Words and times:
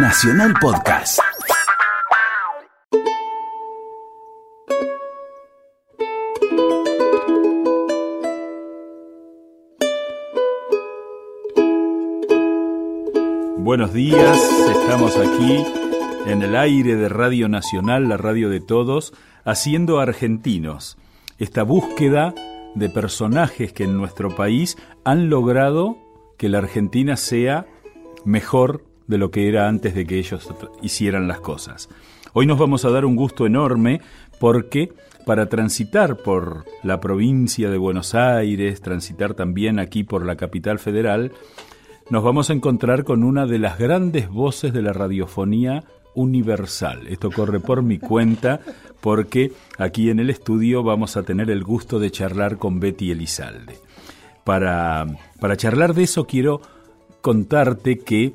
Nacional 0.00 0.54
Podcast. 0.60 1.18
Buenos 13.56 13.92
días, 13.92 14.38
estamos 14.70 15.16
aquí 15.16 15.66
en 16.26 16.42
el 16.42 16.54
aire 16.54 16.94
de 16.94 17.08
Radio 17.08 17.48
Nacional, 17.48 18.08
la 18.08 18.16
radio 18.16 18.50
de 18.50 18.60
todos, 18.60 19.12
haciendo 19.44 19.98
argentinos. 19.98 20.96
Esta 21.38 21.64
búsqueda 21.64 22.34
de 22.76 22.88
personajes 22.88 23.72
que 23.72 23.82
en 23.82 23.96
nuestro 23.96 24.36
país 24.36 24.78
han 25.02 25.28
logrado 25.28 25.98
que 26.36 26.48
la 26.48 26.58
Argentina 26.58 27.16
sea 27.16 27.66
mejor 28.24 28.87
de 29.08 29.18
lo 29.18 29.32
que 29.32 29.48
era 29.48 29.66
antes 29.66 29.94
de 29.94 30.06
que 30.06 30.18
ellos 30.18 30.48
hicieran 30.80 31.26
las 31.26 31.40
cosas. 31.40 31.88
Hoy 32.34 32.46
nos 32.46 32.58
vamos 32.58 32.84
a 32.84 32.90
dar 32.90 33.04
un 33.04 33.16
gusto 33.16 33.46
enorme 33.46 34.00
porque 34.38 34.92
para 35.26 35.48
transitar 35.48 36.18
por 36.18 36.64
la 36.82 37.00
provincia 37.00 37.70
de 37.70 37.78
Buenos 37.78 38.14
Aires, 38.14 38.80
transitar 38.80 39.34
también 39.34 39.78
aquí 39.78 40.04
por 40.04 40.24
la 40.24 40.36
capital 40.36 40.78
federal, 40.78 41.32
nos 42.10 42.22
vamos 42.22 42.48
a 42.48 42.52
encontrar 42.52 43.04
con 43.04 43.24
una 43.24 43.46
de 43.46 43.58
las 43.58 43.78
grandes 43.78 44.28
voces 44.28 44.72
de 44.72 44.82
la 44.82 44.92
radiofonía 44.92 45.84
universal. 46.14 47.06
Esto 47.08 47.30
corre 47.30 47.60
por 47.60 47.82
mi 47.82 47.98
cuenta 47.98 48.60
porque 49.00 49.52
aquí 49.78 50.10
en 50.10 50.18
el 50.18 50.30
estudio 50.30 50.82
vamos 50.82 51.16
a 51.16 51.22
tener 51.22 51.50
el 51.50 51.64
gusto 51.64 51.98
de 51.98 52.10
charlar 52.10 52.58
con 52.58 52.80
Betty 52.80 53.10
Elizalde. 53.10 53.78
Para, 54.44 55.06
para 55.40 55.56
charlar 55.56 55.94
de 55.94 56.04
eso 56.04 56.26
quiero 56.26 56.60
contarte 57.20 57.98
que 57.98 58.34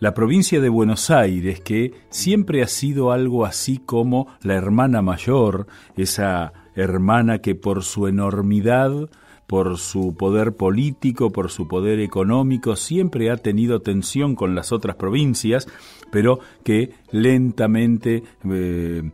la 0.00 0.14
provincia 0.14 0.60
de 0.60 0.70
Buenos 0.70 1.10
Aires, 1.10 1.60
que 1.60 1.92
siempre 2.08 2.62
ha 2.62 2.66
sido 2.66 3.12
algo 3.12 3.44
así 3.44 3.78
como 3.78 4.26
la 4.42 4.54
hermana 4.54 5.02
mayor, 5.02 5.66
esa 5.94 6.54
hermana 6.74 7.40
que 7.40 7.54
por 7.54 7.84
su 7.84 8.08
enormidad, 8.08 9.10
por 9.46 9.76
su 9.76 10.16
poder 10.16 10.54
político, 10.54 11.30
por 11.30 11.50
su 11.50 11.68
poder 11.68 12.00
económico, 12.00 12.76
siempre 12.76 13.30
ha 13.30 13.36
tenido 13.36 13.82
tensión 13.82 14.36
con 14.36 14.54
las 14.54 14.72
otras 14.72 14.96
provincias, 14.96 15.68
pero 16.10 16.40
que 16.64 16.94
lentamente 17.10 18.22
eh, 18.48 19.10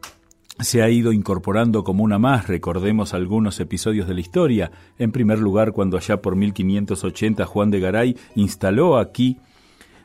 se 0.61 0.83
ha 0.83 0.89
ido 0.89 1.13
incorporando 1.13 1.83
como 1.83 2.05
una 2.05 2.21
más, 2.21 2.47
recordemos 2.47 3.13
algunos 3.13 3.59
episodios 3.59 4.07
de 4.07 4.15
la 4.15 4.21
historia. 4.21 4.71
En 4.99 5.11
primer 5.11 5.41
lugar, 5.41 5.73
cuando 5.73 5.97
allá 5.97 6.23
por 6.23 6.37
1580 6.37 7.45
Juan 7.45 7.71
de 7.73 7.81
Garay 7.81 8.17
instaló 8.37 8.99
aquí 8.99 9.39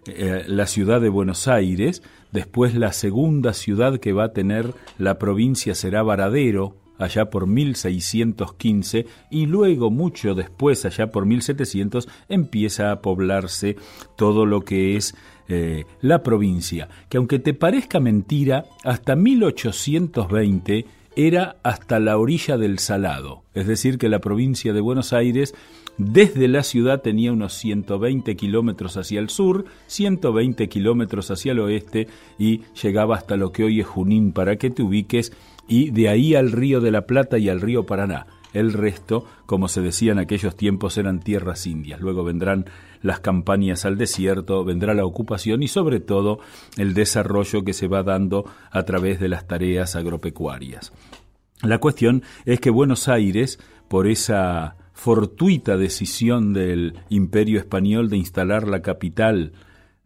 eh, 0.08 0.44
la 0.48 0.68
ciudad 0.68 1.00
de 1.00 1.10
Buenos 1.10 1.48
Aires, 1.48 2.02
después 2.32 2.74
la 2.76 2.92
segunda 2.92 3.54
ciudad 3.54 4.00
que 4.00 4.14
va 4.14 4.26
a 4.26 4.34
tener 4.34 4.74
la 4.98 5.20
provincia 5.20 5.76
será 5.76 6.02
Varadero, 6.02 6.76
allá 6.98 7.30
por 7.30 7.48
1615 7.48 9.06
y 9.30 9.46
luego 9.46 9.90
mucho 9.90 10.36
después, 10.36 10.86
allá 10.86 11.08
por 11.08 11.26
1700, 11.26 12.08
empieza 12.30 12.92
a 12.92 13.02
poblarse 13.02 13.76
todo 14.16 14.46
lo 14.46 14.62
que 14.62 14.96
es 14.96 15.16
eh, 15.48 15.86
la 16.02 16.24
provincia, 16.24 16.90
que 17.10 17.18
aunque 17.18 17.40
te 17.40 17.54
parezca 17.54 18.00
mentira, 18.00 18.66
hasta 18.84 19.16
1820 19.16 20.86
era 21.16 21.58
hasta 21.64 22.00
la 22.00 22.18
orilla 22.18 22.58
del 22.58 22.80
Salado, 22.80 23.44
es 23.54 23.68
decir, 23.68 23.98
que 23.98 24.08
la 24.08 24.20
provincia 24.20 24.72
de 24.72 24.80
Buenos 24.80 25.12
Aires 25.12 25.54
desde 25.98 26.48
la 26.48 26.64
ciudad 26.64 27.02
tenía 27.02 27.32
unos 27.32 27.54
120 27.54 28.36
kilómetros 28.36 28.98
hacia 28.98 29.20
el 29.20 29.30
sur, 29.30 29.66
120 29.88 30.68
kilómetros 30.70 31.32
hacia 31.32 31.52
el 31.52 31.60
oeste 31.60 32.08
y 32.40 32.62
llegaba 32.82 33.16
hasta 33.16 33.38
lo 33.38 33.52
que 33.52 33.64
hoy 33.64 33.82
es 33.82 33.88
Junín 33.88 34.32
para 34.32 34.56
que 34.56 34.70
te 34.70 34.84
ubiques 34.84 35.32
y 35.68 35.92
de 35.92 36.10
ahí 36.10 36.36
al 36.36 36.52
río 36.52 36.82
de 36.82 36.92
la 36.92 37.06
Plata 37.06 37.38
y 37.38 37.50
al 37.50 37.62
río 37.62 37.86
Paraná. 37.86 38.28
El 38.54 38.74
resto, 38.74 39.26
como 39.46 39.68
se 39.70 39.82
decía 39.82 40.12
en 40.12 40.20
aquellos 40.20 40.58
tiempos, 40.58 40.98
eran 40.98 41.22
tierras 41.22 41.66
indias. 41.68 42.02
Luego 42.02 42.24
vendrán 42.24 42.66
las 43.02 43.22
campañas 43.22 43.86
al 43.86 43.98
desierto, 43.98 44.66
vendrá 44.66 44.94
la 44.94 45.06
ocupación 45.06 45.64
y 45.64 45.70
sobre 45.70 46.00
todo 46.00 46.40
el 46.78 46.94
desarrollo 46.94 47.64
que 47.64 47.74
se 47.74 47.88
va 47.88 48.04
dando 48.04 48.46
a 48.72 48.84
través 48.84 49.20
de 49.20 49.30
las 49.30 49.48
tareas 49.48 49.96
agropecuarias. 49.96 50.92
La 51.64 51.78
cuestión 51.78 52.24
es 52.46 52.60
que 52.60 52.70
Buenos 52.70 53.08
Aires, 53.08 53.60
por 53.88 54.08
esa 54.08 54.76
fortuita 55.02 55.78
decisión 55.78 56.54
del 56.54 56.94
imperio 57.10 57.58
español 57.58 58.08
de 58.08 58.18
instalar 58.18 58.68
la 58.68 58.84
capital 58.84 59.54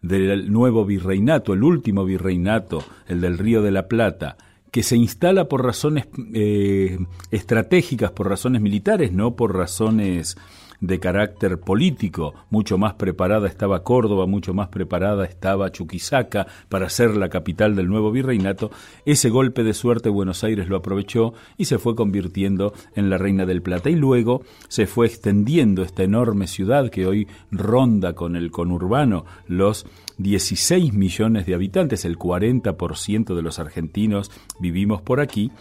del 0.01 0.49
nuevo 0.49 0.85
virreinato, 0.85 1.51
el 1.51 1.63
último 1.63 2.05
virreinato, 2.05 2.81
el 3.09 3.19
del 3.19 3.37
Río 3.37 3.61
de 3.61 3.71
la 3.71 3.89
Plata, 3.89 4.37
que 4.71 4.83
se 4.83 4.95
instala 4.95 5.49
por 5.49 5.65
razones 5.65 6.07
eh, 6.33 6.97
estratégicas, 7.29 8.11
por 8.11 8.29
razones 8.29 8.61
militares, 8.61 9.11
no 9.11 9.35
por 9.35 9.53
razones 9.53 10.37
de 10.81 10.99
carácter 10.99 11.59
político. 11.59 12.33
Mucho 12.49 12.77
más 12.77 12.93
preparada 12.95 13.47
estaba 13.47 13.83
Córdoba, 13.83 14.25
mucho 14.25 14.53
más 14.53 14.69
preparada 14.69 15.25
estaba 15.25 15.71
Chuquisaca 15.71 16.47
para 16.69 16.89
ser 16.89 17.15
la 17.15 17.29
capital 17.29 17.75
del 17.75 17.87
nuevo 17.87 18.11
virreinato. 18.11 18.71
Ese 19.05 19.29
golpe 19.29 19.63
de 19.63 19.73
suerte 19.73 20.09
Buenos 20.09 20.43
Aires 20.43 20.69
lo 20.69 20.77
aprovechó 20.77 21.33
y 21.57 21.65
se 21.65 21.77
fue 21.77 21.95
convirtiendo 21.95 22.73
en 22.95 23.09
la 23.09 23.17
Reina 23.17 23.45
del 23.45 23.61
Plata. 23.61 23.89
Y 23.89 23.95
luego 23.95 24.43
se 24.67 24.87
fue 24.87 25.07
extendiendo 25.07 25.83
esta 25.83 26.03
enorme 26.03 26.47
ciudad 26.47 26.89
que 26.89 27.05
hoy 27.05 27.27
ronda 27.51 28.13
con 28.13 28.35
el 28.35 28.51
conurbano 28.51 29.25
los 29.47 29.85
16 30.17 30.93
millones 30.93 31.45
de 31.45 31.53
habitantes, 31.53 32.05
el 32.05 32.17
40% 32.17 33.35
de 33.35 33.41
los 33.41 33.59
argentinos 33.59 34.31
vivimos 34.59 35.01
por 35.01 35.19
aquí. 35.19 35.51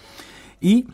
Y 0.60 0.86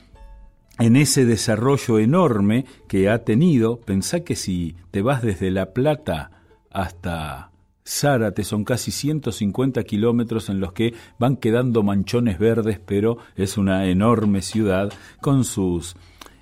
en 0.80 0.96
ese 0.96 1.26
desarrollo 1.26 1.98
enorme 1.98 2.64
que 2.88 3.10
ha 3.10 3.22
tenido, 3.24 3.78
pensá 3.80 4.20
que 4.20 4.34
si 4.34 4.74
te 4.90 5.02
vas 5.02 5.22
desde 5.22 5.50
La 5.50 5.72
Plata 5.72 6.30
hasta 6.70 7.50
Zárate 7.86 8.44
son 8.44 8.64
casi 8.64 8.90
150 8.90 9.82
kilómetros 9.84 10.48
en 10.48 10.58
los 10.58 10.72
que 10.72 10.94
van 11.18 11.36
quedando 11.36 11.82
manchones 11.82 12.38
verdes, 12.38 12.80
pero 12.84 13.18
es 13.36 13.58
una 13.58 13.86
enorme 13.86 14.40
ciudad 14.42 14.90
con 15.20 15.44
sus 15.44 15.96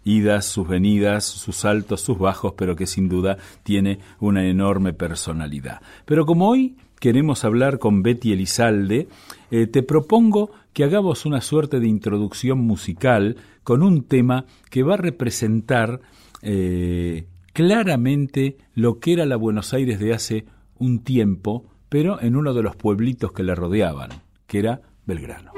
idas, 0.04 0.46
sus 0.46 0.68
venidas, 0.68 1.24
sus 1.24 1.64
altos, 1.64 2.00
sus 2.00 2.18
bajos, 2.18 2.54
pero 2.56 2.76
que 2.76 2.86
sin 2.86 3.08
duda 3.08 3.38
tiene 3.64 3.98
una 4.20 4.46
enorme 4.46 4.92
personalidad. 4.92 5.80
Pero 6.04 6.26
como 6.26 6.48
hoy 6.48 6.76
queremos 6.98 7.44
hablar 7.44 7.78
con 7.78 8.02
Betty 8.02 8.32
Elizalde, 8.32 9.08
eh, 9.50 9.66
te 9.66 9.82
propongo 9.82 10.50
que 10.72 10.84
hagamos 10.84 11.26
una 11.26 11.40
suerte 11.40 11.80
de 11.80 11.88
introducción 11.88 12.58
musical 12.58 13.36
con 13.62 13.82
un 13.82 14.04
tema 14.04 14.46
que 14.70 14.82
va 14.82 14.94
a 14.94 14.98
representar 14.98 16.00
eh, 16.42 17.26
claramente 17.52 18.56
lo 18.74 19.00
que 19.00 19.14
era 19.14 19.26
la 19.26 19.36
Buenos 19.36 19.74
Aires 19.74 19.98
de 19.98 20.14
hace 20.14 20.46
un 20.78 21.02
tiempo, 21.02 21.64
pero 21.88 22.20
en 22.20 22.36
uno 22.36 22.54
de 22.54 22.62
los 22.62 22.76
pueblitos 22.76 23.32
que 23.32 23.42
la 23.42 23.54
rodeaban, 23.54 24.10
que 24.46 24.60
era 24.60 24.82
Belgrano. 25.06 25.57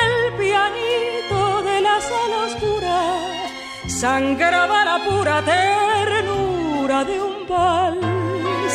sangraba 4.01 4.83
la 4.83 4.97
pura 5.05 5.43
ternura 5.43 7.03
de 7.09 7.15
un 7.21 7.35
vals. 7.47 8.73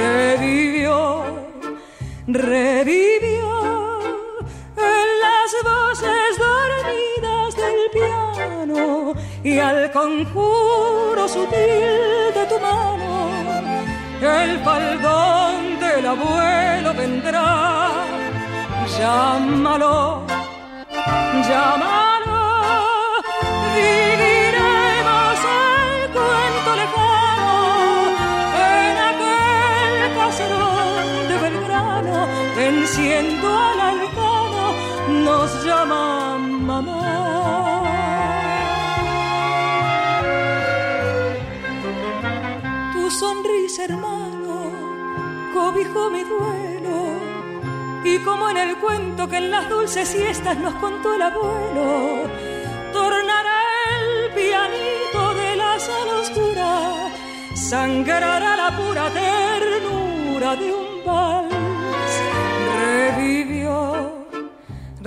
Revivió, 0.00 0.96
revivió 2.26 3.48
en 4.94 5.08
las 5.24 5.50
voces 5.70 6.30
dormidas 6.46 7.50
del 7.62 7.80
piano 7.96 9.14
y 9.42 9.58
al 9.58 9.90
conjuro 9.90 11.26
sutil 11.26 12.34
de 12.36 12.44
tu 12.50 12.58
mano 12.60 13.12
el 14.20 14.58
faldón 14.66 15.80
del 15.80 16.04
abuelo 16.14 16.92
vendrá. 16.92 17.88
Llámalo, 18.98 20.26
llámalo, 21.48 22.07
venciendo 32.98 33.48
al 33.48 33.80
arcano, 33.80 34.74
nos 35.24 35.64
llama 35.64 36.38
mamá. 36.38 37.02
Tu 42.92 43.10
sonrisa, 43.10 43.84
hermano, 43.84 44.72
cobijó 45.54 46.10
mi 46.10 46.24
duelo 46.24 46.98
y 48.04 48.18
como 48.20 48.50
en 48.50 48.56
el 48.56 48.76
cuento 48.78 49.28
que 49.28 49.36
en 49.36 49.50
las 49.50 49.68
dulces 49.68 50.08
siestas 50.08 50.58
nos 50.58 50.74
contó 50.74 51.14
el 51.14 51.22
abuelo, 51.22 52.28
tornará 52.92 53.58
el 54.00 54.32
pianito 54.34 55.34
de 55.34 55.56
la 55.56 55.78
sala 55.78 56.12
oscura, 56.22 57.12
sangrará 57.54 58.56
la 58.56 58.76
pura 58.76 59.10
ternura 59.10 60.56
de 60.56 60.72
un 60.72 61.04
vals. 61.04 61.57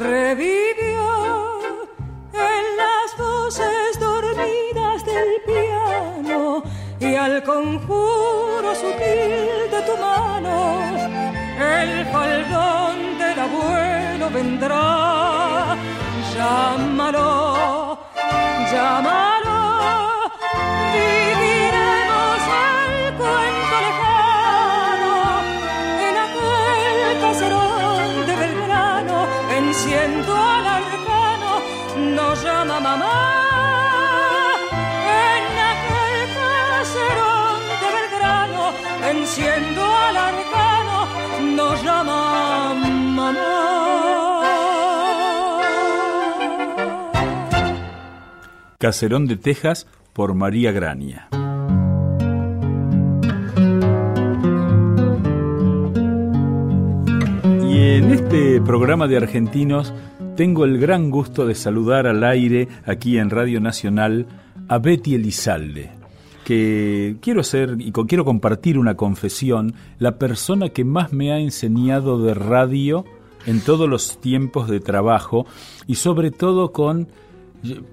Revivió 0.02 1.60
en 2.34 2.64
las 2.82 3.18
voces 3.18 4.00
dormidas 4.00 5.06
del 5.06 5.42
piano 5.46 6.64
y 7.00 7.16
al 7.16 7.44
conjuro 7.44 8.74
sutil 8.76 9.70
de 9.72 9.82
tu 9.86 9.98
mano 9.98 10.92
el 11.62 12.06
faldón 12.06 13.18
del 13.20 13.40
abuelo 13.40 14.30
vendrá. 14.32 15.78
Llámalo, 16.34 18.00
llámalo, 18.72 19.41
venciendo 30.02 30.36
al 30.36 30.66
arcano, 30.66 31.62
nos 32.16 32.44
llama 32.44 32.80
mamá. 32.80 33.14
En 35.28 35.44
aquel 35.72 36.20
caserón 36.42 37.60
de 37.82 37.88
Belgrano, 37.98 38.64
venciendo 39.02 39.82
al 39.84 40.18
arcano, 40.18 41.08
nos 41.56 41.84
llama 41.84 42.74
mamá. 43.16 43.44
Caserón 48.80 49.28
de 49.28 49.38
Texas 49.38 49.88
por 50.14 50.34
María 50.34 50.72
Grania. 50.72 51.28
En 57.98 58.12
este 58.12 58.62
programa 58.62 59.08
de 59.08 59.18
argentinos 59.18 59.94
tengo 60.36 60.66
el 60.66 60.80
gran 60.80 61.10
gusto 61.10 61.46
de 61.46 61.56
saludar 61.56 62.08
al 62.08 62.24
aire 62.24 62.68
aquí 62.86 63.18
en 63.18 63.30
Radio 63.30 63.60
Nacional 63.60 64.28
a 64.68 64.78
Betty 64.80 65.16
Elizalde, 65.16 65.92
que 66.46 67.18
quiero 67.22 67.42
hacer 67.42 67.76
y 67.80 67.92
quiero 67.92 68.24
compartir 68.26 68.78
una 68.78 68.96
confesión, 68.96 69.74
la 70.00 70.18
persona 70.18 70.70
que 70.70 70.86
más 70.86 71.12
me 71.12 71.32
ha 71.34 71.40
enseñado 71.40 72.22
de 72.22 72.34
radio 72.34 73.06
en 73.46 73.60
todos 73.60 73.90
los 73.90 74.20
tiempos 74.22 74.70
de 74.70 74.80
trabajo 74.80 75.46
y 75.88 75.96
sobre 75.96 76.32
todo 76.32 76.72
con 76.72 77.10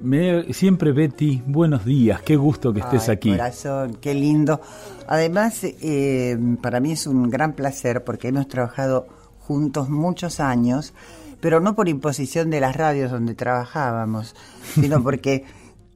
me- 0.01 0.53
siempre 0.55 0.93
Betty, 0.93 1.43
buenos 1.47 1.85
días, 1.85 2.23
qué 2.23 2.37
gusto 2.37 2.73
que 2.73 2.81
estés 2.81 3.09
Ay, 3.09 3.15
aquí. 3.17 3.31
Corazón, 3.33 3.99
qué 4.01 4.15
lindo. 4.15 4.61
Además, 5.09 5.65
eh, 5.65 6.39
para 6.63 6.81
mí 6.81 6.93
es 6.93 7.07
un 7.07 7.29
gran 7.29 7.53
placer 7.55 8.05
porque 8.05 8.29
hemos 8.29 8.47
trabajado 8.49 9.07
juntos 9.49 9.89
muchos 9.89 10.41
años, 10.41 10.93
pero 11.41 11.59
no 11.59 11.75
por 11.75 11.89
imposición 11.89 12.51
de 12.51 12.61
las 12.61 12.77
radios 12.77 13.11
donde 13.11 13.35
trabajábamos, 13.35 14.37
sino 14.75 15.03
porque 15.03 15.45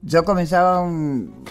yo 0.01 0.25
comenzaba 0.25 0.81
un, 0.81 1.45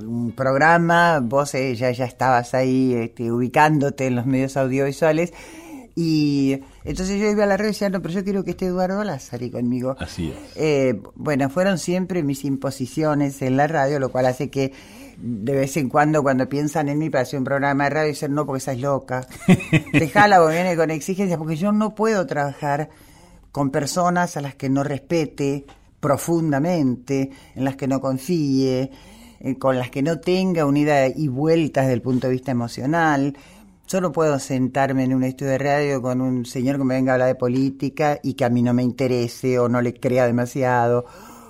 un 0.00 0.30
programa, 0.30 1.18
vos 1.20 1.52
eh, 1.56 1.74
ya, 1.74 1.90
ya 1.90 2.04
estabas 2.04 2.54
ahí 2.54 2.94
este, 2.94 3.32
ubicándote 3.32 4.06
en 4.06 4.14
los 4.14 4.24
medios 4.24 4.56
audiovisuales. 4.56 5.32
Y 5.96 6.60
entonces 6.84 7.20
yo 7.20 7.28
iba 7.28 7.42
a 7.42 7.46
la 7.48 7.56
radio 7.56 7.70
y 7.70 7.72
decía, 7.72 7.88
no, 7.88 8.00
pero 8.00 8.14
yo 8.14 8.22
quiero 8.22 8.44
que 8.44 8.52
esté 8.52 8.66
Eduardo 8.66 9.02
Lázari 9.02 9.50
conmigo. 9.50 9.96
Así 9.98 10.30
es. 10.30 10.36
Eh, 10.54 11.02
bueno, 11.16 11.50
fueron 11.50 11.78
siempre 11.78 12.22
mis 12.22 12.44
imposiciones 12.44 13.42
en 13.42 13.56
la 13.56 13.66
radio, 13.66 13.98
lo 13.98 14.10
cual 14.10 14.26
hace 14.26 14.48
que 14.48 14.72
de 15.20 15.52
vez 15.52 15.76
en 15.76 15.88
cuando, 15.88 16.22
cuando 16.22 16.48
piensan 16.48 16.88
en 16.88 16.98
mí 16.98 17.10
para 17.10 17.22
hacer 17.22 17.38
un 17.38 17.44
programa 17.44 17.84
de 17.84 17.90
radio, 17.90 18.08
dicen, 18.08 18.34
no, 18.34 18.46
porque 18.46 18.58
estás 18.58 18.78
loca. 18.78 19.26
Dejala, 19.92 20.38
porque 20.38 20.54
viene 20.54 20.76
con 20.76 20.90
exigencias, 20.90 21.38
porque 21.38 21.56
yo 21.56 21.72
no 21.72 21.94
puedo 21.94 22.24
trabajar 22.26 22.88
con 23.50 23.70
personas 23.70 24.36
a 24.36 24.40
las 24.40 24.54
que 24.54 24.68
no 24.68 24.84
respete 24.84 25.66
profundamente, 25.98 27.30
en 27.56 27.64
las 27.64 27.74
que 27.74 27.88
no 27.88 28.00
confíe, 28.00 28.92
eh, 29.40 29.58
con 29.58 29.76
las 29.76 29.90
que 29.90 30.02
no 30.02 30.20
tenga 30.20 30.64
unida 30.64 31.08
y 31.08 31.26
vueltas 31.26 31.84
desde 31.84 31.94
el 31.94 32.02
punto 32.02 32.28
de 32.28 32.34
vista 32.34 32.52
emocional. 32.52 33.36
Yo 33.88 34.00
no 34.00 34.12
puedo 34.12 34.38
sentarme 34.38 35.04
en 35.04 35.14
un 35.14 35.24
estudio 35.24 35.52
de 35.52 35.58
radio 35.58 36.02
con 36.02 36.20
un 36.20 36.44
señor 36.44 36.76
que 36.76 36.84
me 36.84 36.94
venga 36.94 37.12
a 37.12 37.14
hablar 37.14 37.28
de 37.28 37.34
política 37.34 38.20
y 38.22 38.34
que 38.34 38.44
a 38.44 38.50
mí 38.50 38.62
no 38.62 38.74
me 38.74 38.84
interese 38.84 39.58
o 39.58 39.68
no 39.68 39.80
le 39.80 39.94
crea 39.94 40.26
demasiado, 40.26 41.06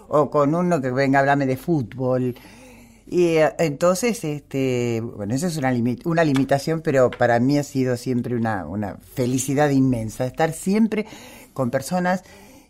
o 0.09 0.31
con 0.31 0.55
uno 0.55 0.81
que 0.81 0.91
venga 0.91 1.19
a 1.19 1.20
hablarme 1.20 1.44
de 1.44 1.56
fútbol. 1.59 2.35
Y 3.10 3.38
eh, 3.38 3.52
entonces, 3.58 4.22
este, 4.25 5.00
bueno, 5.00 5.34
eso 5.34 5.46
es 5.46 5.56
una, 5.56 5.72
limi- 5.72 6.00
una 6.05 6.25
limitación, 6.25 6.82
pero 6.82 7.10
para 7.10 7.40
mí 7.40 7.56
ha 7.56 7.62
sido 7.62 7.96
siempre 7.96 8.37
una, 8.37 8.66
una 8.66 8.96
felicidad 9.14 9.70
inmensa, 9.70 10.26
estar 10.26 10.52
siempre 10.52 11.06
con 11.55 11.70
personas 11.70 12.22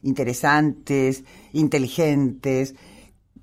interesantes, 0.02 1.24
inteligentes, 1.52 2.74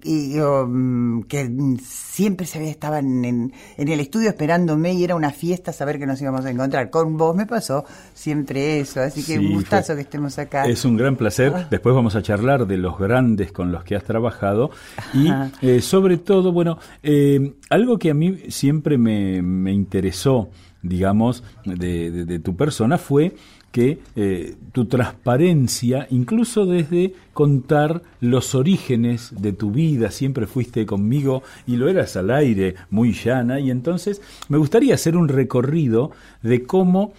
y 0.06 0.40
um, 0.40 1.24
que 1.24 1.50
siempre 1.84 2.46
se 2.46 2.64
estaban 2.70 3.26
en, 3.26 3.52
en 3.78 3.88
el 3.88 4.00
estudio 4.00 4.30
esperándome 4.30 4.94
y 4.94 5.04
era 5.04 5.16
una 5.16 5.32
fiesta 5.32 5.74
saber 5.74 5.98
que 6.00 6.06
nos 6.06 6.22
íbamos 6.22 6.46
a 6.46 6.52
encontrar. 6.52 6.90
Con 6.90 7.18
vos 7.18 7.36
me 7.36 7.46
pasó 7.46 7.84
siempre 8.14 8.80
eso, 8.80 9.02
así 9.02 9.22
que 9.24 9.38
Sí, 9.40 9.46
un 9.46 9.54
gustazo 9.54 9.88
fue- 9.88 9.96
que 9.96 10.02
estemos 10.04 10.38
acá. 10.40 10.66
Es 10.68 10.86
un 10.86 10.96
gran 10.98 11.16
placer. 11.16 11.52
Ah. 11.56 11.68
Después 11.70 11.96
vamos 11.96 12.16
a 12.16 12.22
charlar 12.22 12.68
de 12.68 12.78
los 12.78 12.98
grandes 12.98 13.52
con 13.52 13.72
los 13.72 13.84
que 13.84 13.96
has 13.96 14.04
trabajado. 14.04 14.70
Y 15.14 15.30
eh, 15.62 15.82
sobre 15.82 16.18
todo, 16.18 16.52
bueno, 16.52 16.78
eh, 17.04 17.56
algo 17.70 17.98
que 17.98 18.12
a 18.12 18.14
mí 18.14 18.38
siempre 18.50 18.98
me, 18.98 19.42
me 19.42 19.74
interesó, 19.74 20.50
digamos, 20.82 21.44
de, 21.66 22.12
de- 22.12 22.26
de 22.26 22.40
tu 22.40 22.56
persona 22.56 22.98
fue 22.98 23.36
que 23.76 24.00
eh, 24.16 24.56
tu 24.72 24.86
transparencia, 24.86 26.08
incluso 26.10 26.66
desde 26.66 27.14
contar 27.34 28.04
los 28.22 28.56
orígenes 28.56 29.34
de 29.38 29.52
tu 29.52 29.72
vida, 29.72 30.12
siempre 30.12 30.48
fuiste 30.48 30.86
conmigo 30.86 31.44
y 31.68 31.76
lo 31.76 31.90
eras 31.90 32.16
al 32.16 32.32
aire, 32.32 32.76
muy 32.90 33.12
llana, 33.12 33.60
y 33.60 33.72
entonces 33.72 34.22
me 34.48 34.58
gustaría 34.58 34.94
hacer 34.94 35.18
un 35.18 35.28
recorrido 35.28 36.12
de 36.42 36.64
cómo 36.64 37.12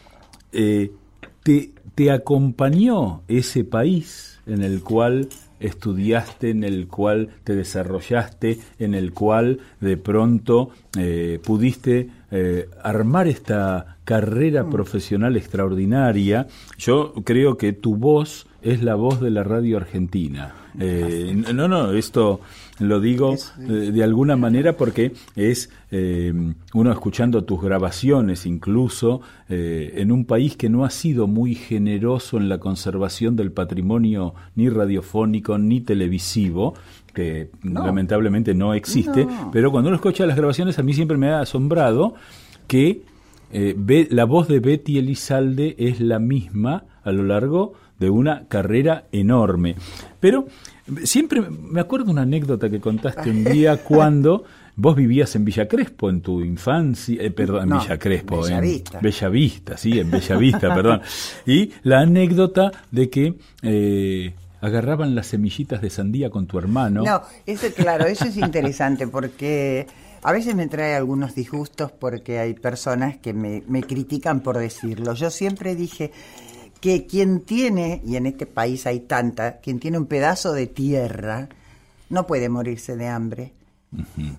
eh, 0.52 0.92
te, 1.42 2.10
acompañó 2.10 3.20
ese 3.28 3.64
país 3.64 4.40
en 4.46 4.62
el 4.62 4.82
cual 4.82 5.28
estudiaste, 5.60 6.48
en 6.48 6.64
el 6.64 6.88
cual 6.88 7.28
te 7.44 7.54
desarrollaste, 7.54 8.60
en 8.78 8.94
el 8.94 9.12
cual 9.12 9.60
de 9.82 9.98
pronto 9.98 10.70
eh, 10.98 11.38
pudiste 11.44 12.08
armar 12.82 13.28
esta 13.28 13.96
carrera 14.06 14.70
profesional 14.70 15.36
extraordinaria. 15.36 16.46
Yo 16.78 17.12
creo 17.25 17.58
que 17.58 17.72
tu 17.72 17.96
voz 17.96 18.46
es 18.62 18.80
la 18.82 18.94
voz 18.94 19.20
de 19.20 19.30
la 19.30 19.42
radio 19.42 19.76
argentina. 19.76 20.54
Eh, 20.78 21.42
no, 21.54 21.66
no, 21.66 21.92
esto 21.92 22.40
lo 22.78 23.00
digo 23.00 23.34
eh, 23.34 23.72
de 23.72 24.04
alguna 24.04 24.36
manera 24.36 24.76
porque 24.76 25.12
es 25.34 25.70
eh, 25.90 26.32
uno 26.72 26.92
escuchando 26.92 27.42
tus 27.44 27.60
grabaciones 27.62 28.46
incluso 28.46 29.22
en 29.48 30.12
un 30.12 30.25
país 30.25 30.56
que 30.56 30.68
no 30.68 30.84
ha 30.84 30.90
sido 30.90 31.26
muy 31.26 31.54
generoso 31.54 32.36
en 32.36 32.48
la 32.48 32.58
conservación 32.58 33.34
del 33.36 33.52
patrimonio 33.52 34.34
ni 34.54 34.68
radiofónico 34.68 35.56
ni 35.56 35.80
televisivo 35.80 36.75
que 37.14 37.50
lamentablemente 37.62 38.54
no 38.54 38.75
existe 38.75 39.25
No. 39.25 39.50
pero 39.52 39.70
cuando 39.70 39.88
uno 39.88 39.96
escucha 39.96 40.26
las 40.26 40.36
grabaciones 40.36 40.78
a 40.78 40.82
mí 40.82 40.92
siempre 40.92 41.16
me 41.16 41.30
ha 41.30 41.40
asombrado 41.40 42.14
que 42.66 43.02
eh, 43.53 43.75
Be- 43.76 44.09
la 44.11 44.25
voz 44.25 44.49
de 44.49 44.61
Betty 44.61 44.99
Elizalde 44.99 45.75
es 45.79 46.00
la 46.00 46.19
misma 46.19 46.85
a 47.05 47.12
lo 47.12 47.23
largo 47.25 47.75
de 47.99 48.11
una 48.11 48.47
carrera 48.49 49.05
enorme. 49.12 49.75
Pero 50.21 50.47
siempre 51.05 51.41
me 51.41 51.81
acuerdo 51.81 52.11
una 52.11 52.23
anécdota 52.23 52.69
que 52.69 52.81
contaste 52.81 53.31
un 53.31 53.45
día 53.45 53.76
cuando 53.85 54.45
vos 54.79 54.95
vivías 54.95 55.35
en 55.37 55.45
Villa 55.47 55.67
Crespo 55.67 56.11
en 56.11 56.21
tu 56.21 56.43
infancia, 56.43 57.23
eh, 57.23 57.31
perdón, 57.31 57.62
en 57.62 57.69
No, 57.71 57.81
Villa 57.81 57.99
Crespo, 57.99 58.43
Bella 58.43 58.57
en 58.59 58.62
Vista. 58.62 59.00
Bella 59.00 59.29
Vista, 59.31 59.76
sí, 59.79 59.99
en 59.99 60.11
Bella 60.11 60.37
Vista, 60.37 60.75
perdón. 60.75 61.00
Y 61.47 61.71
la 61.85 62.00
anécdota 62.00 62.71
de 62.91 63.09
que 63.09 63.35
eh, 63.62 64.35
agarraban 64.60 65.14
las 65.14 65.28
semillitas 65.28 65.80
de 65.82 65.90
sandía 65.90 66.30
con 66.30 66.46
tu 66.46 66.58
hermano. 66.58 67.02
No, 67.02 67.22
eso 67.46 67.66
claro, 67.75 68.06
eso 68.06 68.25
es 68.25 68.36
interesante 68.36 69.06
porque 69.06 69.86
a 70.22 70.32
veces 70.32 70.54
me 70.54 70.66
trae 70.66 70.94
algunos 70.94 71.34
disgustos 71.34 71.92
porque 71.92 72.38
hay 72.38 72.54
personas 72.54 73.16
que 73.18 73.32
me, 73.32 73.62
me 73.68 73.82
critican 73.82 74.40
por 74.40 74.58
decirlo. 74.58 75.14
Yo 75.14 75.30
siempre 75.30 75.75
dije 75.75 76.12
que 76.80 77.06
quien 77.06 77.40
tiene, 77.40 78.02
y 78.04 78.16
en 78.16 78.26
este 78.26 78.46
país 78.46 78.86
hay 78.86 79.00
tanta, 79.00 79.58
quien 79.58 79.80
tiene 79.80 79.98
un 79.98 80.06
pedazo 80.06 80.52
de 80.52 80.66
tierra 80.66 81.48
no 82.08 82.26
puede 82.26 82.48
morirse 82.48 82.96
de 82.96 83.08
hambre 83.08 83.52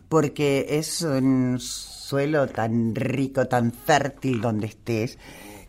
porque 0.10 0.66
es 0.70 1.02
un 1.02 1.58
suelo 1.60 2.48
tan 2.48 2.96
rico, 2.96 3.48
tan 3.48 3.72
fértil 3.72 4.42
donde 4.42 4.68
estés, 4.68 5.18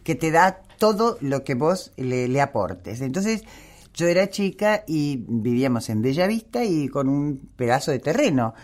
que 0.03 0.15
te 0.15 0.31
da 0.31 0.61
todo 0.79 1.19
lo 1.21 1.45
que 1.45 1.55
vos 1.55 1.93
le, 1.97 2.29
le 2.29 2.41
aportes. 2.41 3.01
Entonces, 3.01 3.43
yo 3.99 4.07
era 4.07 4.31
chica 4.31 4.85
y 4.87 5.25
vivíamos 5.27 5.89
en 5.91 6.03
Bellavista 6.03 6.65
y 6.65 6.87
con 6.89 7.09
un 7.09 7.51
pedazo 7.57 7.91
de 7.91 7.99
terreno. 7.99 8.55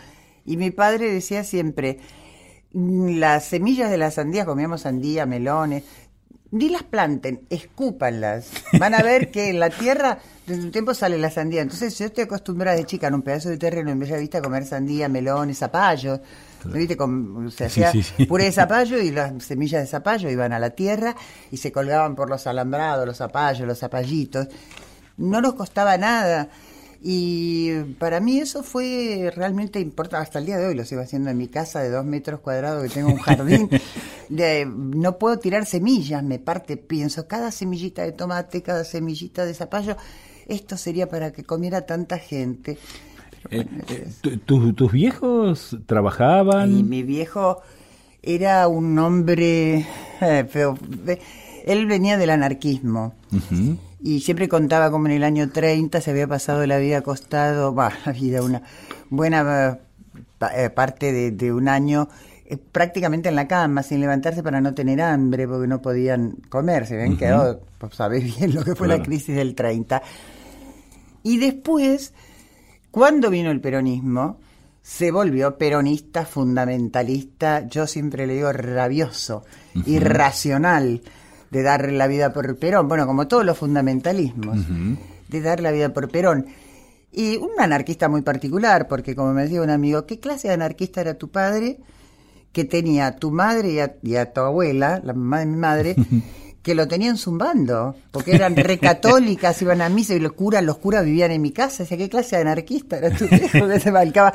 Y 0.45 0.55
mi 0.55 0.71
padre 0.71 1.11
decía 1.11 1.43
siempre, 1.43 1.99
"Mm, 2.71 3.17
las 3.19 3.43
semillas 3.45 3.89
de 3.91 3.97
la 3.97 4.11
sandía, 4.11 4.45
comíamos 4.45 4.81
sandía, 4.81 5.25
melones, 5.25 5.83
ni 6.51 6.69
las 6.69 6.83
planten, 6.83 7.41
escúpanlas. 7.49 8.49
Van 8.79 8.93
a 8.93 9.01
ver 9.03 9.29
que 9.29 9.49
en 9.49 9.59
la 9.59 9.69
tierra 9.69 10.19
desde 10.47 10.63
un 10.63 10.71
tiempo 10.71 10.93
sale 10.93 11.17
la 11.17 11.29
sandía. 11.29 11.61
Entonces 11.61 11.97
yo 11.99 12.05
estoy 12.05 12.23
acostumbrada 12.23 12.77
de 12.77 12.85
chica 12.85 13.07
en 13.07 13.15
un 13.15 13.23
pedazo 13.23 13.49
de 13.49 13.57
terreno 13.57 13.91
en 13.91 13.99
Bellavista 13.99 14.37
a 14.37 14.41
comer 14.41 14.63
sandía, 14.65 15.09
melones, 15.09 15.57
zapallos. 15.57 16.21
¿Viste? 16.63 16.95
Con- 16.95 17.51
Sí, 17.57 17.63
hacía 17.65 17.91
sí. 17.91 18.25
puré 18.25 18.45
de 18.45 18.51
zapallo 18.53 19.01
y 19.01 19.11
las 19.11 19.43
semillas 19.43 19.81
de 19.81 19.87
zapallo 19.87 20.29
iban 20.29 20.53
a 20.53 20.59
la 20.59 20.69
tierra 20.69 21.13
y 21.51 21.57
se 21.57 21.71
colgaban 21.73 22.15
por 22.15 22.29
los 22.29 22.47
alambrados, 22.47 23.05
los 23.05 23.17
zapallos, 23.17 23.67
los 23.67 23.77
zapallitos. 23.79 24.47
No 25.17 25.41
nos 25.41 25.53
costaba 25.55 25.97
nada. 25.97 26.49
Y 27.07 27.71
para 27.99 28.19
mí 28.19 28.39
eso 28.39 28.63
fue 28.63 29.31
realmente 29.35 29.79
importante. 29.79 30.23
Hasta 30.23 30.39
el 30.39 30.47
día 30.47 30.57
de 30.57 30.65
hoy 30.67 30.75
lo 30.75 30.83
sigo 30.85 31.01
haciendo 31.01 31.29
en 31.29 31.37
mi 31.37 31.47
casa 31.47 31.81
de 31.81 31.89
dos 31.91 32.03
metros 32.05 32.39
cuadrados 32.39 32.81
que 32.83 32.89
tengo 32.89 33.09
un 33.09 33.17
jardín. 33.19 33.69
De- 34.29 34.65
no 34.65 35.19
puedo 35.19 35.37
tirar 35.37 35.67
semillas, 35.67 36.23
me 36.23 36.39
parte, 36.39 36.77
pienso, 36.77 37.27
cada 37.27 37.51
semillita 37.51 38.01
de 38.01 38.11
tomate, 38.11 38.63
cada 38.63 38.83
semillita 38.83 39.45
de 39.45 39.53
zapallo, 39.53 39.97
esto 40.47 40.77
sería 40.77 41.07
para 41.07 41.31
que 41.31 41.43
comiera 41.43 41.85
tanta 41.85 42.17
gente. 42.17 42.79
Eh, 43.51 43.67
tu- 44.45 44.73
¿Tus 44.73 44.91
viejos 44.91 45.77
trabajaban? 45.85 46.75
Y 46.75 46.81
mi 46.81 47.03
viejo 47.03 47.61
era 48.23 48.67
un 48.67 48.97
hombre, 48.97 49.85
eh, 50.21 51.19
él 51.67 51.85
venía 51.85 52.17
del 52.17 52.31
anarquismo. 52.31 53.13
Y 54.05 54.19
siempre 54.21 54.47
contaba 54.47 54.91
como 54.91 55.07
en 55.07 55.13
el 55.13 55.23
año 55.23 55.49
30 55.49 55.99
se 55.99 56.11
había 56.11 56.27
pasado 56.27 56.65
la 56.67 56.77
vida 56.77 56.99
acostado, 56.99 57.73
la 58.05 58.11
vida, 58.11 58.43
una 58.43 58.61
buena 59.09 59.71
eh, 59.73 59.79
pa- 60.37 60.51
parte 60.75 61.11
de, 61.11 61.31
de 61.31 61.51
un 61.51 61.67
año 61.67 62.07
eh, 62.45 62.57
prácticamente 62.57 63.29
en 63.29 63.35
la 63.35 63.47
cama, 63.47 63.81
sin 63.81 63.99
levantarse 64.01 64.43
para 64.43 64.61
no 64.61 64.75
tener 64.75 65.01
hambre, 65.01 65.47
porque 65.47 65.67
no 65.67 65.81
podían 65.81 66.35
comer, 66.49 66.85
se 66.85 66.93
habían 66.93 67.17
quedado, 67.17 67.61
pues 67.79 67.95
sabés 67.95 68.23
bien 68.37 68.53
lo 68.53 68.63
que 68.63 68.75
fue 68.75 68.85
Claro. 68.85 68.99
la 69.01 69.05
crisis 69.05 69.35
del 69.35 69.55
30. 69.55 70.03
Y 71.23 71.37
después, 71.39 72.13
cuando 72.91 73.31
vino 73.31 73.49
el 73.49 73.59
peronismo, 73.61 74.37
se 74.83 75.09
volvió 75.09 75.57
peronista, 75.57 76.23
fundamentalista, 76.27 77.65
yo 77.67 77.87
siempre 77.87 78.27
le 78.27 78.35
digo 78.35 78.51
rabioso, 78.51 79.43
irracional, 79.87 81.01
de 81.51 81.63
dar 81.63 81.91
la 81.91 82.07
vida 82.07 82.33
por 82.33 82.57
Perón, 82.57 82.87
bueno, 82.87 83.05
como 83.05 83.27
todos 83.27 83.45
los 83.45 83.57
fundamentalismos, 83.57 84.59
de 85.27 85.41
dar 85.41 85.59
la 85.59 85.71
vida 85.71 85.93
por 85.93 86.09
Perón. 86.09 86.47
Y 87.11 87.37
un 87.37 87.51
anarquista 87.57 88.09
muy 88.09 88.21
particular, 88.21 88.87
porque 88.87 89.15
como 89.15 89.33
me 89.33 89.43
decía 89.43 89.61
un 89.61 89.69
amigo, 89.69 90.05
¿qué 90.05 90.19
clase 90.19 90.49
de 90.49 90.55
anarquista 90.55 91.01
era 91.01 91.13
tu 91.13 91.29
padre? 91.29 91.77
Que 92.51 92.65
tenía 92.65 93.07
a 93.07 93.15
tu 93.15 93.31
madre 93.31 93.71
y 93.71 93.79
a, 93.79 93.95
y 94.03 94.15
a 94.15 94.33
tu 94.33 94.41
abuela, 94.41 95.01
la 95.03 95.13
mamá 95.13 95.39
de 95.39 95.45
mi 95.45 95.55
madre, 95.55 95.95
que 96.61 96.75
lo 96.75 96.87
tenían 96.87 97.15
zumbando, 97.17 97.95
porque 98.11 98.35
eran 98.35 98.55
recatólicas, 98.55 99.61
iban 99.61 99.81
a 99.81 99.87
misa 99.87 100.15
y 100.15 100.19
los 100.19 100.33
curas, 100.33 100.63
los 100.63 100.77
curas 100.77 101.05
vivían 101.05 101.31
en 101.31 101.41
mi 101.41 101.51
casa. 101.51 101.83
Decía, 101.83 101.97
¿qué 101.97 102.09
clase 102.09 102.35
de 102.35 102.41
anarquista 102.41 102.97
era 102.97 103.15
tu 103.15 103.27
viejo 103.27 103.67
que 103.67 103.79
se 103.79 103.91
balcaba? 103.91 104.33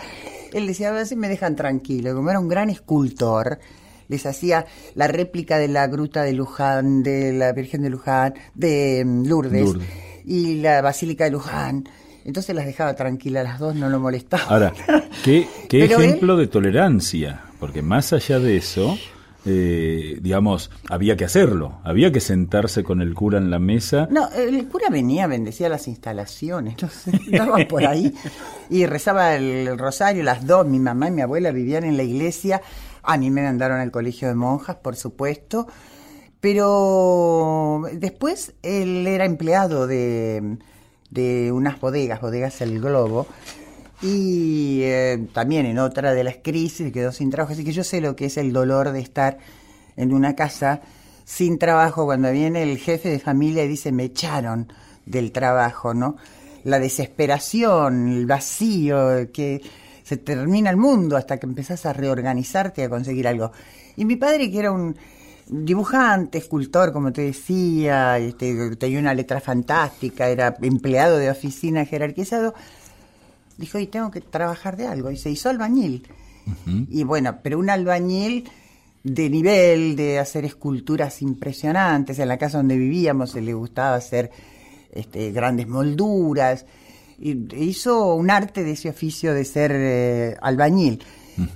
Él 0.53 0.67
decía, 0.67 0.89
a 0.89 0.93
ver 0.93 1.07
si 1.07 1.17
me 1.17 1.29
dejan 1.29 1.57
tranquilo. 1.57 2.15
Como 2.15 2.31
era 2.31 2.41
un 2.41 2.49
gran 2.49 2.71
escultor, 2.71 3.59
les 4.11 4.27
hacía 4.27 4.67
la 4.95 5.07
réplica 5.07 5.57
de 5.57 5.69
la 5.69 5.87
gruta 5.87 6.23
de 6.23 6.35
Luján, 6.35 7.03
de 7.03 7.33
la 7.33 7.53
Virgen 7.53 7.81
de 7.81 7.89
Luján, 7.89 8.35
de 8.55 9.03
mm, 9.07 9.27
Lourdes, 9.27 9.63
Lourdes. 9.65 9.89
y 10.27 10.57
la 10.57 10.83
Basílica 10.83 11.25
de 11.25 11.31
Luján. 11.31 11.89
Entonces 12.27 12.55
las 12.55 12.67
dejaba 12.67 12.95
tranquilas 12.95 13.45
las 13.45 13.59
dos, 13.59 13.75
no 13.75 13.89
lo 13.89 13.99
molestaba. 13.99 14.43
Ahora, 14.43 14.75
¿qué, 15.25 15.47
qué 15.71 15.87
Pero 15.87 16.01
él- 16.01 16.05
ejemplo 16.05 16.37
de 16.37 16.49
tolerancia? 16.49 17.41
Porque 17.59 17.81
más 17.83 18.13
allá 18.13 18.39
de 18.39 18.57
eso, 18.59 18.99
eh, 19.47 20.19
digamos, 20.21 20.71
había 20.91 21.17
que 21.17 21.25
hacerlo, 21.25 21.79
había 21.83 22.13
que 22.13 22.21
sentarse 22.21 22.83
con 22.83 23.01
el 23.01 23.15
cura 23.15 23.39
en 23.39 23.51
la 23.51 23.59
mesa. 23.59 24.07
No, 24.11 24.29
el 24.33 24.69
cura 24.69 24.89
venía, 24.91 25.27
bendecía 25.27 25.69
las 25.71 25.89
instalaciones, 25.89 26.77
no 26.83 26.89
sé, 26.91 27.13
andaba 27.39 27.57
por 27.67 27.87
ahí 27.87 28.13
y 28.71 28.85
rezaba 28.87 29.35
el 29.35 29.79
rosario, 29.79 30.23
las 30.23 30.47
dos, 30.47 30.67
mi 30.67 30.79
mamá 30.79 31.09
y 31.09 31.13
mi 31.13 31.23
abuela 31.23 31.53
vivían 31.53 31.85
en 31.85 31.97
la 31.97 32.03
iglesia, 32.03 32.61
a 33.13 33.17
mí 33.17 33.31
me 33.31 33.43
mandaron 33.43 33.81
al 33.81 33.91
colegio 33.91 34.29
de 34.29 34.35
monjas, 34.35 34.77
por 34.77 34.97
supuesto, 34.97 35.67
pero 36.41 37.83
después 37.93 38.55
él 38.63 39.07
era 39.07 39.25
empleado 39.25 39.87
de, 39.87 40.59
de 41.11 41.53
unas 41.53 41.81
bodegas, 41.81 42.21
bodegas 42.21 42.61
El 42.61 42.81
Globo, 42.81 43.27
y 44.03 44.81
eh, 44.83 45.27
también 45.35 45.67
en 45.67 45.79
otra 45.79 46.15
de 46.15 46.25
las 46.25 46.37
crisis 46.43 46.93
quedó 46.93 47.13
sin 47.13 47.31
trabajo, 47.31 47.53
así 47.53 47.65
que 47.65 47.73
yo 47.73 47.85
sé 47.85 48.01
lo 48.01 48.17
que 48.17 48.27
es 48.27 48.37
el 48.39 48.53
dolor 48.53 48.93
de 48.93 49.01
estar 49.01 49.39
en 49.97 50.15
una 50.15 50.35
casa 50.35 50.81
sin 51.25 51.59
trabajo 51.59 52.07
cuando 52.07 52.33
viene 52.33 52.63
el 52.63 52.79
jefe 52.79 53.09
de 53.09 53.19
familia 53.19 53.65
y 53.65 53.69
dice 53.69 53.93
me 53.93 54.05
echaron 54.05 54.73
del 55.05 55.33
trabajo, 55.33 55.93
¿no? 55.95 56.17
La 56.65 56.79
desesperación, 56.79 58.09
el 58.09 58.27
vacío, 58.27 59.31
que 59.33 59.63
se 60.11 60.17
termina 60.17 60.71
el 60.71 60.77
mundo 60.77 61.17
hasta 61.17 61.39
que 61.39 61.47
empezás 61.47 61.87
a 61.87 61.93
reorganizarte 61.93 62.81
y 62.81 62.85
a 62.85 62.89
conseguir 62.89 63.29
algo. 63.29 63.53
Y 63.95 64.05
mi 64.05 64.17
padre, 64.17 64.51
que 64.51 64.59
era 64.59 64.73
un 64.73 64.97
dibujante, 65.47 66.39
escultor, 66.39 66.93
como 66.93 67.13
te 67.13 67.23
decía, 67.23 68.19
este, 68.19 68.75
tenía 68.75 68.99
una 68.99 69.15
letra 69.15 69.41
fantástica, 69.41 70.29
era 70.29 70.57
empleado 70.63 71.17
de 71.17 71.31
oficina 71.31 71.85
jerarquizado, 71.85 72.55
dijo, 73.57 73.79
y 73.79 73.87
tengo 73.87 74.11
que 74.11 74.21
trabajar 74.21 74.77
de 74.77 74.89
algo, 74.89 75.13
y 75.13 75.17
se 75.17 75.31
hizo 75.31 75.49
albañil. 75.49 76.09
Y 76.89 77.05
bueno, 77.05 77.39
pero 77.41 77.61
un 77.61 77.71
albañil 77.71 78.51
de 79.05 79.31
nivel, 79.31 79.95
de 79.95 80.19
hacer 80.19 80.45
esculturas 80.45 81.23
impresionantes, 81.23 82.19
en 82.19 82.27
la 82.27 82.37
casa 82.37 82.59
donde 82.59 82.77
vivíamos 82.77 83.31
se 83.31 83.43
le 83.43 83.55
gustaba 83.55 83.95
hacer 83.95 84.33
este, 84.91 85.31
grandes 85.31 85.69
molduras, 85.69 86.67
hizo 87.21 88.15
un 88.15 88.31
arte 88.31 88.65
de 88.65 88.73
ese 88.73 88.89
oficio 88.89 89.35
de 89.35 89.45
ser 89.45 89.73
eh, 89.75 90.37
albañil. 90.41 91.03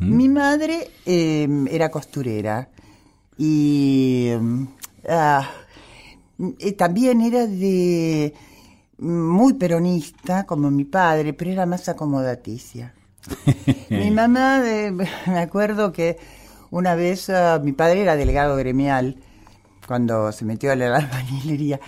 Mi 0.00 0.28
madre 0.30 0.88
eh, 1.04 1.47
era 1.71 1.90
costurera 1.90 2.71
y 3.37 4.30
eh, 5.02 6.73
también 6.78 7.21
era 7.21 7.47
de 7.47 8.33
muy 8.99 9.54
peronista 9.54 10.47
como 10.47 10.71
mi 10.71 10.85
padre, 10.85 11.35
pero 11.35 11.50
era 11.50 11.66
más 11.66 11.88
acomodaticia. 11.88 12.94
mi 13.90 14.11
mamá, 14.11 14.62
me 15.26 15.38
acuerdo 15.38 15.92
que 15.92 16.18
una 16.71 16.94
vez 16.94 17.28
ah, 17.28 17.61
mi 17.62 17.73
padre 17.73 18.02
era 18.02 18.16
delegado 18.16 18.56
gremial 18.56 19.16
cuando 19.87 20.33
se 20.33 20.47
metió 20.47 20.73
a 20.73 20.76
la 20.76 20.97
albañilería, 20.97 21.78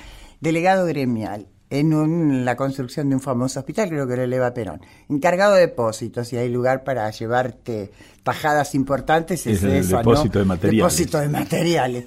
delegado 0.40 0.84
gremial 0.84 1.46
en 1.70 1.92
un- 1.94 2.44
la 2.44 2.56
construcción 2.56 3.08
de 3.08 3.16
un 3.16 3.20
famoso 3.20 3.58
hospital, 3.60 3.88
creo 3.88 4.06
que 4.06 4.12
era 4.14 4.24
el 4.24 4.32
Eva 4.32 4.54
Perón, 4.54 4.80
encargado 5.08 5.54
de 5.54 5.62
depósitos, 5.62 6.32
y 6.32 6.36
hay 6.36 6.48
lugar 6.48 6.84
para 6.84 7.10
llevarte 7.10 7.90
tajadas 8.22 8.74
importantes, 8.74 9.46
Es 9.46 9.58
es, 9.58 9.62
el 9.64 9.72
eso, 9.72 9.96
depósito 9.98 10.38
¿no? 10.38 10.44
de 10.44 10.48
materiales. 10.48 10.78
Depósito 10.78 11.18
de 11.18 11.28
materiales. 11.28 12.04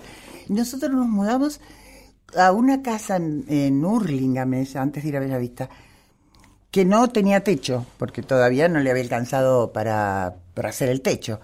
Nosotros 0.47 0.91
nos 0.91 1.07
mudamos 1.07 1.59
a 2.37 2.51
una 2.51 2.81
casa 2.81 3.17
en, 3.17 3.45
en 3.47 3.83
antes 4.75 5.03
de 5.03 5.09
ir 5.09 5.17
a 5.17 5.19
Bellavista, 5.19 5.69
que 6.71 6.85
no 6.85 7.09
tenía 7.09 7.43
techo, 7.43 7.85
porque 7.97 8.21
todavía 8.21 8.67
no 8.69 8.79
le 8.79 8.91
había 8.91 9.03
alcanzado 9.03 9.73
para, 9.73 10.35
para 10.53 10.69
hacer 10.69 10.89
el 10.89 11.01
techo. 11.01 11.39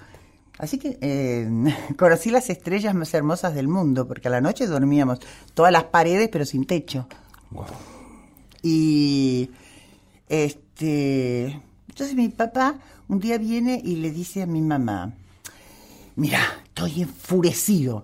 Así 0.57 0.77
que 0.77 0.97
eh, 1.01 1.49
conocí 1.97 2.29
las 2.29 2.49
estrellas 2.49 2.93
más 2.95 3.13
hermosas 3.13 3.55
del 3.55 3.67
mundo, 3.67 4.07
porque 4.07 4.27
a 4.27 4.31
la 4.31 4.41
noche 4.41 4.67
dormíamos 4.67 5.19
todas 5.53 5.71
las 5.71 5.85
paredes, 5.85 6.29
pero 6.31 6.45
sin 6.45 6.65
techo. 6.65 7.07
Y 8.67 9.51
este 10.27 11.61
Entonces 11.87 12.15
mi 12.15 12.29
papá 12.29 12.75
un 13.07 13.19
día 13.19 13.37
viene 13.37 13.79
y 13.83 13.97
le 13.97 14.09
dice 14.09 14.41
a 14.41 14.47
mi 14.47 14.61
mamá, 14.61 15.13
mira, 16.15 16.39
estoy 16.65 17.03
enfurecido, 17.03 18.03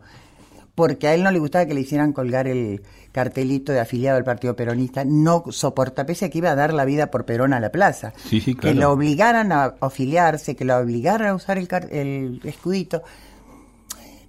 porque 0.76 1.08
a 1.08 1.16
él 1.16 1.24
no 1.24 1.32
le 1.32 1.40
gustaba 1.40 1.66
que 1.66 1.74
le 1.74 1.82
hicieran 1.82 2.14
colgar 2.14 2.48
el 2.48 2.84
cartelito 3.12 3.72
de 3.72 3.80
afiliado 3.80 4.20
al 4.20 4.24
Partido 4.24 4.56
Peronista, 4.56 5.04
no 5.04 5.46
soporta, 5.50 6.06
pese 6.06 6.26
a 6.26 6.30
que 6.30 6.38
iba 6.38 6.52
a 6.52 6.56
dar 6.56 6.72
la 6.76 6.86
vida 6.86 7.10
por 7.10 7.26
Perón 7.26 7.52
a 7.54 7.60
la 7.60 7.72
plaza, 7.72 8.14
Sí, 8.30 8.40
sí, 8.40 8.54
que 8.54 8.62
claro. 8.62 8.80
lo 8.80 8.92
obligaran 8.92 9.52
a 9.52 9.74
afiliarse, 9.82 10.56
que 10.56 10.64
lo 10.64 10.78
obligaran 10.78 11.30
a 11.30 11.36
usar 11.36 11.58
el 11.58 12.40
escudito. 12.44 13.02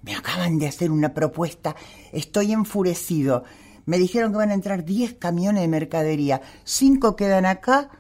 Me 0.03 0.15
acaban 0.15 0.59
de 0.59 0.69
hacer 0.69 0.91
una 0.91 1.13
propuesta, 1.13 1.77
estoy 2.13 2.53
enfurecido. 2.53 3.45
Me 3.87 3.99
dijeron 3.99 4.33
que 4.33 4.39
van 4.39 4.51
a 4.51 4.55
entrar 4.55 4.85
10 4.85 5.15
camiones 5.15 5.63
de 5.63 5.69
mercadería, 5.69 6.41
5 6.65 7.17
quedan 7.17 7.47
acá, 7.47 7.91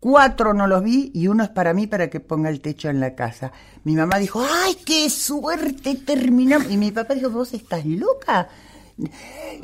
cuatro 0.00 0.54
no 0.54 0.66
los 0.66 0.82
vi 0.82 1.10
y 1.14 1.26
uno 1.28 1.42
es 1.42 1.50
para 1.50 1.74
mí 1.74 1.86
para 1.86 2.08
que 2.08 2.20
ponga 2.20 2.48
el 2.48 2.60
techo 2.60 2.88
en 2.88 3.00
la 3.00 3.14
casa. 3.14 3.52
Mi 3.84 3.94
mamá 3.94 4.18
dijo, 4.18 4.42
¡ay, 4.42 4.76
qué 4.84 5.10
suerte 5.10 5.96
terminamos! 5.96 6.70
Y 6.70 6.76
mi 6.76 6.92
papá 6.92 7.14
dijo, 7.14 7.30
¿vos 7.30 7.54
estás 7.54 7.84
loca? 7.84 8.48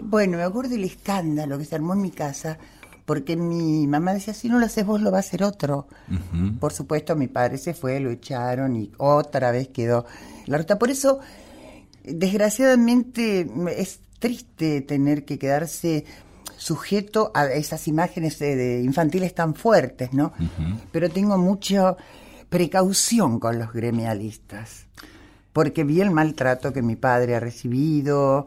Bueno, 0.03 0.39
me 0.39 0.45
acuerdo 0.45 0.71
del 0.71 0.85
escándalo 0.85 1.59
que 1.59 1.65
se 1.65 1.75
armó 1.75 1.95
en 1.95 2.03
mi 2.03 2.11
casa, 2.11 2.59
porque 3.05 3.37
mi 3.37 3.87
mamá 3.87 4.15
decía, 4.15 4.33
si 4.33 4.49
no 4.49 4.59
lo 4.59 4.67
haces 4.67 4.87
vos, 4.87 5.01
lo 5.01 5.11
va 5.11 5.19
a 5.19 5.21
hacer 5.21 5.43
otro. 5.43 5.89
Por 6.61 6.73
supuesto, 6.73 7.17
mi 7.17 7.29
padre 7.29 7.59
se 7.59 7.75
fue, 7.75 8.01
lo 8.01 8.11
echaron 8.11 8.77
y 8.77 8.93
otra 8.99 9.51
vez 9.51 9.69
quedó 9.69 10.07
la 10.47 10.59
ruta. 10.59 10.79
Por 10.79 10.91
eso, 10.91 11.19
desgraciadamente, 12.05 13.51
es 13.77 14.01
triste 14.19 14.81
tener 14.83 15.25
que 15.25 15.39
quedarse 15.39 16.05
sujeto 16.57 17.31
a 17.35 17.47
esas 17.47 17.89
imágenes 17.89 18.39
de, 18.39 18.57
de 18.57 18.83
infantiles 18.83 19.35
tan 19.35 19.55
fuertes, 19.55 20.13
¿no? 20.13 20.33
Pero 20.93 21.11
tengo 21.11 21.37
mucha 21.37 21.97
precaución 22.49 23.41
con 23.41 23.59
los 23.59 23.73
gremialistas, 23.73 24.87
porque 25.53 25.85
vi 25.85 26.01
el 26.01 26.11
maltrato 26.11 26.73
que 26.73 26.83
mi 26.83 26.97
padre 26.97 27.35
ha 27.35 27.41
recibido, 27.41 28.47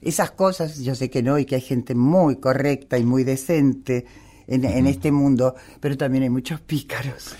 esas 0.00 0.30
cosas, 0.30 0.78
yo 0.78 0.94
sé 0.94 1.10
que 1.10 1.22
no, 1.22 1.38
y 1.38 1.44
que 1.44 1.56
hay 1.56 1.60
gente 1.60 1.94
muy 1.94 2.36
correcta 2.36 2.96
y 2.96 3.04
muy 3.04 3.24
decente 3.24 4.06
en, 4.46 4.64
en 4.64 4.86
este 4.86 5.12
mundo, 5.12 5.54
pero 5.80 5.96
también 5.96 6.22
hay 6.22 6.30
muchos 6.30 6.60
pícaros. 6.60 7.34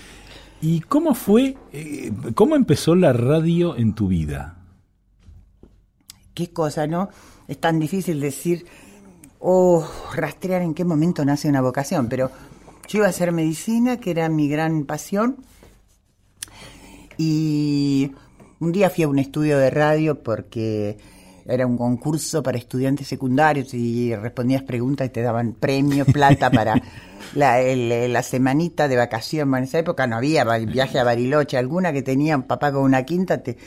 ¿Y 0.61 0.81
cómo 0.81 1.15
fue, 1.15 1.57
eh, 1.73 2.11
cómo 2.35 2.55
empezó 2.55 2.95
la 2.95 3.13
radio 3.13 3.75
en 3.75 3.95
tu 3.95 4.07
vida? 4.07 4.59
Qué 6.35 6.53
cosa, 6.53 6.85
¿no? 6.85 7.09
Es 7.47 7.57
tan 7.59 7.79
difícil 7.79 8.19
decir 8.19 8.65
o 9.39 9.85
rastrear 10.15 10.61
en 10.61 10.73
qué 10.73 10.85
momento 10.85 11.25
nace 11.25 11.49
una 11.49 11.61
vocación, 11.61 12.07
pero 12.07 12.29
yo 12.87 12.99
iba 12.99 13.07
a 13.07 13.09
hacer 13.09 13.31
medicina, 13.31 13.97
que 13.97 14.11
era 14.11 14.29
mi 14.29 14.47
gran 14.47 14.85
pasión, 14.85 15.37
y 17.17 18.11
un 18.59 18.71
día 18.71 18.89
fui 18.89 19.03
a 19.03 19.07
un 19.07 19.19
estudio 19.19 19.57
de 19.57 19.69
radio 19.69 20.21
porque 20.21 20.97
era 21.45 21.65
un 21.65 21.77
concurso 21.77 22.43
para 22.43 22.57
estudiantes 22.57 23.07
secundarios 23.07 23.73
y 23.73 24.15
respondías 24.15 24.63
preguntas 24.63 25.07
y 25.07 25.09
te 25.09 25.21
daban 25.21 25.53
premios, 25.53 26.07
plata 26.07 26.51
para 26.51 26.81
la, 27.35 27.59
el- 27.61 28.13
la 28.13 28.23
semanita 28.23 28.87
de 28.87 28.95
vacación. 28.95 29.49
Bueno, 29.49 29.63
en 29.63 29.67
esa 29.69 29.79
época 29.79 30.05
no 30.07 30.17
había 30.17 30.43
viaje 30.65 30.99
a 30.99 31.03
Bariloche, 31.03 31.57
alguna 31.57 31.91
que 31.91 32.03
tenía 32.03 32.37
un 32.37 32.43
papá 32.43 32.71
con 32.71 32.83
una 32.83 33.03
quinta, 33.03 33.41
te, 33.41 33.57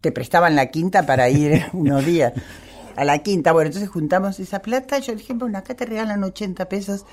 te 0.00 0.12
prestaban 0.12 0.54
la 0.54 0.66
quinta 0.66 1.06
para 1.06 1.28
ir 1.30 1.64
unos 1.72 2.04
días 2.04 2.32
a 2.96 3.04
la 3.04 3.18
quinta. 3.18 3.52
Bueno, 3.52 3.68
entonces 3.68 3.90
juntamos 3.90 4.40
esa 4.40 4.60
plata. 4.60 4.98
Yo 4.98 5.14
dije, 5.14 5.32
bueno, 5.34 5.58
acá 5.58 5.74
te 5.74 5.86
regalan 5.86 6.22
80 6.22 6.68
pesos 6.68 7.04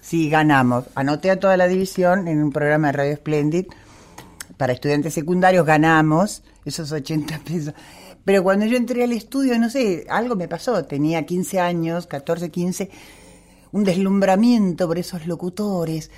si 0.00 0.30
ganamos. 0.30 0.86
Anoté 0.94 1.30
a 1.30 1.40
toda 1.40 1.56
la 1.56 1.68
división 1.68 2.28
en 2.28 2.42
un 2.42 2.52
programa 2.52 2.88
de 2.88 2.92
Radio 2.92 3.16
Splendid 3.16 3.66
para 4.56 4.72
estudiantes 4.72 5.14
secundarios, 5.14 5.64
ganamos 5.64 6.42
esos 6.64 6.92
80 6.92 7.38
pesos. 7.44 7.74
Pero 8.24 8.42
cuando 8.42 8.66
yo 8.66 8.76
entré 8.76 9.04
al 9.04 9.12
estudio, 9.12 9.58
no 9.58 9.70
sé, 9.70 10.06
algo 10.10 10.36
me 10.36 10.48
pasó. 10.48 10.84
Tenía 10.84 11.24
15 11.24 11.60
años, 11.60 12.06
14, 12.06 12.50
15, 12.50 12.90
un 13.72 13.84
deslumbramiento 13.84 14.86
por 14.86 14.98
esos 14.98 15.26
locutores. 15.26 16.10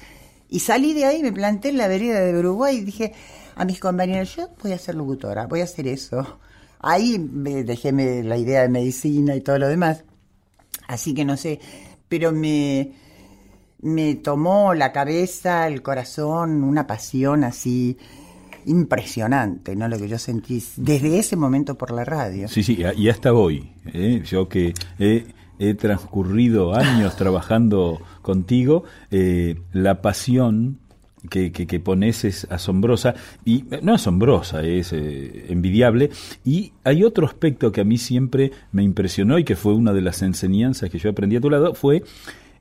Y 0.48 0.60
salí 0.60 0.94
de 0.94 1.04
ahí, 1.04 1.22
me 1.22 1.32
planté 1.32 1.68
en 1.68 1.78
la 1.78 1.86
vereda 1.86 2.20
de 2.20 2.36
Uruguay 2.36 2.78
y 2.78 2.80
dije 2.80 3.12
a 3.54 3.64
mis 3.64 3.78
compañeros, 3.78 4.34
yo 4.34 4.48
voy 4.60 4.72
a 4.72 4.78
ser 4.78 4.96
locutora, 4.96 5.46
voy 5.46 5.60
a 5.60 5.64
hacer 5.64 5.86
eso. 5.86 6.40
Ahí 6.80 7.18
me 7.18 7.62
dejé 7.64 7.92
me- 7.92 8.22
la 8.22 8.36
idea 8.36 8.62
de 8.62 8.68
medicina 8.68 9.34
y 9.36 9.40
todo 9.42 9.58
lo 9.58 9.68
demás. 9.68 10.04
Así 10.88 11.14
que 11.14 11.24
no 11.24 11.36
sé, 11.36 11.60
pero 12.08 12.32
me, 12.32 12.92
me 13.82 14.14
tomó 14.16 14.74
la 14.74 14.90
cabeza, 14.92 15.66
el 15.68 15.82
corazón, 15.82 16.64
una 16.64 16.86
pasión 16.86 17.44
así 17.44 17.96
impresionante, 18.66 19.74
¿no? 19.76 19.88
Lo 19.88 19.98
que 19.98 20.08
yo 20.08 20.18
sentí 20.18 20.62
desde 20.76 21.18
ese 21.18 21.36
momento 21.36 21.76
por 21.76 21.90
la 21.92 22.04
radio. 22.04 22.48
Sí, 22.48 22.62
sí, 22.62 22.78
y 22.96 23.08
hasta 23.08 23.32
hoy. 23.32 23.72
¿eh? 23.86 24.22
Yo 24.24 24.48
que 24.48 24.74
he, 24.98 25.26
he 25.58 25.74
transcurrido 25.74 26.74
años 26.74 27.16
trabajando 27.16 28.00
contigo, 28.22 28.84
eh, 29.10 29.60
la 29.72 30.02
pasión 30.02 30.78
que, 31.28 31.52
que, 31.52 31.66
que 31.66 31.80
pones 31.80 32.24
es 32.24 32.46
asombrosa, 32.50 33.14
y 33.44 33.64
eh, 33.70 33.80
no 33.82 33.94
asombrosa, 33.94 34.62
es 34.62 34.92
eh, 34.92 35.46
envidiable. 35.48 36.10
Y 36.44 36.72
hay 36.84 37.04
otro 37.04 37.26
aspecto 37.26 37.72
que 37.72 37.80
a 37.80 37.84
mí 37.84 37.98
siempre 37.98 38.52
me 38.72 38.82
impresionó 38.82 39.38
y 39.38 39.44
que 39.44 39.56
fue 39.56 39.74
una 39.74 39.92
de 39.92 40.02
las 40.02 40.22
enseñanzas 40.22 40.90
que 40.90 40.98
yo 40.98 41.10
aprendí 41.10 41.36
a 41.36 41.40
tu 41.40 41.50
lado, 41.50 41.74
fue 41.74 42.02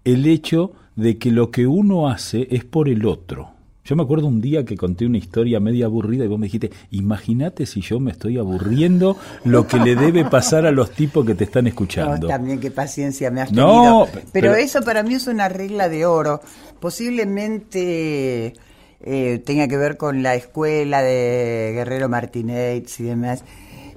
el 0.03 0.25
hecho 0.25 0.73
de 0.95 1.17
que 1.17 1.31
lo 1.31 1.51
que 1.51 1.67
uno 1.67 2.09
hace 2.09 2.47
es 2.51 2.65
por 2.65 2.89
el 2.89 3.05
otro. 3.05 3.58
Yo 3.89 3.95
me 3.95 4.03
acuerdo 4.03 4.27
un 4.27 4.39
día 4.39 4.63
que 4.65 4.77
conté 4.77 5.07
una 5.07 5.17
historia 5.17 5.59
media 5.59 5.87
aburrida 5.87 6.23
y 6.23 6.27
vos 6.27 6.37
me 6.37 6.45
dijiste, 6.45 6.69
imagínate 6.91 7.65
si 7.65 7.81
yo 7.81 7.99
me 7.99 8.11
estoy 8.11 8.37
aburriendo 8.37 9.17
lo 9.45 9.65
que 9.65 9.79
le 9.79 9.95
debe 9.95 10.25
pasar 10.25 10.67
a 10.67 10.71
los 10.71 10.91
tipos 10.91 11.25
que 11.25 11.33
te 11.33 11.45
están 11.45 11.65
escuchando. 11.65 12.17
No, 12.19 12.27
también 12.27 12.59
qué 12.59 12.69
paciencia 12.69 13.31
me 13.31 13.41
has 13.41 13.51
No, 13.51 13.65
tenido. 13.65 14.05
pe- 14.05 14.11
pero, 14.31 14.51
pero- 14.51 14.55
eso 14.57 14.83
para 14.83 15.01
mí 15.01 15.15
es 15.15 15.25
una 15.25 15.49
regla 15.49 15.89
de 15.89 16.05
oro. 16.05 16.39
Posiblemente 16.79 18.53
eh, 19.01 19.41
tenga 19.43 19.67
que 19.67 19.77
ver 19.77 19.97
con 19.97 20.21
la 20.21 20.35
escuela 20.35 21.01
de 21.01 21.71
Guerrero 21.73 22.09
Martínez 22.09 22.99
y 22.99 23.03
demás, 23.03 23.43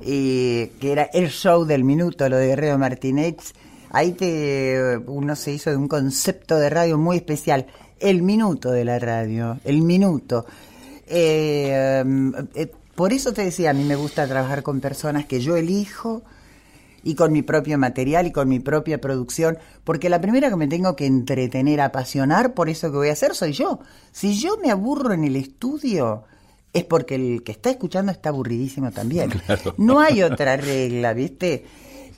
y 0.02 0.68
que 0.80 0.92
era 0.92 1.02
el 1.12 1.28
show 1.28 1.66
del 1.66 1.84
minuto, 1.84 2.26
lo 2.30 2.38
de 2.38 2.46
Guerrero 2.46 2.78
Martínez. 2.78 3.36
Ahí 3.90 4.12
te, 4.12 4.96
uno 5.06 5.36
se 5.36 5.52
hizo 5.52 5.68
de 5.68 5.76
un 5.76 5.86
concepto 5.86 6.56
de 6.58 6.70
radio 6.70 6.96
muy 6.96 7.16
especial, 7.16 7.66
el 8.02 8.22
minuto 8.22 8.70
de 8.70 8.84
la 8.84 8.98
radio, 8.98 9.58
el 9.64 9.82
minuto. 9.82 10.44
Eh, 11.06 12.04
eh, 12.54 12.72
por 12.94 13.12
eso 13.12 13.32
te 13.32 13.42
decía, 13.42 13.70
a 13.70 13.74
mí 13.74 13.84
me 13.84 13.96
gusta 13.96 14.26
trabajar 14.26 14.62
con 14.62 14.80
personas 14.80 15.26
que 15.26 15.40
yo 15.40 15.56
elijo 15.56 16.22
y 17.04 17.14
con 17.14 17.32
mi 17.32 17.42
propio 17.42 17.78
material 17.78 18.26
y 18.26 18.32
con 18.32 18.48
mi 18.48 18.60
propia 18.60 19.00
producción, 19.00 19.58
porque 19.84 20.08
la 20.08 20.20
primera 20.20 20.50
que 20.50 20.56
me 20.56 20.68
tengo 20.68 20.94
que 20.94 21.06
entretener, 21.06 21.80
apasionar 21.80 22.54
por 22.54 22.68
eso 22.68 22.90
que 22.90 22.96
voy 22.96 23.08
a 23.08 23.12
hacer 23.12 23.34
soy 23.34 23.52
yo. 23.52 23.80
Si 24.12 24.38
yo 24.38 24.58
me 24.62 24.70
aburro 24.70 25.12
en 25.12 25.24
el 25.24 25.36
estudio, 25.36 26.24
es 26.72 26.84
porque 26.84 27.14
el 27.16 27.42
que 27.42 27.52
está 27.52 27.70
escuchando 27.70 28.12
está 28.12 28.28
aburridísimo 28.28 28.90
también. 28.90 29.30
Claro. 29.46 29.74
No 29.78 30.00
hay 30.00 30.22
otra 30.22 30.56
regla, 30.56 31.12
¿viste? 31.14 31.64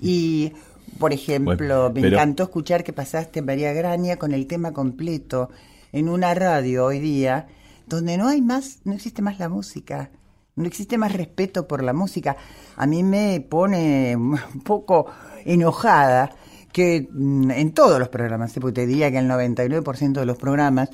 Y, 0.00 0.52
por 0.98 1.12
ejemplo, 1.12 1.90
Bueno, 1.90 1.90
me 1.90 2.08
encantó 2.08 2.42
escuchar 2.42 2.84
que 2.84 2.92
pasaste 2.92 3.42
María 3.42 3.72
Graña 3.72 4.16
con 4.16 4.32
el 4.32 4.46
tema 4.46 4.72
completo 4.72 5.50
en 5.94 6.08
una 6.08 6.34
radio 6.34 6.86
hoy 6.86 6.98
día, 6.98 7.46
donde 7.86 8.18
no 8.18 8.26
hay 8.26 8.42
más, 8.42 8.80
no 8.82 8.94
existe 8.94 9.22
más 9.22 9.38
la 9.38 9.48
música. 9.48 10.10
No 10.56 10.66
existe 10.66 10.98
más 10.98 11.12
respeto 11.12 11.68
por 11.68 11.84
la 11.84 11.92
música. 11.92 12.36
A 12.76 12.86
mí 12.86 13.04
me 13.04 13.40
pone 13.40 14.16
un 14.16 14.60
poco 14.64 15.06
enojada 15.44 16.34
que 16.72 17.08
mm, 17.12 17.52
en 17.52 17.72
todos 17.72 18.00
los 18.00 18.08
programas, 18.08 18.52
te 18.52 18.86
diría 18.86 19.12
que 19.12 19.18
el 19.18 19.30
99% 19.30 20.12
de 20.14 20.26
los 20.26 20.36
programas 20.36 20.90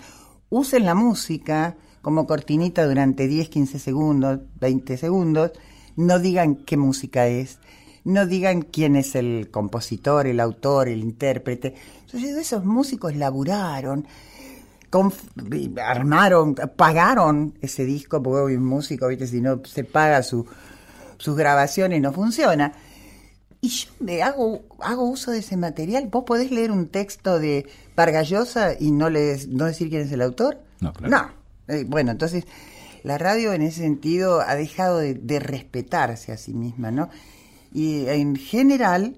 usen 0.51 0.85
la 0.85 0.95
música 0.95 1.77
como 2.03 2.27
cortinita 2.27 2.87
durante 2.87 3.27
10, 3.27 3.49
15 3.49 3.79
segundos, 3.79 4.41
20 4.61 4.99
segundos, 4.99 5.53
no 5.97 6.19
digan 6.19 6.57
qué 6.57 6.77
música 6.77 7.27
es, 7.27 7.59
no 8.05 8.27
digan 8.27 8.63
quién 8.63 8.97
es 8.97 9.15
el 9.15 9.49
compositor, 9.51 10.27
el 10.27 10.41
autor, 10.41 10.89
el 10.89 11.01
intérprete. 11.01 11.75
Entonces, 12.05 12.37
esos 12.37 12.67
músicos 12.67 13.17
laburaron, 13.17 14.07
armaron, 15.83 16.55
pagaron 16.55 17.55
ese 17.61 17.85
disco, 17.85 18.23
porque 18.23 18.41
hoy 18.41 18.57
un 18.57 18.65
músico, 18.65 19.09
¿viste? 19.09 19.27
si 19.27 19.41
no 19.41 19.63
se 19.65 19.85
paga 19.85 20.23
su, 20.23 20.47
sus 21.19 21.37
grabaciones 21.37 22.01
no 22.01 22.13
funciona. 22.13 22.73
Y 23.61 23.69
yo 23.69 23.91
me 24.01 24.23
hago, 24.23 24.63
hago 24.81 25.05
uso 25.05 25.31
de 25.31 25.41
ese 25.41 25.57
material. 25.57 26.09
¿Vos 26.11 26.25
podés 26.25 26.51
leer 26.51 26.71
un 26.71 26.89
texto 26.89 27.39
de 27.39 27.69
Vargallosa 27.95 28.73
y 28.79 28.91
no, 28.91 29.11
le, 29.11 29.39
no 29.49 29.67
decir 29.67 29.91
quién 29.91 30.03
es 30.03 30.13
el 30.13 30.23
autor? 30.23 30.59
No, 30.81 30.93
claro. 30.93 31.33
Eh, 31.69 31.85
bueno, 31.87 32.11
entonces 32.11 32.47
la 33.03 33.19
radio 33.19 33.53
en 33.53 33.63
ese 33.63 33.83
sentido 33.83 34.41
ha 34.41 34.55
dejado 34.55 34.99
de, 34.99 35.15
de 35.15 35.39
respetarse 35.41 36.33
a 36.33 36.39
sí 36.39 36.55
misma, 36.55 36.91
¿no? 36.91 37.11
Y 37.73 38.07
en 38.07 38.35
general, 38.35 39.17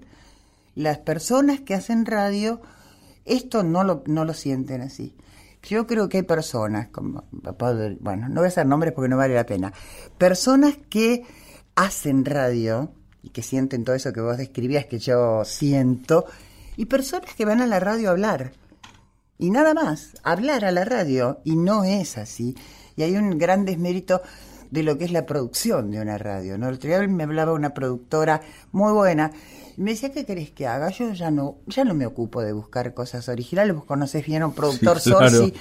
las 0.75 0.99
personas 0.99 1.61
que 1.61 1.73
hacen 1.73 2.05
radio, 2.05 2.61
esto 3.25 3.63
no 3.63 3.83
lo, 3.83 4.03
no 4.05 4.25
lo 4.25 4.33
sienten 4.33 4.81
así. 4.81 5.15
Yo 5.63 5.87
creo 5.87 6.09
que 6.09 6.17
hay 6.17 6.23
personas, 6.23 6.89
como, 6.89 7.23
bueno, 7.99 8.29
no 8.29 8.35
voy 8.35 8.45
a 8.45 8.47
hacer 8.49 8.65
nombres 8.65 8.93
porque 8.93 9.09
no 9.09 9.17
vale 9.17 9.33
la 9.33 9.45
pena, 9.45 9.73
personas 10.17 10.75
que 10.89 11.25
hacen 11.75 12.25
radio 12.25 12.91
y 13.21 13.29
que 13.29 13.41
sienten 13.41 13.83
todo 13.83 13.95
eso 13.95 14.13
que 14.13 14.21
vos 14.21 14.37
describías 14.37 14.85
que 14.85 14.99
yo 14.99 15.43
siento, 15.45 16.25
y 16.75 16.85
personas 16.85 17.33
que 17.35 17.45
van 17.45 17.61
a 17.61 17.67
la 17.67 17.79
radio 17.79 18.09
a 18.09 18.11
hablar. 18.11 18.51
Y 19.37 19.51
nada 19.51 19.73
más, 19.73 20.15
hablar 20.23 20.65
a 20.65 20.71
la 20.71 20.85
radio, 20.85 21.39
y 21.43 21.55
no 21.55 21.83
es 21.83 22.17
así. 22.17 22.55
Y 22.95 23.03
hay 23.03 23.15
un 23.15 23.37
gran 23.37 23.65
desmérito 23.65 24.21
de 24.71 24.83
lo 24.83 24.97
que 24.97 25.05
es 25.05 25.11
la 25.11 25.25
producción 25.25 25.91
de 25.91 26.01
una 26.01 26.17
radio. 26.17 26.57
¿no? 26.57 26.67
El 26.67 26.75
otro 26.75 26.89
día 26.89 27.07
me 27.07 27.23
hablaba 27.23 27.53
una 27.53 27.73
productora 27.73 28.41
muy 28.71 28.91
buena 28.91 29.31
me 29.77 29.91
decía, 29.91 30.11
¿qué 30.11 30.25
querés 30.25 30.51
que 30.51 30.67
haga? 30.67 30.89
Yo 30.89 31.13
ya 31.13 31.31
no, 31.31 31.57
ya 31.67 31.83
no 31.83 31.93
me 31.93 32.05
ocupo 32.05 32.41
de 32.41 32.53
buscar 32.53 32.93
cosas 32.93 33.27
originales. 33.29 33.75
Vos 33.75 33.85
conocés 33.85 34.25
bien 34.25 34.41
a 34.43 34.47
un 34.47 34.53
productor 34.53 35.01
sí, 35.31 35.53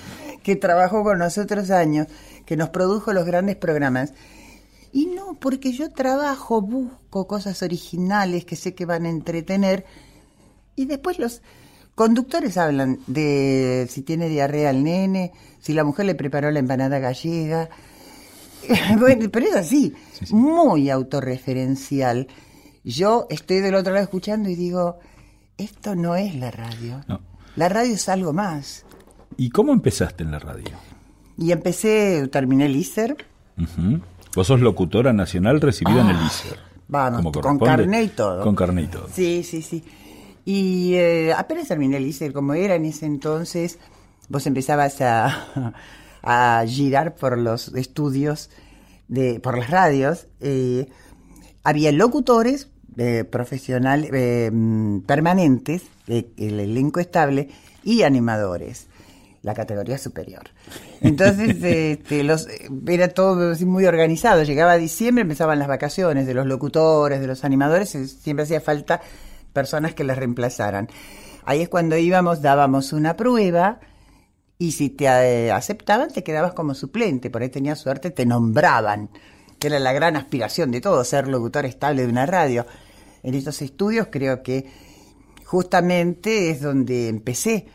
que 0.43 0.57
trabajó 0.57 1.03
con 1.03 1.19
nosotros 1.19 1.71
años, 1.71 2.07
que 2.45 2.57
nos 2.57 2.71
produjo 2.71 3.13
los 3.13 3.25
grandes 3.25 3.57
programas. 3.57 4.13
Y 4.93 5.07
no, 5.07 5.39
porque 5.41 5.73
yo 5.73 5.91
trabajo, 5.91 6.61
busco 6.61 7.27
cosas 7.27 7.63
originales 7.63 8.45
que 8.45 8.57
sé 8.57 8.75
que 8.75 8.85
van 8.85 9.07
a 9.07 9.11
entretener 9.11 9.87
y 10.77 10.85
después 10.85 11.19
los 11.19 11.43
conductores 11.95 12.57
hablan 12.57 12.99
de 13.07 13.87
si 13.91 14.03
tiene 14.03 14.29
diarrea 14.29 14.71
el 14.71 14.85
nene, 14.85 15.33
si 15.61 15.73
la 15.73 15.85
mujer 15.85 16.07
le 16.07 16.15
preparó 16.15 16.51
la 16.51 16.59
empanada 16.59 16.99
gallega. 16.99 17.71
bueno, 18.99 19.31
pero 19.31 19.47
es 19.47 19.55
así, 19.55 19.95
muy 20.31 20.91
autorreferencial. 20.91 22.29
Yo 22.85 23.27
estoy 23.31 23.61
del 23.61 23.75
otro 23.75 23.93
lado 23.93 24.05
escuchando 24.05 24.49
y 24.49 24.57
digo, 24.57 24.99
esto 25.57 25.95
no 25.95 26.17
es 26.17 26.35
la 26.35 26.51
radio. 26.51 27.01
La 27.55 27.69
radio 27.69 27.95
es 27.95 28.09
algo 28.09 28.33
más. 28.33 28.85
¿Y 29.37 29.51
cómo 29.51 29.73
empezaste 29.73 30.25
en 30.25 30.33
la 30.33 30.39
radio? 30.39 30.71
Y 31.39 31.53
empecé, 31.53 32.27
terminé 32.29 32.67
el 32.67 32.77
ISER. 32.77 33.17
Vos 34.35 34.47
sos 34.47 34.61
locutora 34.61 35.13
nacional 35.13 35.61
recibida 35.61 36.01
en 36.01 36.09
el 36.11 36.17
ah, 36.17 36.27
ISER. 36.27 36.59
Vamos, 36.89 37.33
con 37.33 37.59
carné 37.59 38.03
y 38.03 38.09
todo. 38.09 38.43
Con 38.43 38.57
carné 38.57 38.83
y 38.83 38.87
todo. 38.89 39.09
Sí, 39.13 39.45
sí, 39.45 39.63
sí. 39.63 39.85
Y 40.45 40.95
eh, 40.95 41.33
apenas 41.33 41.69
terminé 41.69 41.99
el 41.99 42.07
ISER, 42.07 42.33
como 42.33 42.55
era 42.55 42.75
en 42.75 42.85
ese 42.85 43.07
entonces, 43.07 43.79
vos 44.29 44.47
empezabas 44.47 45.01
a, 45.01 45.73
a 46.23 46.65
girar 46.67 47.15
por 47.15 47.39
los 47.39 47.69
estudios, 47.75 48.51
de, 49.07 49.39
por 49.39 49.57
las 49.57 49.71
radios. 49.71 50.27
Eh, 50.41 50.89
había 51.63 51.93
locutores 51.93 52.72
eh, 52.97 53.25
profesionales 53.25 54.11
mm, 54.53 55.01
permanentes, 55.01 55.83
el 56.07 56.61
elenco 56.61 57.01
estable, 57.01 57.49
y 57.85 58.03
animadores 58.03 58.87
la 59.43 59.55
categoría 59.55 59.99
superior. 59.99 60.45
Entonces, 61.01 61.57
este, 61.63 62.23
los, 62.23 62.49
era 62.87 63.09
todo 63.09 63.55
muy 63.67 63.87
organizado. 63.87 64.43
Llegaba 64.45 64.77
diciembre, 64.77 65.23
empezaban 65.23 65.59
las 65.59 65.69
vacaciones 65.69 66.27
de 66.27 66.35
los 66.35 66.47
locutores, 66.47 67.21
de 67.21 67.27
los 67.27 67.45
animadores, 67.45 67.91
siempre 67.91 68.45
hacía 68.45 68.61
falta 68.61 69.01
personas 69.53 69.95
que 69.95 70.05
les 70.05 70.17
reemplazaran. 70.17 70.89
Ahí 71.45 71.61
es 71.61 71.69
cuando 71.69 71.97
íbamos, 71.97 72.41
dábamos 72.41 72.93
una 72.93 73.17
prueba 73.17 73.81
y 74.59 74.73
si 74.73 74.91
te 74.91 75.07
eh, 75.07 75.51
aceptaban 75.51 76.13
te 76.13 76.23
quedabas 76.23 76.55
como 76.55 76.75
suplente, 76.75 77.31
por 77.31 77.43
ahí 77.43 77.49
tenías 77.49 77.81
suerte, 77.81 78.13
te 78.13 78.25
nombraban, 78.25 79.11
que 79.63 79.69
era 79.69 79.79
la 79.79 79.93
gran 79.93 80.17
aspiración 80.17 80.73
de 80.73 80.81
todo, 80.81 81.05
ser 81.05 81.29
locutor 81.29 81.67
estable 81.67 82.03
de 82.03 82.09
una 82.09 82.27
radio. 82.27 82.67
En 83.23 83.37
estos 83.37 83.63
estudios 83.63 84.09
creo 84.11 84.43
que 84.43 84.67
justamente 85.45 86.51
es 86.51 86.61
donde 86.61 87.07
empecé 87.07 87.69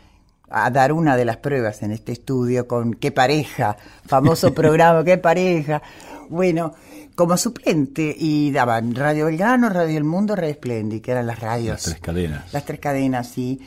a 0.50 0.68
dar 0.68 0.92
una 0.92 1.16
de 1.16 1.24
las 1.24 1.38
pruebas 1.38 1.82
en 1.82 1.92
este 1.92 2.12
estudio 2.12 2.68
con 2.68 2.92
qué 2.92 3.10
pareja, 3.10 3.78
famoso 4.04 4.52
programa, 4.52 5.02
qué 5.02 5.16
pareja. 5.16 5.80
Bueno, 6.28 6.74
como 7.14 7.38
suplente 7.38 8.14
y 8.18 8.50
daban 8.50 8.94
Radio 8.94 9.24
Belgrano, 9.24 9.70
Radio 9.70 9.96
El 9.96 10.04
Mundo, 10.04 10.36
Radio 10.36 10.52
Splendid, 10.52 11.00
que 11.00 11.12
eran 11.12 11.26
las 11.26 11.40
radios. 11.40 11.76
Las 11.76 11.84
tres 11.84 12.00
cadenas. 12.00 12.52
Las 12.52 12.64
tres 12.66 12.80
cadenas, 12.80 13.28
sí. 13.28 13.62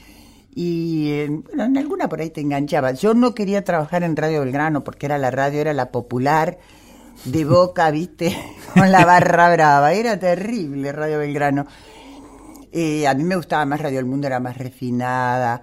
Y 0.53 1.09
eh, 1.09 1.27
bueno, 1.27 1.63
en 1.63 1.75
alguna 1.75 2.07
por 2.07 2.21
ahí 2.21 2.29
te 2.29 2.41
enganchaba. 2.41 2.91
Yo 2.91 3.15
no 3.15 3.33
quería 3.33 3.63
trabajar 3.63 4.03
en 4.03 4.15
Radio 4.15 4.41
Belgrano 4.41 4.83
porque 4.83 5.07
era 5.07 5.17
la 5.17 5.31
radio, 5.31 5.59
era 5.59 5.73
la 5.73 5.89
popular 5.89 6.59
de 7.25 7.45
boca, 7.45 7.91
viste, 7.91 8.35
con 8.73 8.91
la 8.91 9.05
barra 9.05 9.51
brava. 9.51 9.93
Era 9.93 10.19
terrible 10.19 10.91
Radio 10.91 11.19
Belgrano. 11.19 11.65
Eh, 12.71 13.07
a 13.07 13.13
mí 13.13 13.23
me 13.23 13.35
gustaba 13.35 13.65
más 13.65 13.81
Radio 13.81 13.99
El 13.99 14.05
Mundo, 14.05 14.27
era 14.27 14.39
más 14.39 14.57
refinada 14.57 15.61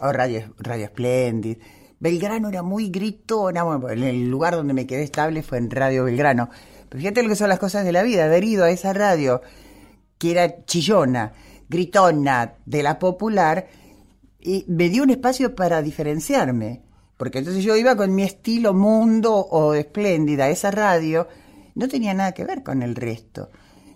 o 0.00 0.12
Radio, 0.12 0.54
Radio 0.58 0.88
Splendid. 0.88 1.58
Belgrano 2.00 2.48
era 2.48 2.62
muy 2.62 2.90
gritona, 2.90 3.62
bueno, 3.62 3.88
el 3.88 4.28
lugar 4.28 4.56
donde 4.56 4.74
me 4.74 4.86
quedé 4.86 5.04
estable 5.04 5.42
fue 5.42 5.58
en 5.58 5.70
Radio 5.70 6.04
Belgrano. 6.04 6.50
Pero 6.88 7.00
fíjate 7.00 7.22
lo 7.22 7.28
que 7.28 7.36
son 7.36 7.48
las 7.48 7.60
cosas 7.60 7.84
de 7.84 7.92
la 7.92 8.02
vida, 8.02 8.24
haber 8.24 8.42
ido 8.42 8.64
a 8.64 8.70
esa 8.70 8.92
radio 8.92 9.40
que 10.18 10.32
era 10.32 10.64
chillona, 10.64 11.32
gritona, 11.68 12.54
de 12.66 12.82
la 12.82 12.98
popular, 12.98 13.68
y 14.40 14.64
me 14.68 14.88
dio 14.88 15.04
un 15.04 15.10
espacio 15.10 15.54
para 15.54 15.80
diferenciarme. 15.80 16.82
Porque 17.22 17.38
entonces 17.38 17.62
yo 17.62 17.76
iba 17.76 17.94
con 17.94 18.12
mi 18.16 18.24
estilo 18.24 18.74
mundo 18.74 19.32
o 19.32 19.74
espléndida, 19.74 20.48
esa 20.48 20.72
radio, 20.72 21.28
no 21.76 21.86
tenía 21.86 22.14
nada 22.14 22.32
que 22.32 22.44
ver 22.44 22.64
con 22.64 22.82
el 22.82 22.96
resto. 22.96 23.48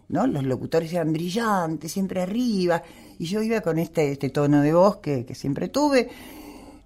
¿no? 0.08 0.28
Los 0.28 0.44
locutores 0.44 0.92
eran 0.92 1.12
brillantes, 1.12 1.90
siempre 1.90 2.22
arriba, 2.22 2.84
y 3.18 3.24
yo 3.24 3.42
iba 3.42 3.62
con 3.62 3.80
este, 3.80 4.12
este 4.12 4.30
tono 4.30 4.62
de 4.62 4.72
voz 4.72 4.98
que, 4.98 5.26
siempre 5.34 5.66
tuve. 5.66 6.08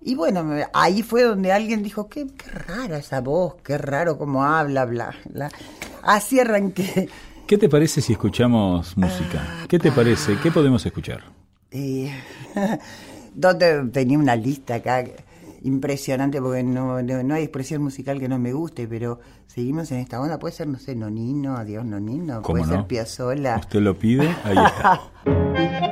Y 0.00 0.14
bueno, 0.14 0.50
ahí 0.72 1.02
fue 1.02 1.24
donde 1.24 1.52
alguien 1.52 1.82
dijo, 1.82 2.08
qué, 2.08 2.26
rara 2.66 2.96
esa 2.96 3.20
voz, 3.20 3.56
qué 3.62 3.76
raro 3.76 4.16
cómo 4.16 4.42
habla, 4.42 4.86
bla, 4.86 5.14
bla. 5.28 5.50
Así 6.02 6.40
arranqué. 6.40 7.10
¿Qué 7.46 7.58
te 7.58 7.68
parece 7.68 8.00
si 8.00 8.14
escuchamos 8.14 8.96
música? 8.96 9.46
Ah, 9.46 9.66
¿Qué 9.68 9.78
te 9.78 9.92
parece? 9.92 10.38
¿Qué 10.42 10.50
podemos 10.50 10.86
escuchar? 10.86 11.22
Eh, 11.70 12.10
donde 13.34 13.90
tenía 13.92 14.18
una 14.18 14.36
lista 14.36 14.76
acá 14.76 15.04
impresionante 15.62 16.40
porque 16.40 16.62
no, 16.62 17.02
no, 17.02 17.34
hay 17.34 17.42
expresión 17.42 17.82
musical 17.82 18.18
que 18.18 18.28
no 18.28 18.38
me 18.38 18.52
guste, 18.52 18.86
pero 18.88 19.20
seguimos 19.46 19.90
en 19.92 19.98
esta 19.98 20.20
onda. 20.20 20.38
Puede 20.38 20.54
ser, 20.54 20.68
no 20.68 20.78
sé, 20.78 20.94
Nonino, 20.94 21.56
adiós 21.56 21.84
Nonino, 21.84 22.42
puede 22.42 22.64
ser 22.64 22.86
Piazzolla. 22.86 23.56
Usted 23.56 23.80
lo 23.80 23.98
pide, 23.98 24.28
ahí 24.44 24.56
está. 24.56 25.00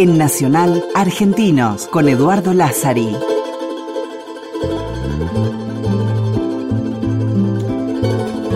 en 0.00 0.16
Nacional 0.16 0.82
Argentinos 0.94 1.86
con 1.86 2.08
Eduardo 2.08 2.54
Lázari. 2.54 3.14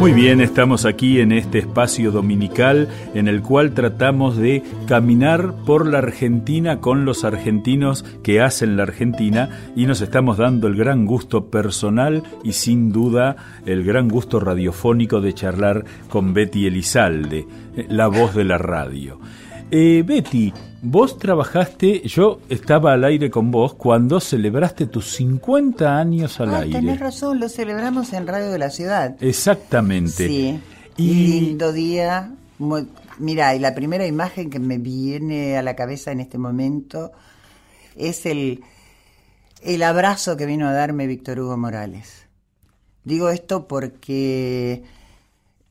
Muy 0.01 0.13
bien, 0.15 0.41
estamos 0.41 0.87
aquí 0.87 1.21
en 1.21 1.33
este 1.33 1.59
espacio 1.59 2.13
dominical 2.13 2.89
en 3.13 3.29
el 3.29 3.43
cual 3.43 3.75
tratamos 3.75 4.39
de 4.39 4.63
caminar 4.87 5.53
por 5.67 5.87
la 5.87 5.99
Argentina 5.99 6.81
con 6.81 7.05
los 7.05 7.25
argentinos 7.25 8.07
que 8.23 8.41
hacen 8.41 8.79
la 8.79 8.85
Argentina 8.85 9.51
y 9.77 9.85
nos 9.85 10.01
estamos 10.01 10.39
dando 10.39 10.67
el 10.67 10.77
gran 10.77 11.05
gusto 11.05 11.51
personal 11.51 12.23
y 12.43 12.53
sin 12.53 12.91
duda 12.91 13.37
el 13.67 13.85
gran 13.85 14.09
gusto 14.09 14.41
radiofónico 14.41 15.21
de 15.21 15.35
charlar 15.35 15.85
con 16.09 16.33
Betty 16.33 16.67
Elizalde, 16.67 17.47
la 17.91 18.07
voz 18.07 18.35
de 18.35 18.45
la 18.45 18.57
radio. 18.57 19.19
Eh, 19.71 20.03
Betty, 20.07 20.53
vos 20.83 21.19
trabajaste, 21.19 22.03
yo 22.07 22.41
estaba 22.49 22.93
al 22.93 23.05
aire 23.05 23.31
con 23.31 23.51
vos 23.51 23.75
cuando 23.75 24.21
celebraste 24.21 24.87
tus 24.87 25.13
50 25.15 25.99
años 25.99 26.39
al 26.41 26.55
ah, 26.55 26.59
aire. 26.61 26.79
Tenés 26.79 27.01
razón, 27.01 27.41
lo 27.41 27.49
celebramos 27.49 28.13
en 28.13 28.27
Radio 28.27 28.51
de 28.51 28.59
la 28.59 28.71
Ciudad. 28.71 29.17
Exactamente. 29.21 30.29
Sí. 30.29 30.61
Y 30.97 31.41
lindo 31.41 31.73
día. 31.73 32.33
mira, 33.19 33.55
y 33.55 33.59
la 33.59 33.75
primera 33.75 34.07
imagen 34.07 34.51
que 34.51 34.61
me 34.61 34.79
viene 34.79 35.57
a 35.57 35.63
la 35.63 35.75
cabeza 35.75 36.13
en 36.13 36.21
este 36.21 36.39
momento 36.39 37.13
es 37.97 38.27
el, 38.27 38.63
el 39.63 39.83
abrazo 39.83 40.37
que 40.37 40.47
vino 40.47 40.69
a 40.69 40.73
darme 40.73 41.07
Víctor 41.07 41.41
Hugo 41.41 41.57
Morales. 41.57 42.27
Digo 43.03 43.29
esto 43.29 43.67
porque 43.67 44.83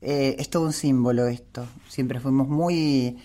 eh, 0.00 0.36
es 0.38 0.50
todo 0.50 0.66
un 0.66 0.72
símbolo 0.72 1.26
esto. 1.26 1.66
Siempre 1.88 2.20
fuimos 2.20 2.48
muy 2.48 3.16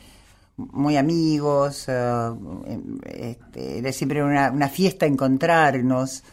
muy 0.74 0.98
amigos, 0.98 1.88
uh, 1.88 2.63
este, 3.06 3.80
era 3.80 3.91
siempre 3.91 4.24
una, 4.24 4.52
una, 4.52 4.67
fiesta 4.67 5.06
encontrarnos. 5.06 6.24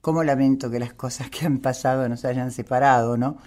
Cómo 0.00 0.22
lamento 0.22 0.70
que 0.70 0.78
las 0.78 0.92
cosas 0.92 1.30
que 1.30 1.46
han 1.46 1.58
pasado 1.58 2.08
nos 2.08 2.24
hayan 2.24 2.52
separado, 2.52 3.16
¿no? 3.16 3.38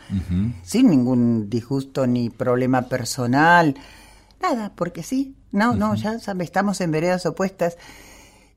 Sin 0.62 0.90
ningún 0.90 1.50
disgusto 1.50 2.06
ni 2.06 2.30
problema 2.30 2.82
personal, 2.82 3.76
nada, 4.42 4.74
porque 4.76 5.02
sí, 5.02 5.36
no, 5.54 5.74
no, 5.74 5.96
ya 5.96 6.16
estamos 6.16 6.82
en 6.82 6.92
veredas 6.92 7.26
opuestas. 7.26 7.78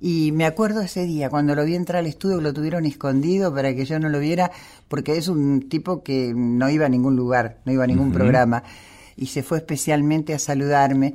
Y 0.00 0.32
me 0.32 0.46
acuerdo 0.46 0.80
ese 0.80 1.04
día, 1.04 1.30
cuando 1.30 1.54
lo 1.54 1.64
vi 1.64 1.76
entrar 1.76 2.00
al 2.00 2.08
estudio, 2.08 2.40
lo 2.40 2.52
tuvieron 2.52 2.86
escondido 2.86 3.54
para 3.54 3.72
que 3.72 3.84
yo 3.84 4.00
no 4.00 4.08
lo 4.08 4.18
viera, 4.18 4.50
porque 4.88 5.16
es 5.16 5.28
un 5.28 5.68
tipo 5.68 6.02
que 6.02 6.32
no 6.34 6.68
iba 6.70 6.86
a 6.86 6.88
ningún 6.88 7.14
lugar, 7.14 7.58
no 7.64 7.72
iba 7.72 7.84
a 7.84 7.86
ningún 7.86 8.10
programa, 8.10 8.64
y 9.16 9.26
se 9.26 9.44
fue 9.44 9.58
especialmente 9.58 10.34
a 10.34 10.40
saludarme 10.40 11.14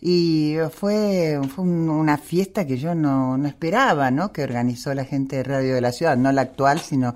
y 0.00 0.56
fue, 0.72 1.40
fue 1.54 1.64
una 1.64 2.18
fiesta 2.18 2.66
que 2.66 2.78
yo 2.78 2.94
no, 2.94 3.36
no 3.36 3.48
esperaba, 3.48 4.10
¿no? 4.10 4.32
Que 4.32 4.44
organizó 4.44 4.94
la 4.94 5.04
gente 5.04 5.36
de 5.36 5.42
Radio 5.42 5.74
de 5.74 5.80
la 5.80 5.92
Ciudad, 5.92 6.16
no 6.16 6.30
la 6.32 6.42
actual, 6.42 6.80
sino 6.80 7.14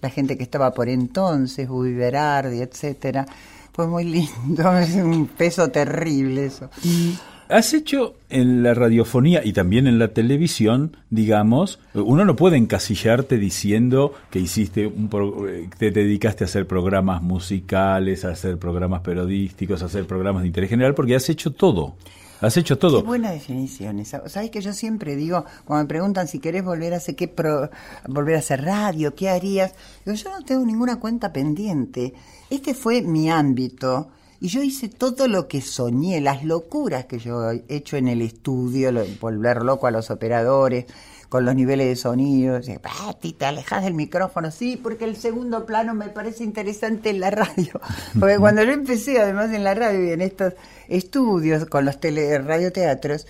la 0.00 0.10
gente 0.10 0.36
que 0.36 0.42
estaba 0.42 0.72
por 0.72 0.88
entonces, 0.88 1.68
Ubi 1.68 1.94
Berardi, 1.94 2.60
etcétera. 2.60 3.26
Fue 3.72 3.86
muy 3.86 4.04
lindo, 4.04 4.76
es 4.78 4.94
un 4.96 5.26
peso 5.26 5.70
terrible 5.70 6.46
eso. 6.46 6.70
Has 7.48 7.74
hecho 7.74 8.14
en 8.30 8.62
la 8.62 8.72
radiofonía 8.72 9.44
y 9.44 9.52
también 9.52 9.86
en 9.86 9.98
la 9.98 10.08
televisión, 10.08 10.96
digamos, 11.10 11.78
uno 11.92 12.24
no 12.24 12.36
puede 12.36 12.56
encasillarte 12.56 13.36
diciendo 13.36 14.14
que 14.30 14.40
hiciste 14.40 14.86
un 14.86 15.10
te 15.78 15.90
dedicaste 15.90 16.44
a 16.44 16.46
hacer 16.46 16.66
programas 16.66 17.22
musicales, 17.22 18.24
a 18.24 18.30
hacer 18.30 18.58
programas 18.58 19.02
periodísticos, 19.02 19.82
a 19.82 19.86
hacer 19.86 20.06
programas 20.06 20.42
de 20.42 20.48
interés 20.48 20.70
general, 20.70 20.94
porque 20.94 21.16
has 21.16 21.28
hecho 21.28 21.52
todo. 21.52 21.94
Has 22.44 22.56
hecho 22.56 22.78
todo. 22.78 23.00
Qué 23.00 23.06
buena 23.06 23.30
definición 23.30 23.98
esa. 23.98 24.28
Sabes 24.28 24.50
que 24.50 24.60
yo 24.60 24.72
siempre 24.72 25.16
digo, 25.16 25.44
cuando 25.64 25.84
me 25.84 25.88
preguntan 25.88 26.28
si 26.28 26.38
querés 26.38 26.64
volver 26.64 26.92
a 26.94 26.98
hacer 26.98 27.16
qué 27.16 27.32
volver 28.06 28.36
a 28.36 28.38
hacer 28.38 28.62
radio, 28.62 29.14
¿qué 29.14 29.30
harías? 29.30 29.74
yo 30.04 30.30
no 30.30 30.44
tengo 30.44 30.64
ninguna 30.64 31.00
cuenta 31.00 31.32
pendiente. 31.32 32.12
Este 32.50 32.74
fue 32.74 33.02
mi 33.02 33.30
ámbito. 33.30 34.08
Y 34.40 34.48
yo 34.48 34.62
hice 34.62 34.88
todo 34.88 35.26
lo 35.26 35.48
que 35.48 35.62
soñé, 35.62 36.20
las 36.20 36.44
locuras 36.44 37.06
que 37.06 37.18
yo 37.18 37.50
he 37.50 37.64
hecho 37.68 37.96
en 37.96 38.08
el 38.08 38.20
estudio, 38.20 38.92
volver 39.18 39.62
loco 39.62 39.86
a 39.86 39.90
los 39.90 40.10
operadores, 40.10 40.84
con 41.34 41.44
los 41.44 41.56
niveles 41.56 41.88
de 41.88 41.96
sonido. 41.96 42.60
Pati, 42.80 43.32
te 43.32 43.44
alejas 43.44 43.82
del 43.82 43.94
micrófono. 43.94 44.52
Sí, 44.52 44.76
porque 44.80 45.04
el 45.04 45.16
segundo 45.16 45.66
plano 45.66 45.92
me 45.92 46.08
parece 46.08 46.44
interesante 46.44 47.10
en 47.10 47.18
la 47.18 47.32
radio. 47.32 47.80
Porque 48.20 48.38
cuando 48.38 48.62
yo 48.62 48.70
empecé, 48.70 49.20
además 49.20 49.50
en 49.50 49.64
la 49.64 49.74
radio 49.74 50.04
y 50.04 50.12
en 50.12 50.20
estos 50.20 50.52
estudios 50.86 51.64
con 51.64 51.86
los 51.86 51.98
tele, 51.98 52.38
radioteatros, 52.38 53.26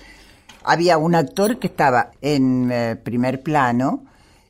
había 0.64 0.98
un 0.98 1.14
actor 1.14 1.58
que 1.58 1.68
estaba 1.68 2.10
en 2.20 2.70
eh, 2.70 2.96
primer 3.02 3.42
plano 3.42 4.04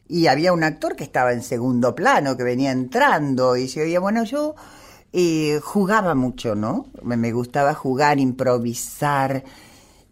y 0.08 0.26
había 0.26 0.52
un 0.52 0.64
actor 0.64 0.96
que 0.96 1.04
estaba 1.04 1.32
en 1.32 1.44
segundo 1.44 1.94
plano, 1.94 2.36
que 2.36 2.42
venía 2.42 2.72
entrando 2.72 3.56
y 3.56 3.68
se 3.68 3.82
oía, 3.82 4.00
bueno, 4.00 4.24
yo 4.24 4.56
eh, 5.12 5.60
jugaba 5.62 6.16
mucho, 6.16 6.56
¿no? 6.56 6.86
me 7.04 7.30
gustaba 7.30 7.72
jugar, 7.72 8.18
improvisar 8.18 9.44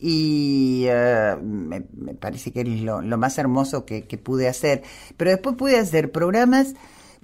y 0.04 0.86
eh, 0.88 1.36
me, 1.40 1.80
parece 2.14 2.50
que 2.50 2.62
es 2.62 2.82
lo, 2.82 3.00
más 3.16 3.38
hermoso 3.38 3.86
que, 3.86 4.02
pude 4.22 4.48
hacer. 4.48 4.82
Pero 5.16 5.30
después 5.30 5.54
pude 5.54 5.78
hacer 5.78 6.10
programas 6.10 6.74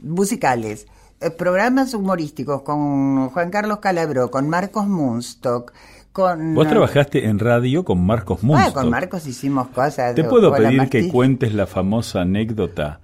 musicales, 0.01 0.87
eh, 1.21 1.31
programas 1.31 1.93
humorísticos 1.93 2.62
con 2.62 3.31
Juan 3.31 3.51
Carlos 3.51 3.81
Calabro, 3.81 4.31
con 4.31 4.49
Marcos 4.49 4.87
Munstock, 4.87 5.73
con... 6.12 6.55
Vos 6.55 6.68
trabajaste 6.68 7.27
en 7.27 7.38
radio 7.38 7.85
con 7.85 8.05
Marcos 8.05 8.42
Munstock. 8.42 8.71
Ah, 8.71 8.73
con 8.73 8.90
Marcos 8.90 9.27
hicimos 9.27 9.68
cosas. 9.68 10.14
Te 10.14 10.25
puedo 10.25 10.53
pedir 10.55 10.88
que 10.88 11.09
cuentes 11.09 11.55
la 11.55 11.66
famosa 11.66 12.23
anécdota 12.23 13.01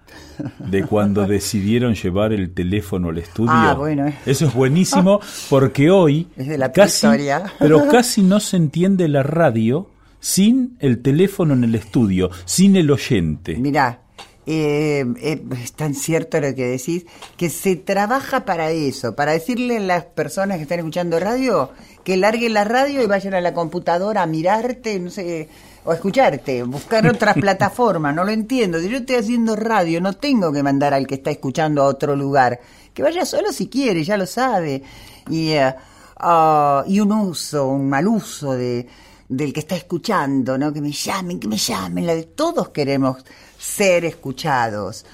de 0.58 0.84
cuando 0.84 1.26
decidieron 1.26 1.94
llevar 1.94 2.32
el 2.32 2.52
teléfono 2.52 3.10
al 3.10 3.18
estudio. 3.18 3.52
Ah, 3.52 3.74
bueno. 3.74 4.12
Eso 4.26 4.46
es 4.46 4.54
buenísimo 4.54 5.20
porque 5.50 5.90
hoy 5.90 6.28
es 6.36 6.48
de 6.48 6.58
la 6.58 6.72
casi, 6.72 7.06
pero 7.58 7.88
casi 7.88 8.22
no 8.22 8.40
se 8.40 8.56
entiende 8.56 9.08
la 9.08 9.22
radio 9.22 9.90
sin 10.20 10.76
el 10.80 11.02
teléfono 11.02 11.52
en 11.52 11.64
el 11.64 11.74
estudio, 11.74 12.30
sin 12.46 12.76
el 12.76 12.90
oyente. 12.90 13.56
Mirá, 13.56 14.03
eh, 14.46 15.04
eh, 15.20 15.42
es 15.62 15.72
tan 15.72 15.94
cierto 15.94 16.40
lo 16.40 16.54
que 16.54 16.66
decís, 16.66 17.06
que 17.36 17.48
se 17.50 17.76
trabaja 17.76 18.44
para 18.44 18.70
eso, 18.70 19.14
para 19.14 19.32
decirle 19.32 19.78
a 19.78 19.80
las 19.80 20.04
personas 20.04 20.58
que 20.58 20.64
están 20.64 20.80
escuchando 20.80 21.18
radio 21.18 21.70
que 22.04 22.16
larguen 22.18 22.52
la 22.52 22.64
radio 22.64 23.02
y 23.02 23.06
vayan 23.06 23.34
a 23.34 23.40
la 23.40 23.54
computadora 23.54 24.22
a 24.22 24.26
mirarte, 24.26 25.00
no 25.00 25.10
sé, 25.10 25.48
o 25.84 25.92
escucharte, 25.92 26.62
buscar 26.62 27.06
otras 27.06 27.34
plataformas, 27.40 28.14
no 28.14 28.24
lo 28.24 28.30
entiendo. 28.30 28.78
Si 28.78 28.88
yo 28.88 28.98
estoy 28.98 29.16
haciendo 29.16 29.56
radio, 29.56 30.00
no 30.00 30.12
tengo 30.12 30.52
que 30.52 30.62
mandar 30.62 30.92
al 30.92 31.06
que 31.06 31.16
está 31.16 31.30
escuchando 31.30 31.82
a 31.82 31.86
otro 31.86 32.14
lugar. 32.14 32.60
Que 32.92 33.02
vaya 33.02 33.24
solo 33.24 33.52
si 33.52 33.68
quiere, 33.68 34.04
ya 34.04 34.16
lo 34.16 34.26
sabe. 34.26 34.82
Y, 35.30 35.54
ah, 35.56 36.84
y 36.86 37.00
un 37.00 37.12
uso, 37.12 37.68
un 37.68 37.88
mal 37.88 38.06
uso 38.06 38.52
de, 38.52 38.86
del 39.28 39.52
que 39.52 39.60
está 39.60 39.74
escuchando, 39.74 40.58
¿no? 40.58 40.72
Que 40.72 40.82
me 40.82 40.92
llamen, 40.92 41.40
que 41.40 41.48
me 41.48 41.56
llamen. 41.56 42.06
La 42.06 42.14
de 42.14 42.24
todos 42.24 42.68
queremos 42.68 43.24
ser 43.64 44.04
escuchados. 44.04 45.06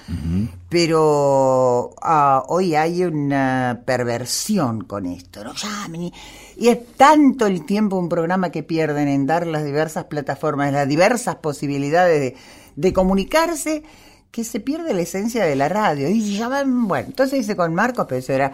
Pero 0.69 1.95
ah, 2.01 2.43
hoy 2.47 2.75
hay 2.75 3.03
una 3.03 3.81
perversión 3.85 4.83
con 4.83 5.05
esto. 5.05 5.43
No 5.43 5.53
llamen. 5.53 6.11
Y 6.57 6.67
es 6.67 6.85
tanto 6.97 7.47
el 7.47 7.65
tiempo 7.65 7.97
un 7.97 8.09
programa 8.09 8.51
que 8.51 8.61
pierden 8.61 9.07
en 9.07 9.25
dar 9.25 9.47
las 9.47 9.63
diversas 9.63 10.05
plataformas, 10.05 10.73
las 10.73 10.87
diversas 10.87 11.35
posibilidades 11.35 12.33
de, 12.75 12.93
comunicarse, 12.93 13.83
que 14.31 14.43
se 14.43 14.59
pierde 14.59 14.93
la 14.93 15.01
esencia 15.01 15.45
de 15.45 15.55
la 15.55 15.69
radio. 15.69 16.09
Y 16.09 16.37
ya 16.37 16.47
van, 16.49 16.87
bueno, 16.87 17.07
entonces 17.07 17.39
dice 17.39 17.55
con 17.55 17.73
Marcos, 17.73 18.05
pero 18.07 18.19
eso 18.19 18.33
era 18.33 18.51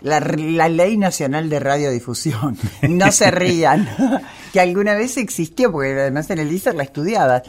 la, 0.00 0.20
Ley 0.68 0.96
Nacional 0.96 1.50
de 1.50 1.60
Radiodifusión. 1.60 2.56
No 2.88 3.12
se 3.12 3.30
rían, 3.30 3.88
que 4.52 4.60
alguna 4.60 4.94
vez 4.94 5.18
existió, 5.18 5.70
porque 5.70 5.92
además 5.92 6.30
en 6.30 6.38
el 6.38 6.50
ISER 6.50 6.74
la 6.74 6.82
estudiabas. 6.82 7.42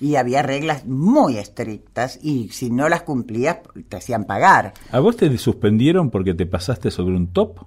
Y 0.00 0.16
había 0.16 0.42
reglas 0.42 0.86
muy 0.86 1.38
estrictas 1.38 2.18
y 2.22 2.48
si 2.50 2.70
no 2.70 2.88
las 2.88 3.02
cumplías 3.02 3.58
te 3.88 3.96
hacían 3.96 4.24
pagar. 4.24 4.74
¿A 4.90 5.00
vos 5.00 5.16
te 5.16 5.36
suspendieron 5.38 6.10
porque 6.10 6.34
te 6.34 6.46
pasaste 6.46 6.90
sobre 6.90 7.16
un 7.16 7.32
top? 7.32 7.60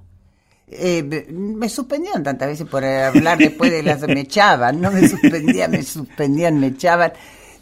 Eh, 0.70 1.28
me 1.32 1.70
suspendían 1.70 2.24
tantas 2.24 2.50
veces 2.50 2.68
por 2.68 2.84
hablar 2.84 3.38
después 3.38 3.72
de 3.72 3.84
las 3.84 4.02
me 4.08 4.20
echaban, 4.20 4.82
no 4.82 4.92
me 4.92 5.08
suspendían, 5.08 5.72
me 5.72 5.84
suspendían, 5.84 6.60
me 6.60 6.68
echaban. 6.68 7.14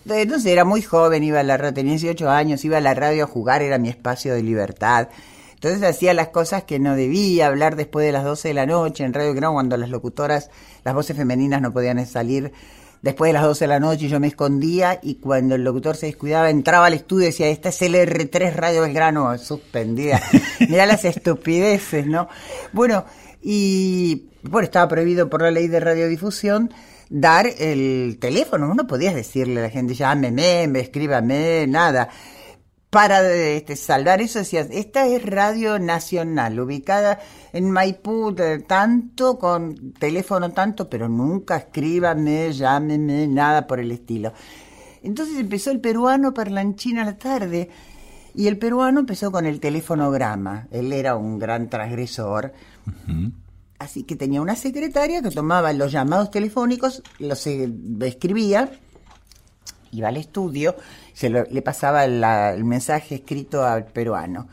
Entonces 0.08 0.52
era 0.52 0.66
muy 0.66 0.82
joven, 0.82 1.24
iba 1.24 1.40
a 1.40 1.44
la 1.44 1.58
radio, 1.58 1.74
tenía 1.74 1.94
18 1.94 2.30
años, 2.30 2.66
iba 2.66 2.78
a 2.78 2.82
la 2.82 2.94
radio 2.94 3.24
a 3.24 3.28
jugar, 3.28 3.62
era 3.62 3.78
mi 3.78 3.90
espacio 3.90 4.34
de 4.34 4.44
libertad. 4.44 5.10
Entonces 5.54 5.82
hacía 5.84 6.14
las 6.14 6.28
cosas 6.30 6.64
que 6.64 6.80
no 6.80 6.96
debía, 6.96 7.48
hablar 7.48 7.76
después 7.76 8.06
de 8.06 8.12
las 8.12 8.24
12 8.24 8.50
de 8.50 8.54
la 8.54 8.66
noche 8.66 9.04
en 9.04 9.14
Radio 9.14 9.34
Grau 9.34 9.54
cuando 9.54 9.78
las 9.78 9.90
locutoras, 9.90 10.50
las 10.84 10.94
voces 10.94 11.16
femeninas 11.16 11.62
no 11.62 11.74
podían 11.74 12.06
salir 12.06 12.54
después 13.06 13.30
de 13.30 13.34
las 13.34 13.44
12 13.44 13.66
de 13.66 13.68
la 13.68 13.80
noche 13.80 14.10
yo 14.10 14.20
me 14.20 14.26
escondía 14.26 15.00
y 15.00 15.16
cuando 15.16 15.54
el 15.54 15.64
locutor 15.64 15.96
se 15.96 16.08
descuidaba 16.08 16.50
entraba 16.50 16.88
al 16.88 16.96
estudio 16.96 17.26
y 17.26 17.28
decía, 17.28 17.48
esta 17.50 17.70
es 17.70 17.80
el 17.84 17.94
R3 17.94 18.56
Radio 18.56 18.82
Belgrano, 18.82 19.38
suspendida. 19.38 20.20
Mirá 20.68 20.88
las 20.88 21.06
estupideces, 21.06 22.08
¿no? 22.08 22.28
Bueno, 22.74 23.06
y 23.44 24.30
bueno, 24.42 24.66
estaba 24.66 24.88
prohibido 24.88 25.30
por 25.30 25.44
la 25.44 25.52
ley 25.52 25.68
de 25.68 25.80
radiodifusión 25.80 26.74
dar 27.08 27.46
el 27.46 28.18
teléfono. 28.20 28.74
No 28.74 28.88
podías 28.88 29.14
decirle 29.14 29.60
a 29.60 29.64
la 29.66 29.70
gente, 29.70 29.94
llámeme, 29.94 30.68
escríbame, 30.80 31.68
nada. 31.68 32.10
Para 32.96 33.30
este, 33.30 33.76
salvar 33.76 34.22
eso 34.22 34.40
decías, 34.40 34.70
esta 34.72 35.06
es 35.06 35.22
Radio 35.22 35.80
Nacional, 35.80 36.58
ubicada 36.58 37.20
en 37.52 37.70
Maipú, 37.70 38.34
tanto, 38.66 39.38
con 39.38 39.92
teléfono 39.92 40.54
tanto, 40.54 40.90
pero 40.90 41.10
nunca 41.10 41.58
escríbame, 41.58 42.54
llámeme, 42.54 43.28
nada 43.28 43.68
por 43.68 43.82
el 43.82 43.92
estilo. 43.92 44.32
Entonces 45.04 45.38
empezó 45.38 45.72
el 45.72 45.82
peruano 45.82 46.34
parlanchín 46.34 46.98
a 46.98 47.04
la 47.04 47.18
tarde 47.18 47.70
y 48.34 48.48
el 48.48 48.58
peruano 48.58 49.02
empezó 49.02 49.30
con 49.30 49.46
el 49.46 49.60
telefonograma. 49.60 50.70
Él 50.72 50.94
era 50.94 51.18
un 51.18 51.38
gran 51.38 51.70
transgresor. 51.70 52.54
Así 53.78 54.04
que 54.04 54.16
tenía 54.16 54.42
una 54.42 54.56
secretaria 54.56 55.22
que 55.22 55.32
tomaba 55.32 55.74
los 55.74 55.92
llamados 55.92 56.32
telefónicos, 56.32 57.04
los 57.20 57.46
eh, 57.46 57.70
escribía, 58.04 58.72
iba 59.92 60.08
al 60.08 60.16
estudio, 60.16 60.76
se 61.16 61.30
le 61.30 61.62
pasaba 61.62 62.04
el 62.04 62.64
mensaje 62.66 63.16
escrito 63.16 63.66
al 63.66 63.86
peruano. 63.86 64.48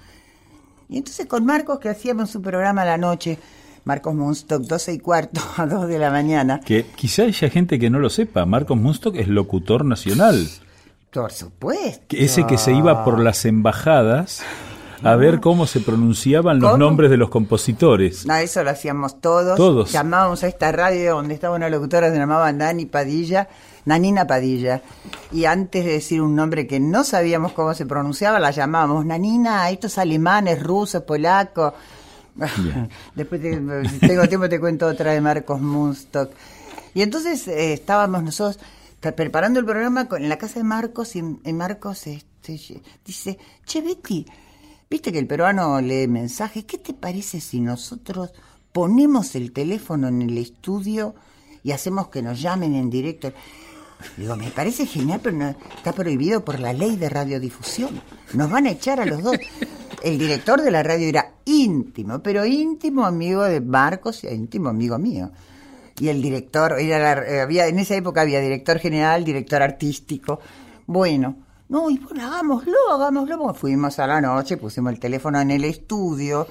Y 0.88 0.96
entonces 0.96 1.26
con 1.26 1.44
Marcos, 1.44 1.80
que 1.80 1.88
hacíamos 1.88 2.30
su 2.30 2.40
programa 2.40 2.82
a 2.82 2.84
la 2.84 2.98
noche, 2.98 3.38
Marcos 3.84 4.14
Munstock, 4.14 4.62
12 4.62 4.92
y 4.92 4.98
cuarto 5.00 5.40
a 5.56 5.66
2 5.66 5.88
de 5.88 5.98
la 5.98 6.10
mañana. 6.10 6.60
Que 6.60 6.84
quizá 6.84 7.24
haya 7.24 7.50
gente 7.50 7.80
que 7.80 7.90
no 7.90 7.98
lo 7.98 8.10
sepa, 8.10 8.46
Marcos 8.46 8.76
Munstock 8.76 9.16
es 9.16 9.26
locutor 9.26 9.84
nacional. 9.84 10.48
Por 11.12 11.32
supuesto. 11.32 12.16
Ese 12.16 12.46
que 12.46 12.56
se 12.56 12.72
iba 12.72 13.04
por 13.04 13.18
las 13.18 13.44
embajadas 13.44 14.42
a 15.02 15.16
ver 15.16 15.40
cómo 15.40 15.66
se 15.66 15.80
pronunciaban 15.80 16.60
los 16.60 16.78
nombres 16.78 17.10
de 17.10 17.16
los 17.16 17.28
compositores. 17.28 18.24
No, 18.24 18.36
eso 18.36 18.62
lo 18.62 18.70
hacíamos 18.70 19.20
todos. 19.20 19.56
Todos. 19.56 19.90
Llamábamos 19.90 20.44
a 20.44 20.48
esta 20.48 20.70
radio 20.70 21.16
donde 21.16 21.34
estaba 21.34 21.56
una 21.56 21.68
locutora 21.68 22.10
se 22.10 22.16
llamaba 22.16 22.52
Nani 22.52 22.86
Padilla, 22.86 23.48
Nanina 23.84 24.26
Padilla. 24.26 24.82
Y 25.30 25.44
antes 25.44 25.84
de 25.84 25.92
decir 25.92 26.22
un 26.22 26.34
nombre 26.34 26.66
que 26.66 26.80
no 26.80 27.04
sabíamos 27.04 27.52
cómo 27.52 27.74
se 27.74 27.86
pronunciaba, 27.86 28.38
la 28.38 28.50
llamábamos 28.50 29.04
Nanina, 29.04 29.68
estos 29.70 29.98
alemanes, 29.98 30.62
rusos, 30.62 31.02
polacos. 31.02 31.74
Después, 33.14 33.40
si 33.90 33.98
tengo 33.98 34.28
tiempo, 34.28 34.48
te 34.48 34.60
cuento 34.60 34.86
otra 34.86 35.12
de 35.12 35.20
Marcos 35.20 35.60
Munstock. 35.60 36.30
Y 36.94 37.02
entonces 37.02 37.48
eh, 37.48 37.72
estábamos 37.72 38.22
nosotros 38.22 38.58
preparando 39.00 39.58
el 39.58 39.66
programa 39.66 40.08
en 40.16 40.28
la 40.28 40.38
casa 40.38 40.60
de 40.60 40.64
Marcos 40.64 41.16
y, 41.16 41.22
Marcos 41.22 42.06
este, 42.06 42.58
dice, 43.04 43.38
che 43.64 43.80
Betty, 43.80 44.26
Viste 44.92 45.10
que 45.10 45.18
el 45.18 45.26
peruano 45.26 45.80
lee 45.80 46.06
mensajes. 46.06 46.66
¿Qué 46.66 46.76
te 46.76 46.92
parece 46.92 47.40
si 47.40 47.62
nosotros 47.62 48.34
ponemos 48.72 49.34
el 49.36 49.50
teléfono 49.50 50.08
en 50.08 50.20
el 50.20 50.36
estudio 50.36 51.14
y 51.64 51.70
hacemos 51.72 52.08
que 52.08 52.20
nos 52.20 52.42
llamen 52.42 52.74
en 52.74 52.90
directo? 52.90 53.32
Digo, 54.16 54.36
me 54.36 54.50
parece 54.50 54.86
genial, 54.86 55.20
pero 55.22 55.54
está 55.76 55.92
prohibido 55.92 56.44
por 56.44 56.60
la 56.60 56.72
ley 56.72 56.96
de 56.96 57.08
radiodifusión. 57.08 58.00
Nos 58.34 58.50
van 58.50 58.66
a 58.66 58.70
echar 58.70 59.00
a 59.00 59.06
los 59.06 59.22
dos. 59.22 59.36
El 60.02 60.18
director 60.18 60.60
de 60.60 60.70
la 60.70 60.82
radio 60.82 61.08
era 61.08 61.34
íntimo, 61.44 62.22
pero 62.22 62.44
íntimo 62.44 63.06
amigo 63.06 63.44
de 63.44 63.60
Marcos 63.60 64.24
y 64.24 64.28
íntimo 64.28 64.68
amigo 64.68 64.98
mío. 64.98 65.30
Y 65.98 66.08
el 66.08 66.20
director, 66.20 66.80
era 66.80 67.42
había, 67.42 67.68
en 67.68 67.78
esa 67.78 67.94
época 67.94 68.22
había 68.22 68.40
director 68.40 68.78
general, 68.78 69.24
director 69.24 69.62
artístico. 69.62 70.40
Bueno, 70.86 71.36
no, 71.68 71.88
y 71.88 71.98
bueno, 71.98 72.26
hagámoslo, 72.26 72.76
hagámoslo. 72.90 73.54
fuimos 73.54 73.98
a 73.98 74.06
la 74.06 74.20
noche, 74.20 74.56
pusimos 74.56 74.92
el 74.92 74.98
teléfono 74.98 75.40
en 75.40 75.52
el 75.52 75.64
estudio. 75.64 76.46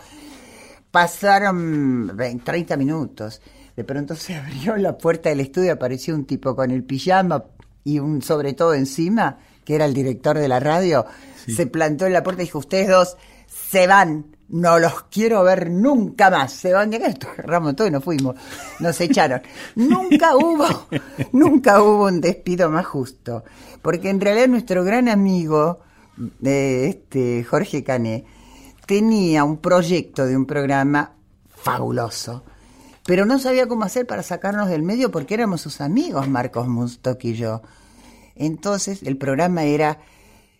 Pasaron 0.90 2.18
30 2.44 2.78
minutos. 2.78 3.42
De 3.76 3.84
pronto 3.84 4.16
se 4.16 4.36
abrió 4.36 4.78
la 4.78 4.98
puerta 4.98 5.30
del 5.30 5.40
estudio, 5.40 5.74
apareció 5.74 6.16
un 6.16 6.26
tipo 6.26 6.56
con 6.56 6.72
el 6.72 6.84
pijama 6.84 7.44
y 7.84 8.00
un 8.00 8.22
sobre 8.22 8.54
todo 8.54 8.74
encima, 8.74 9.40
que 9.66 9.76
era 9.76 9.86
el 9.86 9.94
director 9.94 10.38
de 10.38 10.48
la 10.48 10.60
radio. 10.60 11.06
Se 11.48 11.68
plantó 11.68 12.06
en 12.06 12.14
la 12.14 12.24
puerta 12.24 12.44
y 12.44 12.46
dijo, 12.46 12.60
ustedes 12.60 12.88
dos 12.88 13.18
se 13.48 13.88
van 13.88 14.26
no 14.52 14.80
los 14.80 15.04
quiero 15.04 15.44
ver 15.44 15.70
nunca 15.72 16.30
más. 16.30 16.52
Se 16.52 16.74
van 16.74 16.90
de 16.90 16.98
acá, 16.98 17.32
agarramos 17.32 17.76
todo 17.76 17.88
y 17.88 17.92
nos 17.92 18.04
fuimos. 18.04 18.36
Nos 18.80 19.00
echaron. 19.02 19.42
nunca 19.76 20.36
hubo, 20.36 20.88
nunca 21.32 21.82
hubo 21.82 22.06
un 22.06 22.22
despido 22.22 22.70
más 22.70 22.86
justo. 22.86 23.44
Porque 23.82 24.10
en 24.10 24.20
realidad 24.20 24.48
nuestro 24.48 24.84
gran 24.84 25.08
amigo, 25.08 25.80
de 26.18 26.90
este, 26.90 27.44
Jorge 27.44 27.84
Cané, 27.84 28.26
tenía 28.86 29.44
un 29.44 29.58
proyecto 29.58 30.26
de 30.26 30.36
un 30.36 30.46
programa 30.46 31.14
fabuloso. 31.48 32.44
Pero 33.12 33.26
no 33.26 33.40
sabía 33.40 33.68
cómo 33.68 33.84
hacer 33.84 34.08
para 34.08 34.24
sacarnos 34.24 34.70
del 34.70 34.84
medio 34.84 35.12
porque 35.12 35.34
éramos 35.34 35.60
sus 35.60 35.82
amigos, 35.82 36.30
Marcos 36.30 36.70
Munstock 36.70 37.22
y 37.26 37.34
yo. 37.34 37.62
Entonces 38.38 39.04
el 39.04 39.18
programa 39.18 39.66
era 39.66 40.00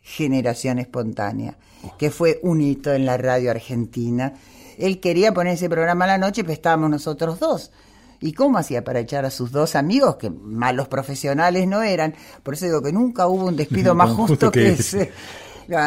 Generación 0.02 0.78
Espontánea 0.78 1.56
que 1.98 2.12
fue 2.12 2.42
un 2.44 2.60
hito 2.60 2.94
en 2.94 3.06
la 3.06 3.16
radio 3.16 3.52
argentina. 3.52 4.34
Él 4.78 5.00
quería 5.00 5.34
poner 5.34 5.54
ese 5.54 5.70
programa 5.70 6.04
a 6.04 6.10
la 6.10 6.18
noche, 6.18 6.44
pero 6.44 6.52
estábamos 6.52 6.90
nosotros 6.90 7.40
dos. 7.40 7.72
¿Y 8.20 8.34
cómo 8.34 8.58
hacía 8.58 8.84
para 8.84 9.00
echar 9.00 9.24
a 9.24 9.32
sus 9.32 9.54
dos 9.54 9.78
amigos, 9.78 10.18
que 10.18 10.30
malos 10.30 10.90
profesionales 10.90 11.70
no 11.70 11.82
eran? 11.84 12.16
Por 12.44 12.56
eso 12.56 12.66
digo 12.66 12.82
que 12.82 12.92
nunca 12.92 13.28
hubo 13.28 13.46
un 13.46 13.56
despido 13.56 13.96
más 13.96 14.10
justo, 14.12 14.52
que, 14.52 14.72
ese. 14.74 15.14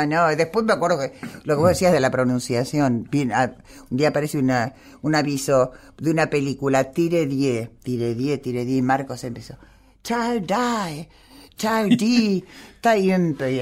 No, 0.07 0.29
después 0.35 0.65
me 0.65 0.73
acuerdo 0.73 0.99
que 0.99 1.13
lo 1.45 1.55
que 1.55 1.61
vos 1.61 1.69
decías 1.69 1.93
de 1.93 2.01
la 2.01 2.11
pronunciación. 2.11 3.09
Ah, 3.33 3.53
un 3.91 3.97
día 3.97 4.09
aparece 4.09 4.39
una, 4.39 4.75
un 5.03 5.15
aviso 5.15 5.73
de 5.99 6.11
una 6.11 6.31
película, 6.31 6.93
Tire 6.93 7.27
Die, 7.27 7.71
Tire 7.83 8.15
Die, 8.15 8.39
Tire 8.39 8.65
Die, 8.65 8.83
Marcos 8.83 9.25
empezó. 9.25 9.57
Child 10.03 10.47
die, 10.47 11.09
child 11.57 11.99
die, 11.99 12.45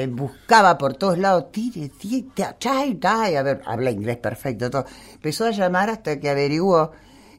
y 0.03 0.07
buscaba 0.07 0.77
por 0.77 0.95
todos 0.95 1.19
lados, 1.19 1.53
tire, 1.53 1.89
tire, 1.89 2.27
a 2.37 3.43
ver, 3.43 3.63
habla 3.65 3.91
inglés 3.91 4.17
perfecto, 4.17 4.69
todo. 4.69 4.85
Empezó 5.15 5.47
a 5.47 5.51
llamar 5.53 5.91
hasta 5.91 6.19
que 6.19 6.29
averiguó 6.29 6.91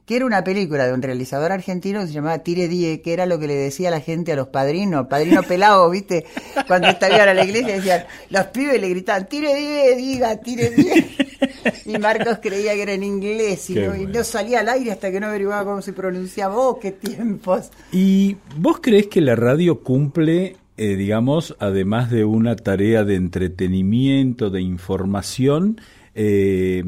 que 0.05 0.17
era 0.17 0.25
una 0.25 0.43
película 0.43 0.85
de 0.85 0.93
un 0.93 1.01
realizador 1.01 1.51
argentino 1.51 2.01
que 2.01 2.07
se 2.07 2.13
llamaba 2.13 2.39
Tire 2.39 2.67
Die, 2.67 3.01
que 3.01 3.13
era 3.13 3.25
lo 3.25 3.39
que 3.39 3.47
le 3.47 3.55
decía 3.55 3.89
la 3.89 4.01
gente 4.01 4.33
a 4.33 4.35
los 4.35 4.47
padrinos, 4.47 5.07
padrino 5.07 5.43
pelado, 5.47 5.89
¿viste? 5.89 6.25
Cuando 6.67 6.89
estaban 6.89 7.29
a 7.29 7.33
la 7.33 7.45
iglesia 7.45 7.75
decían, 7.75 8.05
los 8.29 8.45
pibes 8.47 8.81
le 8.81 8.89
gritaban, 8.89 9.27
Tire 9.27 9.55
Die, 9.55 9.95
diga, 9.95 10.35
Tire 10.37 10.69
Die. 10.69 11.17
Y 11.85 11.97
Marcos 11.97 12.39
creía 12.41 12.73
que 12.73 12.83
era 12.83 12.93
en 12.93 13.03
inglés 13.03 13.69
y, 13.69 13.75
no, 13.75 14.23
salía 14.23 14.61
al 14.61 14.69
aire 14.69 14.91
hasta 14.91 15.11
que 15.11 15.19
no 15.19 15.27
averiguaba 15.27 15.65
cómo 15.65 15.81
se 15.81 15.93
pronunciaba. 15.93 16.55
¡Oh, 16.57 16.79
qué 16.79 16.91
tiempos! 16.91 17.69
¿Y 17.91 18.37
vos 18.57 18.79
crees 18.81 19.07
que 19.07 19.21
la 19.21 19.35
radio 19.35 19.81
cumple 19.81 20.55
eh, 20.75 20.95
digamos, 20.95 21.55
además 21.59 22.09
de 22.09 22.25
una 22.25 22.55
tarea 22.55 23.03
de 23.03 23.15
entretenimiento, 23.15 24.49
de 24.49 24.61
información, 24.61 25.79
eh, 26.15 26.83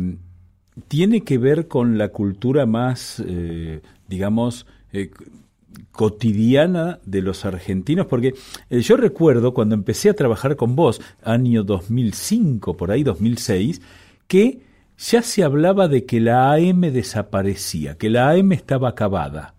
tiene 0.88 1.21
que 1.21 1.38
ver 1.38 1.67
con 1.67 1.97
la 1.97 2.09
cultura 2.09 2.65
más, 2.65 3.23
eh, 3.26 3.82
digamos, 4.07 4.65
cotidiana 5.91 6.99
de 7.05 7.21
los 7.21 7.43
argentinos, 7.43 8.05
porque 8.05 8.34
yo 8.69 8.95
recuerdo 8.95 9.53
cuando 9.53 9.76
empecé 9.76 10.09
a 10.09 10.13
trabajar 10.13 10.55
con 10.55 10.76
vos, 10.76 11.01
año 11.23 11.63
2005, 11.63 12.78
por 12.78 12.91
ahí 12.91 13.03
2006, 13.03 13.82
que 14.28 14.61
ya 14.97 15.21
se 15.21 15.43
hablaba 15.43 15.88
de 15.88 16.05
que 16.05 16.19
la 16.19 16.53
AM 16.53 16.82
desaparecía, 16.82 17.97
que 17.97 18.09
la 18.09 18.30
AM 18.30 18.53
estaba 18.53 18.89
acabada. 18.89 19.54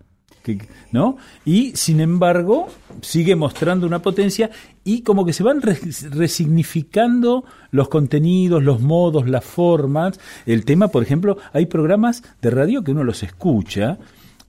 ¿No? 0.92 1.16
Y 1.44 1.72
sin 1.74 2.00
embargo, 2.00 2.68
sigue 3.00 3.36
mostrando 3.36 3.86
una 3.86 4.02
potencia 4.02 4.50
y 4.84 5.02
como 5.02 5.24
que 5.24 5.32
se 5.32 5.42
van 5.42 5.60
resignificando 5.62 7.44
los 7.70 7.88
contenidos, 7.88 8.62
los 8.62 8.80
modos, 8.80 9.28
las 9.28 9.44
formas. 9.44 10.20
El 10.46 10.64
tema, 10.64 10.88
por 10.88 11.02
ejemplo, 11.02 11.38
hay 11.52 11.66
programas 11.66 12.22
de 12.40 12.50
radio 12.50 12.84
que 12.84 12.92
uno 12.92 13.04
los 13.04 13.22
escucha 13.22 13.98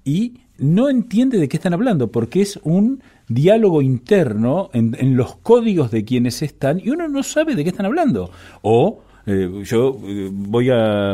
y 0.03 0.41
no 0.57 0.89
entiende 0.89 1.37
de 1.37 1.47
qué 1.47 1.57
están 1.57 1.73
hablando, 1.73 2.11
porque 2.11 2.41
es 2.41 2.59
un 2.63 3.01
diálogo 3.27 3.81
interno 3.81 4.69
en, 4.73 4.95
en 4.99 5.17
los 5.17 5.35
códigos 5.37 5.91
de 5.91 6.05
quienes 6.05 6.41
están 6.41 6.79
y 6.79 6.89
uno 6.89 7.07
no 7.07 7.23
sabe 7.23 7.55
de 7.55 7.63
qué 7.63 7.69
están 7.69 7.85
hablando. 7.85 8.31
O 8.61 9.01
eh, 9.29 9.61
yo 9.65 9.99
eh, 10.05 10.29
voy 10.31 10.69
a, 10.71 11.13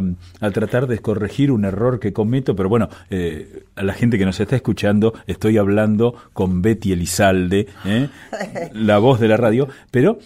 tratar 0.54 0.86
de 0.86 1.00
corregir 1.00 1.52
un 1.52 1.66
error 1.66 2.00
que 2.00 2.14
cometo, 2.14 2.56
pero 2.56 2.70
bueno, 2.70 2.88
eh, 3.10 3.64
a 3.76 3.82
la 3.82 3.94
gente 3.94 4.20
que 4.20 4.26
nos 4.26 4.40
está 4.40 4.56
escuchando, 4.56 5.16
estoy 5.26 5.58
hablando 5.58 6.14
con 6.32 6.62
Betty 6.62 6.92
Elizalde, 6.92 7.68
la 8.74 9.00
voz 9.00 9.20
de 9.20 9.28
la 9.28 9.38
radio, 9.38 9.68
pero 9.90 10.20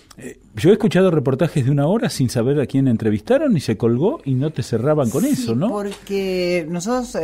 yo 0.56 0.70
he 0.70 0.74
escuchado 0.74 1.12
reportajes 1.12 1.64
de 1.64 1.72
una 1.72 1.88
hora 1.88 2.10
sin 2.10 2.30
saber 2.30 2.60
a 2.60 2.66
quién 2.66 2.90
entrevistaron 2.90 3.56
y 3.56 3.62
se 3.62 3.78
colgó 3.78 4.20
y 4.26 4.34
no 4.34 4.52
te 4.52 4.64
cerraban 4.64 5.10
con 5.10 5.24
eso, 5.24 5.56
¿no? 5.56 5.70
Porque 5.70 6.68
nosotros 6.70 7.18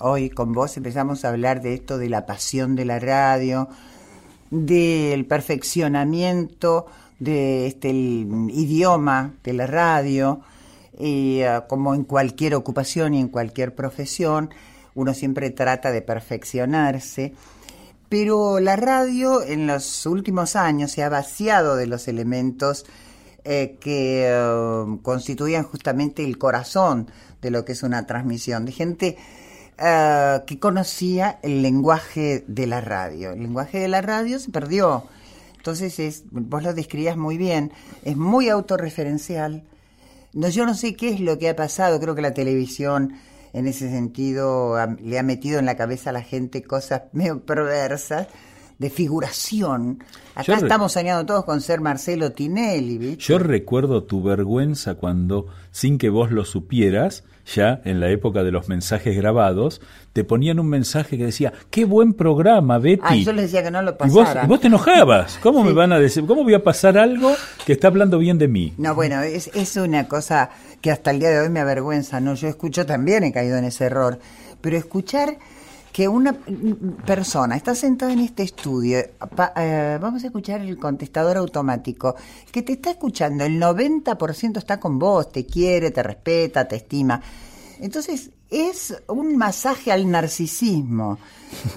hoy 0.00 0.28
con 0.28 0.52
vos 0.52 0.76
empezamos 0.76 1.24
a 1.24 1.30
hablar 1.30 1.62
de 1.62 1.72
esto 1.72 1.96
de 1.96 2.10
la 2.10 2.26
pasión 2.26 2.76
de 2.76 2.84
la 2.84 2.98
radio, 2.98 3.68
del 4.50 5.24
perfeccionamiento 5.24 6.86
de 7.18 7.66
este 7.66 7.90
idioma 7.90 9.34
de 9.42 9.52
la 9.52 9.66
radio, 9.66 10.40
y 10.98 11.42
ah, 11.42 11.66
como 11.68 11.94
en 11.94 12.04
cualquier 12.04 12.54
ocupación 12.54 13.14
y 13.14 13.20
en 13.20 13.28
cualquier 13.28 13.74
profesión, 13.74 14.50
uno 14.94 15.14
siempre 15.14 15.50
trata 15.50 15.92
de 15.92 16.02
perfeccionarse, 16.02 17.34
Pero 18.08 18.58
la 18.58 18.74
radio 18.74 19.42
en 19.42 19.66
los 19.66 20.06
últimos 20.06 20.56
años 20.56 20.90
se 20.90 21.02
ha 21.02 21.08
vaciado 21.10 21.76
de 21.76 21.86
los 21.86 22.08
elementos 22.08 22.86
eh, 23.44 23.76
que 23.80 24.26
eh, 24.28 24.98
constituían 25.02 25.62
justamente 25.62 26.24
el 26.24 26.38
corazón 26.38 27.10
de 27.40 27.50
lo 27.50 27.64
que 27.64 27.72
es 27.72 27.82
una 27.82 28.06
transmisión, 28.06 28.64
de 28.64 28.72
gente 28.72 29.16
eh, 29.78 30.40
que 30.46 30.58
conocía 30.58 31.38
el 31.42 31.62
lenguaje 31.62 32.44
de 32.48 32.66
la 32.66 32.80
radio. 32.80 33.32
El 33.32 33.42
lenguaje 33.42 33.78
de 33.78 33.88
la 33.88 34.02
radio 34.02 34.38
se 34.38 34.50
perdió. 34.50 35.04
Entonces, 35.68 35.98
es, 35.98 36.24
vos 36.30 36.62
lo 36.62 36.72
describías 36.72 37.18
muy 37.18 37.36
bien, 37.36 37.72
es 38.02 38.16
muy 38.16 38.48
autorreferencial. 38.48 39.64
No, 40.32 40.48
yo 40.48 40.64
no 40.64 40.72
sé 40.72 40.96
qué 40.96 41.10
es 41.10 41.20
lo 41.20 41.36
que 41.36 41.50
ha 41.50 41.56
pasado, 41.56 42.00
creo 42.00 42.14
que 42.14 42.22
la 42.22 42.32
televisión 42.32 43.12
en 43.52 43.66
ese 43.66 43.90
sentido 43.90 44.76
le 44.98 45.18
ha 45.18 45.22
metido 45.22 45.58
en 45.58 45.66
la 45.66 45.76
cabeza 45.76 46.08
a 46.08 46.14
la 46.14 46.22
gente 46.22 46.62
cosas 46.62 47.02
medio 47.12 47.44
perversas 47.44 48.28
de 48.78 48.88
figuración. 48.88 50.02
Acá 50.34 50.54
estamos 50.54 50.92
soñando 50.92 51.26
todos 51.26 51.44
con 51.44 51.60
ser 51.60 51.82
Marcelo 51.82 52.32
Tinelli. 52.32 53.18
Yo 53.18 53.38
recuerdo 53.38 54.04
tu 54.04 54.22
vergüenza 54.22 54.94
cuando, 54.94 55.48
sin 55.70 55.98
que 55.98 56.08
vos 56.08 56.30
lo 56.30 56.46
supieras, 56.46 57.24
ya 57.54 57.80
en 57.84 58.00
la 58.00 58.10
época 58.10 58.42
de 58.42 58.52
los 58.52 58.68
mensajes 58.68 59.16
grabados, 59.16 59.80
te 60.12 60.24
ponían 60.24 60.58
un 60.58 60.68
mensaje 60.68 61.16
que 61.16 61.26
decía, 61.26 61.52
qué 61.70 61.84
buen 61.84 62.12
programa, 62.12 62.78
Betty. 62.78 63.02
Ah, 63.02 63.16
yo 63.16 63.32
les 63.32 63.44
decía 63.44 63.62
que 63.62 63.70
no 63.70 63.82
lo 63.82 63.96
pasara. 63.96 64.44
Y 64.44 64.46
vos, 64.46 64.60
te 64.60 64.66
enojabas. 64.66 65.38
¿Cómo 65.42 65.64
me 65.64 65.72
van 65.72 65.92
a 65.92 65.98
decir, 65.98 66.26
cómo 66.26 66.44
voy 66.44 66.54
a 66.54 66.62
pasar 66.62 66.98
algo 66.98 67.34
que 67.64 67.72
está 67.72 67.88
hablando 67.88 68.18
bien 68.18 68.38
de 68.38 68.48
mí? 68.48 68.74
No, 68.78 68.94
bueno, 68.94 69.22
es, 69.22 69.50
es 69.54 69.76
una 69.76 70.08
cosa 70.08 70.50
que 70.80 70.90
hasta 70.90 71.10
el 71.10 71.20
día 71.20 71.30
de 71.30 71.40
hoy 71.40 71.48
me 71.48 71.60
avergüenza, 71.60 72.20
¿no? 72.20 72.34
Yo 72.34 72.48
escucho 72.48 72.84
también, 72.86 73.24
he 73.24 73.32
caído 73.32 73.56
en 73.56 73.64
ese 73.64 73.84
error, 73.84 74.18
pero 74.60 74.76
escuchar 74.76 75.38
que 75.98 76.06
una 76.06 76.32
persona 76.32 77.56
está 77.56 77.74
sentada 77.74 78.12
en 78.12 78.20
este 78.20 78.44
estudio, 78.44 78.98
eh, 79.00 79.98
vamos 80.00 80.22
a 80.22 80.26
escuchar 80.26 80.60
el 80.60 80.78
contestador 80.78 81.38
automático, 81.38 82.14
que 82.52 82.62
te 82.62 82.74
está 82.74 82.92
escuchando, 82.92 83.44
el 83.44 83.60
90% 83.60 84.58
está 84.58 84.78
con 84.78 85.00
vos, 85.00 85.32
te 85.32 85.44
quiere, 85.44 85.90
te 85.90 86.04
respeta, 86.04 86.68
te 86.68 86.76
estima. 86.76 87.20
Entonces, 87.80 88.30
es 88.48 88.94
un 89.08 89.36
masaje 89.36 89.90
al 89.90 90.08
narcisismo. 90.08 91.18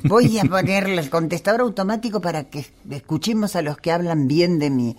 Voy 0.03 0.38
a 0.38 0.43
ponerle 0.43 1.01
el 1.01 1.09
contestador 1.09 1.61
automático 1.61 2.22
para 2.22 2.43
que 2.43 2.63
escuchemos 2.91 3.55
a 3.55 3.63
los 3.63 3.78
que 3.78 3.91
hablan 3.91 4.28
bien 4.28 4.59
de 4.59 4.69
mí. 4.69 4.97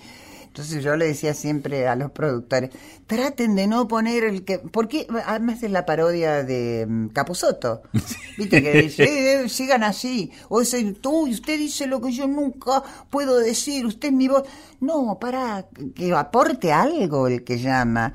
Entonces 0.52 0.84
yo 0.84 0.96
le 0.96 1.06
decía 1.06 1.32
siempre 1.32 1.88
a 1.88 1.96
los 1.96 2.10
productores, 2.10 2.68
traten 3.06 3.54
de 3.54 3.66
no 3.66 3.88
poner 3.88 4.24
el 4.24 4.44
que... 4.44 4.58
Porque 4.58 5.06
además 5.24 5.62
es 5.62 5.70
la 5.70 5.86
parodia 5.86 6.42
de 6.42 6.84
mm, 6.86 7.08
Capusoto. 7.08 7.80
Viste 8.36 8.62
que 8.62 8.82
dice, 8.82 9.44
eh, 9.44 9.48
sigan 9.48 9.82
así. 9.82 10.30
O 10.50 10.60
ese, 10.60 10.92
tú, 10.92 11.26
usted 11.26 11.56
dice 11.56 11.86
lo 11.86 12.02
que 12.02 12.12
yo 12.12 12.26
nunca 12.26 12.82
puedo 13.08 13.38
decir, 13.38 13.86
usted 13.86 14.08
es 14.08 14.14
mi 14.14 14.28
voz. 14.28 14.42
No, 14.78 15.16
para 15.18 15.68
que 15.94 16.12
aporte 16.12 16.70
algo 16.70 17.28
el 17.28 17.44
que 17.44 17.58
llama 17.58 18.12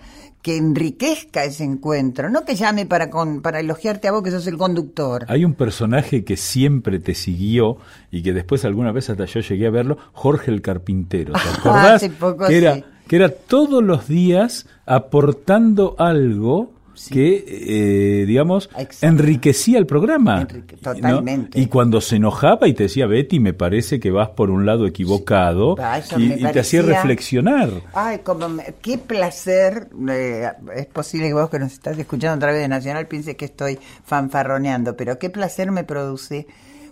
que 0.48 0.56
enriquezca 0.56 1.44
ese 1.44 1.66
encuentro, 1.66 2.30
no 2.30 2.46
que 2.46 2.56
llame 2.56 2.86
para, 2.86 3.10
con, 3.10 3.42
para 3.42 3.60
elogiarte 3.60 4.08
a 4.08 4.14
vos 4.14 4.24
que 4.24 4.32
sos 4.32 4.48
el 4.48 4.58
conductor. 4.58 5.26
Hay 5.28 5.44
un 5.44 5.56
personaje 5.56 6.24
que 6.24 6.38
siempre 6.38 7.00
te 7.00 7.16
siguió 7.16 7.76
y 8.12 8.24
que 8.24 8.32
después 8.32 8.64
alguna 8.64 8.94
vez 8.94 9.10
hasta 9.10 9.26
yo 9.26 9.42
llegué 9.42 9.68
a 9.68 9.72
verlo, 9.72 9.98
Jorge 10.14 10.50
el 10.52 10.62
Carpintero. 10.62 11.34
¿Te 11.34 11.40
acordás? 11.60 11.96
Hace 11.96 12.12
poco, 12.12 12.48
que, 12.48 12.58
era, 12.58 12.82
que 13.10 13.16
era 13.18 13.28
todos 13.28 13.84
los 13.84 14.08
días 14.08 14.68
aportando 14.86 15.98
algo 16.00 16.72
que, 17.12 17.46
eh, 17.48 18.26
digamos, 18.26 18.70
enriquecía 19.02 19.78
el 19.78 19.86
programa. 19.86 20.48
totalmente. 20.82 21.60
Y 21.60 21.68
cuando 21.68 22.02
se 22.02 22.18
enojaba 22.18 22.68
y 22.68 22.74
te 22.74 22.84
decía, 22.84 23.08
Betty, 23.08 23.40
me 23.40 23.54
parece 23.54 24.00
que 24.00 24.12
vas 24.12 24.30
por 24.30 24.50
un 24.50 24.66
lado 24.66 24.86
equivocado, 24.86 25.76
y, 26.18 26.44
te 26.52 26.60
hacía 26.60 26.82
reflexionar. 26.82 27.70
Ay, 27.94 28.20
como 28.20 28.48
qué 28.82 28.98
placer. 28.98 29.90
Eh, 30.10 30.50
es 30.76 30.86
posible 30.88 31.28
que 31.28 31.34
vos 31.34 31.50
que 31.50 31.60
nos 31.60 31.74
estás 31.74 31.98
escuchando 31.98 32.36
a 32.36 32.40
través 32.40 32.62
de 32.62 32.68
Nacional 32.68 33.08
pienses 33.08 33.36
que 33.36 33.46
estoy 33.46 33.80
fanfarroneando, 34.04 34.96
pero 34.96 35.20
qué 35.20 35.30
placer 35.30 35.72
me 35.72 35.84
produce 35.84 36.48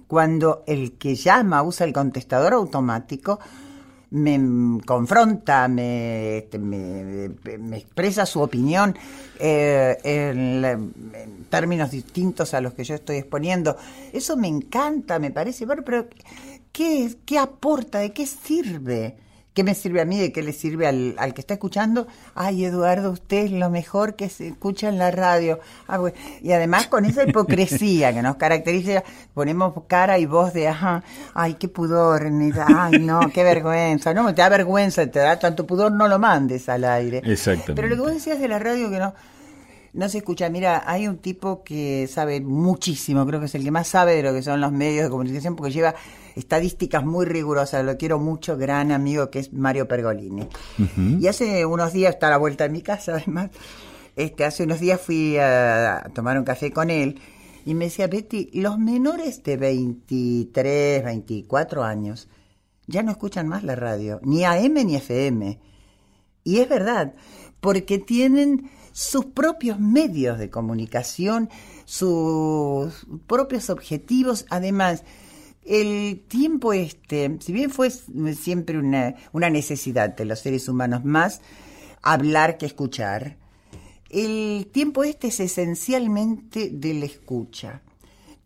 cuando 0.08 0.64
el 0.68 0.94
que 0.94 1.16
llama 1.16 1.64
usa 1.64 1.86
el 1.86 1.94
contestador 1.94 2.54
automático 2.54 3.40
me 4.12 4.82
confronta, 4.86 5.68
me, 5.68 6.38
este, 6.38 6.60
me, 6.60 7.78
expresa 7.78 8.26
su 8.26 8.42
opinión 8.42 8.96
eh, 9.40 9.98
en, 10.04 11.46
términos 11.50 11.92
distintos 11.92 12.54
a 12.54 12.62
los 12.62 12.74
que 12.74 12.84
yo 12.84 12.96
estoy 12.96 13.18
exponiendo. 13.18 13.78
Eso 14.14 14.38
me 14.38 14.48
encanta, 14.48 15.20
me 15.20 15.32
parece, 15.32 15.66
bueno, 15.66 15.84
pero 15.86 16.08
¿qué, 16.72 17.16
¿qué 17.26 17.40
aporta? 17.40 18.00
¿De 18.00 18.12
qué 18.14 18.26
sirve? 18.26 19.18
¿Qué 19.56 19.64
me 19.64 19.74
sirve 19.74 20.02
a 20.02 20.06
mí? 20.06 20.20
¿De 20.20 20.34
qué 20.34 20.44
le 20.44 20.52
sirve 20.52 20.86
al, 20.86 21.16
al, 21.18 21.34
que 21.34 21.40
está 21.40 21.54
escuchando? 21.54 22.08
Ay, 22.36 22.66
Eduardo, 22.66 23.10
usted 23.10 23.46
es 23.46 23.52
lo 23.52 23.70
mejor 23.70 24.18
que 24.18 24.28
se 24.28 24.50
escucha 24.50 24.90
en 24.90 24.98
la 24.98 25.12
radio. 25.12 25.62
Ah, 25.88 25.98
Y 26.42 26.52
además 26.52 26.88
con 26.88 27.06
esa 27.06 27.24
hipocresía 27.24 28.14
que 28.14 28.22
nos 28.22 28.36
caracteriza, 28.36 29.06
ponemos 29.34 29.74
cara 29.88 30.20
y 30.20 30.26
voz 30.26 30.54
de, 30.54 30.68
ajá, 30.68 31.04
ay, 31.34 31.54
qué 31.54 31.70
pudor, 31.70 32.24
ay, 32.68 33.00
no, 33.00 33.22
qué 33.34 33.44
vergüenza. 33.46 34.14
No, 34.14 34.26
te 34.36 34.42
da 34.42 34.50
vergüenza, 34.50 35.08
te 35.08 35.20
da 35.20 35.40
tanto 35.40 35.66
pudor, 35.66 35.90
no 35.94 36.10
lo 36.10 36.20
mandes 36.20 36.68
al 36.68 36.84
aire. 36.84 37.22
Exactamente. 37.24 37.76
Pero 37.76 37.88
lo 37.88 37.96
que 37.96 38.02
vos 38.02 38.14
decías 38.14 38.42
de 38.42 38.50
la 38.50 38.60
radio 38.60 38.92
que 38.92 39.00
no 39.00 39.14
no 39.96 40.10
se 40.10 40.20
escucha. 40.20 40.50
Mira, 40.50 40.84
hay 40.86 41.08
un 41.08 41.18
tipo 41.18 41.64
que 41.64 42.08
sabe 42.08 42.42
muchísimo, 42.42 43.26
creo 43.26 43.40
que 43.40 43.46
es 43.48 43.56
el 43.56 43.64
que 43.64 43.72
más 43.72 43.88
sabe 43.88 44.16
de 44.16 44.24
lo 44.24 44.34
que 44.34 44.44
son 44.44 44.62
los 44.62 44.72
medios 44.72 45.06
de 45.06 45.10
comunicación, 45.10 45.56
porque 45.56 45.72
lleva 45.72 45.96
estadísticas 46.36 47.06
muy 47.06 47.26
rigurosas. 47.26 47.84
Lo 47.86 47.98
quiero 47.98 48.20
mucho, 48.20 48.58
gran 48.58 48.92
amigo 48.92 49.30
que 49.32 49.40
es 49.40 49.54
Mario 49.54 49.88
Pergolini. 49.88 50.48
Y 51.20 51.28
hace 51.28 51.66
unos 51.66 51.94
días, 51.94 52.14
está 52.14 52.28
a 52.28 52.32
la 52.32 52.38
vuelta 52.38 52.66
de 52.66 52.70
mi 52.70 52.82
casa, 52.82 53.14
además, 53.16 53.52
este, 54.16 54.46
hace 54.46 54.64
unos 54.64 54.80
días 54.80 55.00
fui 55.00 55.38
a, 55.38 56.10
tomar 56.14 56.38
un 56.38 56.46
café 56.46 56.72
con 56.72 56.90
él 56.90 57.20
y 57.66 57.74
me 57.74 57.86
decía, 57.86 58.08
Betty, 58.08 58.50
los 58.54 58.78
menores 58.78 59.44
de 59.44 59.58
23, 59.58 61.04
24 61.04 61.84
años 61.84 62.28
ya 62.88 63.02
no 63.02 63.12
escuchan 63.12 63.48
más 63.48 63.64
la 63.64 63.76
radio, 63.76 64.20
ni 64.24 64.44
AM 64.44 64.74
ni 64.86 64.96
FM. 64.96 65.60
Y 66.44 66.60
es 66.60 66.70
verdad, 66.70 67.16
porque 67.60 67.98
tienen 67.98 68.70
sus 68.96 69.26
propios 69.26 69.78
medios 69.78 70.40
de 70.40 70.50
comunicación, 70.50 71.50
sus 71.84 73.06
propios 73.28 73.70
objetivos. 73.70 74.46
Además, 74.50 75.04
el 75.66 76.24
tiempo 76.30 76.72
este, 76.72 77.38
si 77.42 77.52
bien 77.52 77.72
fue 77.72 77.90
siempre 77.90 78.78
una, 78.78 79.16
una 79.34 79.50
necesidad 79.50 80.16
de 80.16 80.24
los 80.24 80.40
seres 80.40 80.70
humanos 80.70 81.04
más 81.04 81.42
hablar 82.04 82.58
que 82.58 82.68
escuchar, 82.68 83.36
el 84.10 84.70
tiempo 84.72 85.04
este 85.04 85.28
es 85.28 85.42
esencialmente 85.42 86.70
de 86.72 86.94
la 86.94 87.06
escucha. 87.06 87.82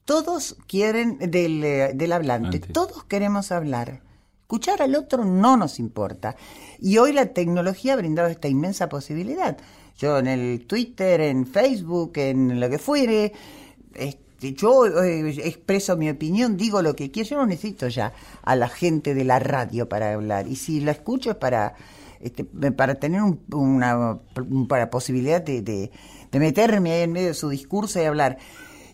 Todos 0.04 0.58
quieren, 0.66 1.20
del, 1.20 1.62
del 1.96 2.12
hablante, 2.12 2.58
todos 2.58 3.04
queremos 3.04 3.52
hablar. 3.52 4.02
Escuchar 4.42 4.82
al 4.82 4.96
otro 4.96 5.26
no 5.26 5.58
nos 5.58 5.78
importa. 5.78 6.36
Y 6.80 6.98
hoy 6.98 7.14
la 7.14 7.28
tecnología 7.28 7.94
ha 7.94 7.98
brindado 7.98 8.30
esta 8.30 8.48
inmensa 8.48 8.90
posibilidad. 8.90 9.60
Yo 10.00 10.18
en 10.18 10.28
el 10.28 10.66
Twitter, 10.66 11.20
en 11.20 11.46
Facebook, 11.46 12.14
en 12.16 12.58
lo 12.58 12.70
que 12.70 12.80
fuere, 12.80 13.34
este, 13.94 14.54
yo 14.54 14.86
eh, 14.86 15.30
expreso 15.44 15.98
mi 15.98 16.10
opinión, 16.10 16.56
digo 16.56 16.82
lo 16.82 16.96
que 16.96 17.12
quiero. 17.12 17.30
Yo 17.30 17.38
no 17.38 17.46
necesito 17.46 17.90
ya 17.90 18.14
a 18.42 18.56
la 18.56 18.70
gente 18.70 19.14
de 19.14 19.26
la 19.26 19.40
radio 19.40 19.90
para 19.90 20.14
hablar. 20.14 20.48
Y 20.48 20.56
si 20.56 20.80
la 20.80 20.92
escucho 20.92 21.32
es 21.32 21.36
para, 21.36 21.76
este, 22.22 22.46
para 22.46 22.96
tener 22.96 23.22
una 23.52 24.20
para 24.70 24.90
posibilidad 24.90 25.42
de, 25.42 25.62
de, 25.62 25.92
de 26.32 26.40
meterme 26.40 27.04
en 27.04 27.12
medio 27.12 27.28
de 27.28 27.34
su 27.34 27.50
discurso 27.50 28.02
y 28.02 28.06
hablar. 28.06 28.38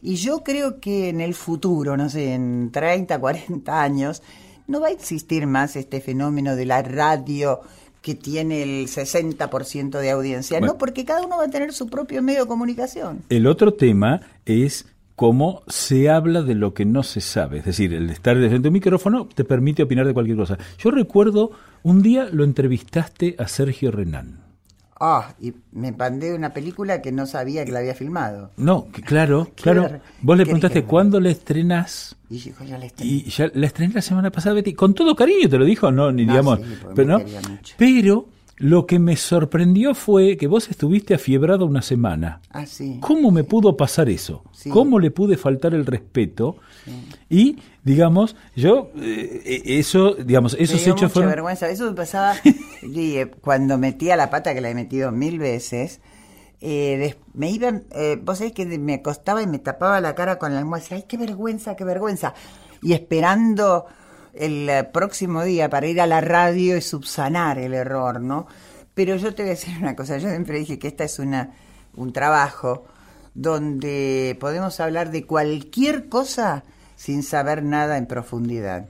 Y 0.02 0.16
yo 0.16 0.44
creo 0.44 0.80
que 0.80 1.10
en 1.10 1.22
el 1.22 1.36
futuro, 1.36 1.98
no 1.98 2.10
sé, 2.10 2.34
en 2.34 2.72
30, 2.72 3.20
40 3.20 3.82
años, 3.82 4.24
no 4.66 4.80
va 4.82 4.88
a 4.88 4.92
existir 4.92 5.46
más 5.46 5.76
este 5.76 6.02
fenómeno 6.02 6.56
de 6.56 6.66
la 6.66 6.82
radio 6.82 7.62
que 8.06 8.14
tiene 8.14 8.62
el 8.62 8.88
60% 8.88 10.00
de 10.00 10.12
audiencia. 10.12 10.60
no, 10.60 10.78
porque 10.78 11.06
cada 11.06 11.26
uno 11.26 11.38
va 11.38 11.46
a 11.46 11.50
tener 11.50 11.74
su 11.74 11.88
propio 11.88 12.22
medio 12.22 12.42
de 12.42 12.48
comunicación. 12.48 13.24
El 13.30 13.48
otro 13.48 13.74
tema 13.74 14.22
es 14.46 14.86
cómo 15.16 15.64
se 15.66 16.08
habla 16.12 16.44
de 16.44 16.54
lo 16.54 16.76
que 16.76 16.86
no 16.86 17.02
se 17.02 17.20
sabe. 17.20 17.58
Es 17.58 17.66
decir, 17.66 17.96
el 17.96 18.12
estar 18.12 18.38
desde 18.38 18.58
un 18.58 18.74
micrófono 18.74 19.28
te 19.34 19.44
permite 19.44 19.82
opinar 19.82 20.06
de 20.06 20.14
cualquier 20.14 20.38
cosa. 20.38 20.60
Yo 20.78 20.92
recuerdo, 20.92 21.50
un 21.82 22.04
día 22.04 22.30
lo 22.32 22.44
entrevistaste 22.44 23.36
a 23.40 23.48
Sergio 23.48 23.90
Renán. 23.90 24.45
Ah, 25.00 25.34
y 25.42 25.54
me 25.74 25.92
mandé 25.92 26.34
una 26.34 26.54
película 26.54 27.02
que 27.02 27.12
no 27.12 27.26
sabía 27.26 27.66
que 27.66 27.72
la 27.72 27.80
había 27.80 27.94
filmado. 27.96 28.52
No, 28.56 28.88
claro, 29.06 29.50
claro. 29.56 30.00
Vos 30.22 30.38
le 30.38 30.44
preguntaste 30.44 30.84
cuándo 30.86 31.20
le 31.20 31.32
estrenás. 31.32 32.16
Y 32.30 32.40
dijo, 32.40 32.64
ya 32.64 32.78
la 32.78 32.86
estrené. 32.86 33.12
Y 33.12 33.24
ya 33.30 33.52
la 33.54 33.68
estrené 33.68 33.94
la 33.94 34.02
semana 34.02 34.32
pasada, 34.32 34.56
Betty. 34.56 34.74
Con 34.74 34.94
todo 34.94 35.14
cariño 35.14 35.50
te 35.50 35.58
lo 35.58 35.66
dijo, 35.66 35.92
no, 35.92 36.12
ni 36.14 36.24
digamos. 36.24 36.60
pero, 36.96 37.20
no, 37.20 37.26
pero 37.78 38.30
lo 38.58 38.86
que 38.86 39.00
me 39.00 39.18
sorprendió 39.18 39.94
fue 39.94 40.38
que 40.38 40.48
vos 40.48 40.70
estuviste 40.70 41.14
afiebrado 41.14 41.66
una 41.66 41.82
semana. 41.82 42.42
Ah, 42.52 42.66
sí. 42.66 43.00
¿Cómo 43.02 43.30
me 43.32 43.44
pudo 43.44 43.76
pasar 43.76 44.10
eso? 44.10 44.44
Sí. 44.54 44.70
¿Cómo 44.70 45.00
le 45.00 45.12
pude 45.12 45.36
faltar 45.36 45.74
el 45.74 45.86
respeto? 45.86 46.58
Y, 47.30 47.58
digamos, 47.84 48.36
yo, 48.56 48.92
eh, 48.98 49.62
eso, 49.66 50.14
digamos, 50.14 50.56
esos 50.58 50.78
me 50.78 50.84
dio 50.84 50.94
hechos 50.94 51.02
mucha 51.04 51.10
fueron... 51.14 51.32
vergüenza. 51.32 51.70
Eso 51.70 51.86
me 51.86 51.94
pasaba 51.98 52.36
eh, 52.82 53.32
cuando 53.42 53.78
metía 53.78 54.16
la 54.16 54.30
pata, 54.30 54.54
que 54.54 54.62
la 54.62 54.70
he 54.70 54.76
metido 54.76 55.12
mil 55.12 55.38
veces. 55.40 56.00
eh, 56.62 57.16
me 57.34 57.52
iban, 57.52 57.84
eh, 57.92 58.18
vos 58.24 58.38
sabés 58.38 58.54
que 58.54 58.66
me 58.66 58.94
acostaba 58.96 59.42
y 59.42 59.48
me 59.48 59.60
tapaba 59.60 60.00
la 60.00 60.16
cara 60.16 60.38
con 60.40 60.54
la 60.54 60.60
almohada. 60.60 60.86
Ay, 60.92 61.04
qué 61.08 61.18
vergüenza, 61.18 61.76
qué 61.76 61.84
vergüenza. 61.84 62.34
Y 62.82 62.94
esperando 62.94 63.86
el 64.38 64.70
eh, 64.70 64.84
próximo 64.84 65.44
día 65.44 65.70
para 65.70 65.88
ir 65.88 66.02
a 66.02 66.08
la 66.08 66.22
radio 66.22 66.78
y 66.78 66.82
subsanar 66.82 67.60
el 67.60 67.74
error, 67.74 68.22
¿no? 68.22 68.48
Pero 68.94 69.18
yo 69.18 69.36
te 69.36 69.44
voy 69.44 69.52
a 69.52 69.56
decir 69.56 69.78
una 69.80 69.96
cosa. 69.96 70.18
Yo 70.18 70.30
siempre 70.30 70.60
dije 70.60 70.80
que 70.80 70.88
esta 70.88 71.04
es 71.04 71.20
una, 71.20 71.52
un 71.96 72.14
trabajo 72.14 72.86
donde 73.34 74.38
podemos 74.40 74.80
hablar 74.80 75.12
de 75.12 75.26
cualquier 75.26 76.08
cosa 76.08 76.64
sin 76.96 77.22
saber 77.24 77.62
nada 77.62 77.98
en 77.98 78.06
profundidad. 78.06 78.88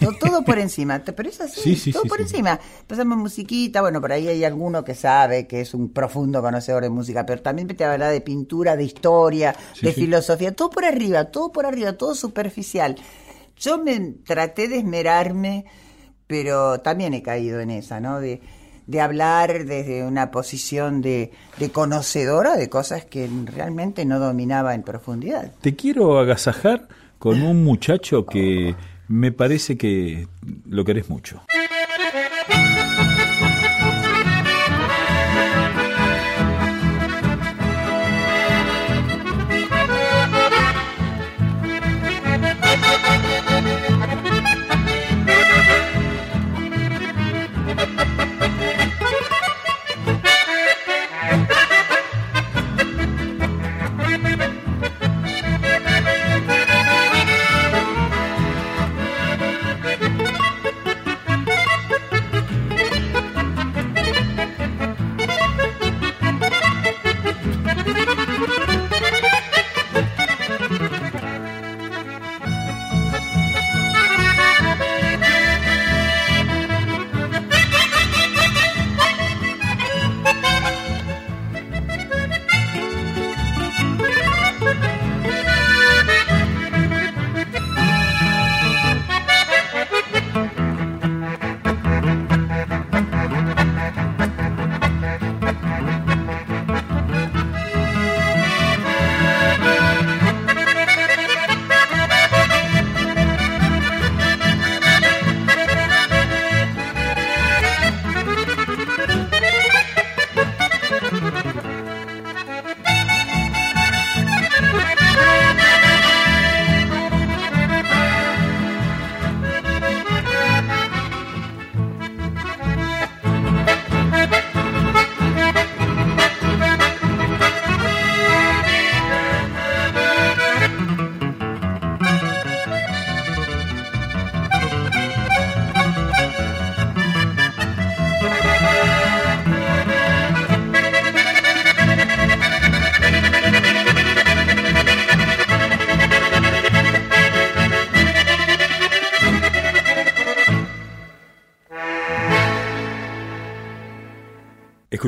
Todo, 0.00 0.12
todo 0.18 0.44
por 0.44 0.58
encima, 0.60 1.02
pero 1.04 1.28
es 1.28 1.40
así, 1.40 1.60
Sí, 1.60 1.76
sí, 1.76 1.92
todo 1.92 2.02
sí, 2.02 2.08
por 2.08 2.20
encima. 2.20 2.58
Pasamos 2.86 3.18
musiquita, 3.18 3.80
bueno, 3.80 4.00
por 4.00 4.12
ahí 4.12 4.28
hay 4.28 4.44
alguno 4.44 4.84
que 4.84 4.94
sabe 4.94 5.46
que 5.46 5.60
es 5.60 5.74
un 5.74 5.90
profundo 5.90 6.40
conocedor 6.40 6.82
de 6.82 6.90
música, 6.90 7.26
pero 7.26 7.42
también 7.42 7.68
te 7.68 7.84
habla 7.84 8.08
de 8.08 8.20
pintura, 8.20 8.76
de 8.76 8.84
historia, 8.84 9.54
de 9.80 9.92
filosofía, 9.92 10.54
todo 10.54 10.70
por 10.70 10.84
arriba, 10.84 11.26
todo 11.26 11.52
por 11.52 11.66
arriba, 11.66 11.92
todo 11.92 12.14
superficial. 12.14 12.96
Yo 13.58 13.78
me 13.78 13.98
traté 14.24 14.68
de 14.68 14.78
esmerarme, 14.78 15.64
pero 16.26 16.80
también 16.80 17.14
he 17.14 17.22
caído 17.22 17.60
en 17.60 17.70
esa, 17.70 18.00
¿no? 18.00 18.20
De, 18.20 18.40
de 18.86 19.00
hablar 19.00 19.64
desde 19.66 20.04
una 20.04 20.30
posición 20.30 21.02
de, 21.02 21.32
de 21.58 21.70
conocedora 21.70 22.56
de 22.56 22.68
cosas 22.68 23.04
que 23.04 23.28
realmente 23.44 24.04
no 24.04 24.18
dominaba 24.18 24.74
en 24.74 24.82
profundidad. 24.82 25.52
Te 25.60 25.76
quiero 25.76 26.18
agasajar 26.18 26.88
con 27.18 27.42
un 27.42 27.64
muchacho 27.64 28.24
que 28.24 28.74
me 29.08 29.32
parece 29.32 29.76
que 29.76 30.28
lo 30.66 30.84
querés 30.84 31.10
mucho. 31.10 31.42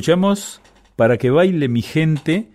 Escuchamos 0.01 0.63
Para 0.97 1.19
que 1.19 1.29
baile 1.29 1.69
mi 1.69 1.83
gente 1.83 2.49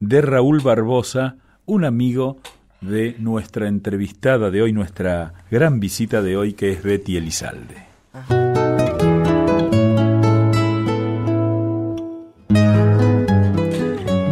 de 0.00 0.20
Raúl 0.20 0.60
Barbosa, 0.60 1.36
un 1.64 1.86
amigo 1.86 2.42
de 2.82 3.16
nuestra 3.18 3.68
entrevistada 3.68 4.50
de 4.50 4.60
hoy, 4.60 4.74
nuestra 4.74 5.32
gran 5.50 5.80
visita 5.80 6.20
de 6.20 6.36
hoy, 6.36 6.52
que 6.52 6.72
es 6.72 6.82
Betty 6.82 7.16
Elizalde. 7.16 7.86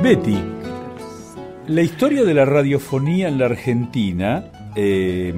Betty, 0.03 0.39
la 1.69 1.81
historia 1.81 2.23
de 2.23 2.35
la 2.35 2.45
radiofonía 2.45 3.29
en 3.29 3.39
la 3.39 3.47
Argentina, 3.47 4.45
eh, 4.77 5.33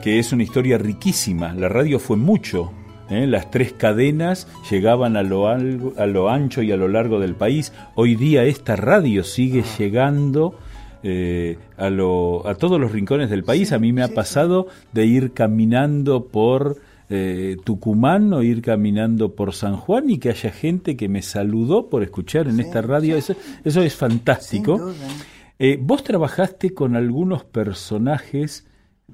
que 0.00 0.20
es 0.20 0.32
una 0.32 0.44
historia 0.44 0.78
riquísima, 0.78 1.54
la 1.54 1.68
radio 1.68 1.98
fue 1.98 2.16
mucho, 2.16 2.72
¿eh? 3.10 3.26
las 3.26 3.50
tres 3.50 3.72
cadenas 3.72 4.48
llegaban 4.70 5.16
a 5.16 5.22
lo, 5.22 5.48
algo- 5.48 5.94
a 5.98 6.06
lo 6.06 6.28
ancho 6.30 6.62
y 6.62 6.72
a 6.72 6.76
lo 6.76 6.88
largo 6.88 7.20
del 7.20 7.34
país, 7.34 7.72
hoy 7.94 8.14
día 8.16 8.44
esta 8.44 8.76
radio 8.76 9.24
sigue 9.24 9.64
llegando 9.78 10.54
eh, 11.02 11.58
a, 11.76 11.90
lo- 11.90 12.46
a 12.46 12.54
todos 12.54 12.80
los 12.80 12.92
rincones 12.92 13.28
del 13.30 13.44
país, 13.44 13.72
a 13.72 13.78
mí 13.78 13.92
me 13.92 14.02
ha 14.02 14.08
pasado 14.08 14.68
de 14.92 15.04
ir 15.06 15.32
caminando 15.32 16.26
por 16.26 16.76
eh, 17.10 17.56
Tucumán 17.64 18.32
o 18.32 18.42
ir 18.42 18.62
caminando 18.62 19.34
por 19.34 19.52
San 19.52 19.76
Juan 19.76 20.08
y 20.08 20.18
que 20.18 20.30
haya 20.30 20.50
gente 20.50 20.96
que 20.96 21.08
me 21.08 21.20
saludó 21.20 21.90
por 21.90 22.02
escuchar 22.02 22.46
en 22.48 22.60
esta 22.60 22.80
radio, 22.82 23.16
eso, 23.16 23.34
eso 23.64 23.82
es 23.82 23.94
fantástico. 23.94 24.92
Vos 25.80 26.02
trabajaste 26.02 26.72
con 26.74 26.96
algunos 26.96 27.44
personajes 27.44 28.66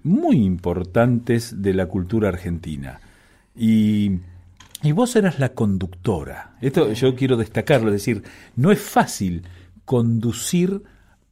muy 0.04 0.36
importantes 0.36 1.60
de 1.60 1.74
la 1.74 1.86
cultura 1.86 2.28
argentina 2.28 3.00
y, 3.58 4.20
y 4.82 4.92
vos 4.92 5.16
eras 5.16 5.38
la 5.38 5.50
conductora. 5.50 6.56
Esto 6.60 6.92
yo 6.92 7.14
quiero 7.16 7.36
destacarlo, 7.36 7.88
es 7.88 7.94
decir, 7.94 8.22
no 8.56 8.70
es 8.70 8.80
fácil 8.80 9.42
conducir 9.84 10.82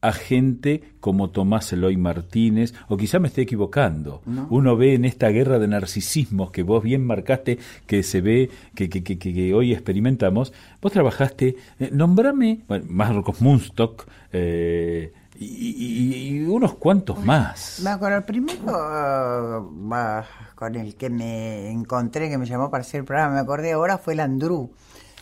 a 0.00 0.12
gente 0.12 0.82
como 1.00 1.30
Tomás 1.30 1.72
Eloy 1.72 1.96
Martínez, 1.96 2.74
o 2.88 2.96
quizá 2.96 3.18
me 3.18 3.28
esté 3.28 3.42
equivocando. 3.42 4.22
Uno 4.50 4.76
ve 4.76 4.94
en 4.94 5.04
esta 5.04 5.28
guerra 5.30 5.58
de 5.58 5.68
narcisismos 5.68 6.50
que 6.50 6.62
vos 6.62 6.82
bien 6.82 7.04
marcaste, 7.04 7.58
que 7.86 8.02
se 8.02 8.20
ve, 8.20 8.50
que, 8.74 8.88
que, 8.88 9.02
que, 9.02 9.18
que 9.18 9.54
hoy 9.54 9.72
experimentamos, 9.72 10.52
vos 10.80 10.92
trabajaste, 10.92 11.56
eh, 11.80 11.90
nombrame, 11.92 12.60
bueno, 12.68 12.84
Marcos 12.88 13.40
Munstock, 13.40 14.06
eh, 14.32 15.12
y, 15.38 16.38
y- 16.38 16.44
unos 16.46 16.74
cuantos 16.74 17.22
más. 17.24 17.80
Me 17.82 17.90
acuerdo, 17.90 18.18
el 18.18 18.24
primero 18.24 18.58
uh, 18.64 20.54
con 20.54 20.74
el 20.76 20.94
que 20.96 21.10
me 21.10 21.70
encontré, 21.70 22.28
que 22.28 22.38
me 22.38 22.46
llamó 22.46 22.70
para 22.70 22.82
hacer 22.82 23.00
el 23.00 23.04
programa, 23.04 23.34
me 23.34 23.40
acordé 23.40 23.72
ahora, 23.72 23.98
fue 23.98 24.14
el 24.14 24.20
Andrew. 24.20 24.70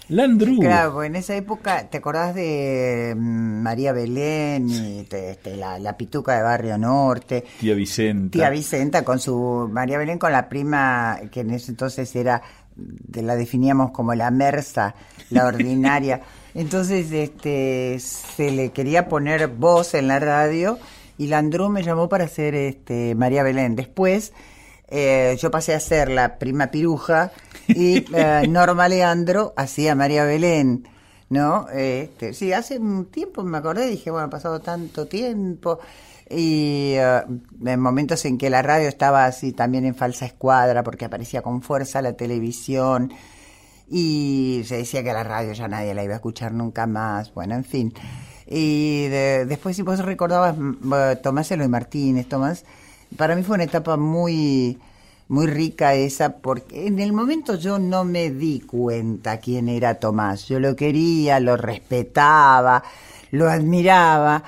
Landru. 0.09 0.59
Claro, 0.61 0.93
porque 0.93 1.07
en 1.07 1.17
esa 1.17 1.35
época, 1.35 1.89
¿te 1.89 1.97
acordás 1.97 2.35
de 2.35 3.15
mm, 3.17 3.63
María 3.63 3.93
Belén 3.95 4.69
y 4.69 5.05
te- 5.05 5.31
este, 5.31 5.57
la, 5.57 5.79
la 5.79 5.97
pituca 5.97 6.37
de 6.37 6.43
Barrio 6.43 6.77
Norte? 6.77 7.43
Tía 7.59 7.75
Vicenta. 7.75 8.33
Tía 8.33 8.51
Vicenta 8.51 9.03
con 9.03 9.19
su 9.19 9.67
María 9.73 9.97
Belén 9.97 10.19
con 10.19 10.31
la 10.33 10.49
prima 10.51 11.19
que 11.33 11.41
en 11.41 11.51
ese 11.53 11.71
entonces 11.71 12.15
era 12.17 12.43
la 13.15 13.35
definíamos 13.37 13.93
como 13.93 14.15
la 14.15 14.31
mersa, 14.31 14.95
la 15.31 15.47
ordinaria. 15.47 16.21
Entonces, 16.55 17.11
este, 17.11 17.99
se 17.99 18.51
le 18.53 18.71
quería 18.71 19.09
poner 19.09 19.49
voz 19.49 19.95
en 19.95 20.09
la 20.09 20.21
radio 20.21 20.79
y 21.19 21.27
Landru 21.27 21.69
me 21.69 21.83
llamó 21.83 22.09
para 22.09 22.25
hacer 22.25 22.55
este 22.55 23.15
María 23.15 23.43
Belén. 23.43 23.77
Después 23.77 24.33
eh, 24.89 25.37
yo 25.41 25.51
pasé 25.51 25.75
a 25.75 25.81
ser 25.81 26.11
la 26.11 26.39
prima 26.39 26.69
piruja 26.69 27.33
y 27.67 28.05
eh, 28.15 28.47
Norma 28.49 28.89
Leandro 28.89 29.53
hacía 29.57 29.95
María 29.95 30.25
Belén. 30.25 30.89
¿No? 31.31 31.67
Este, 31.71 32.35
sí, 32.35 32.53
hace 32.53 32.79
un 32.79 33.07
tiempo 33.07 33.43
me 33.43 33.59
acordé, 33.59 33.87
dije, 33.87 34.11
bueno, 34.11 34.27
ha 34.27 34.31
pasado 34.31 34.61
tanto 34.61 35.07
tiempo 35.07 35.81
y 36.31 36.93
eh, 36.97 37.23
en 37.65 37.81
momentos 37.81 38.25
en 38.27 38.39
que 38.39 38.51
la 38.51 38.63
radio 38.63 38.89
estaba 38.89 39.25
así 39.25 39.53
también 39.53 39.85
en 39.85 39.95
falsa 39.95 40.27
escuadra 40.27 40.83
porque 40.85 41.07
aparecía 41.07 41.43
con 41.43 41.63
fuerza 41.63 42.03
la 42.03 42.13
televisión 42.13 43.13
y 43.89 44.63
se 44.67 44.79
decía 44.79 45.03
que 45.03 45.13
la 45.13 45.25
radio 45.25 45.53
ya 45.53 45.69
nadie 45.69 45.95
la 45.95 46.05
iba 46.05 46.15
a 46.15 46.17
escuchar 46.17 46.53
nunca 46.53 46.87
más, 46.87 47.33
bueno, 47.35 47.55
en 47.55 47.65
fin. 47.65 47.95
Y 48.47 49.07
después 49.09 49.77
si 49.77 49.83
vos 49.83 49.99
recordabas 50.01 50.57
Tomás 51.23 51.51
Eloy 51.51 51.69
Martínez, 51.69 52.29
Tomás, 52.29 52.65
para 53.17 53.37
mí 53.37 53.43
fue 53.43 53.55
una 53.55 53.65
etapa 53.65 53.97
muy 53.97 54.79
muy 55.29 55.47
rica 55.47 55.95
esa, 55.95 56.37
porque 56.37 56.87
en 56.87 56.99
el 56.99 57.13
momento 57.13 57.55
yo 57.57 57.79
no 57.79 58.05
me 58.05 58.31
di 58.31 58.61
cuenta 58.61 59.39
quién 59.39 59.69
era 59.69 59.95
Tomás. 59.95 60.47
Yo 60.47 60.61
lo 60.61 60.77
quería, 60.77 61.41
lo 61.41 61.57
respetaba, 61.57 62.83
lo 63.31 63.49
admiraba, 63.49 64.43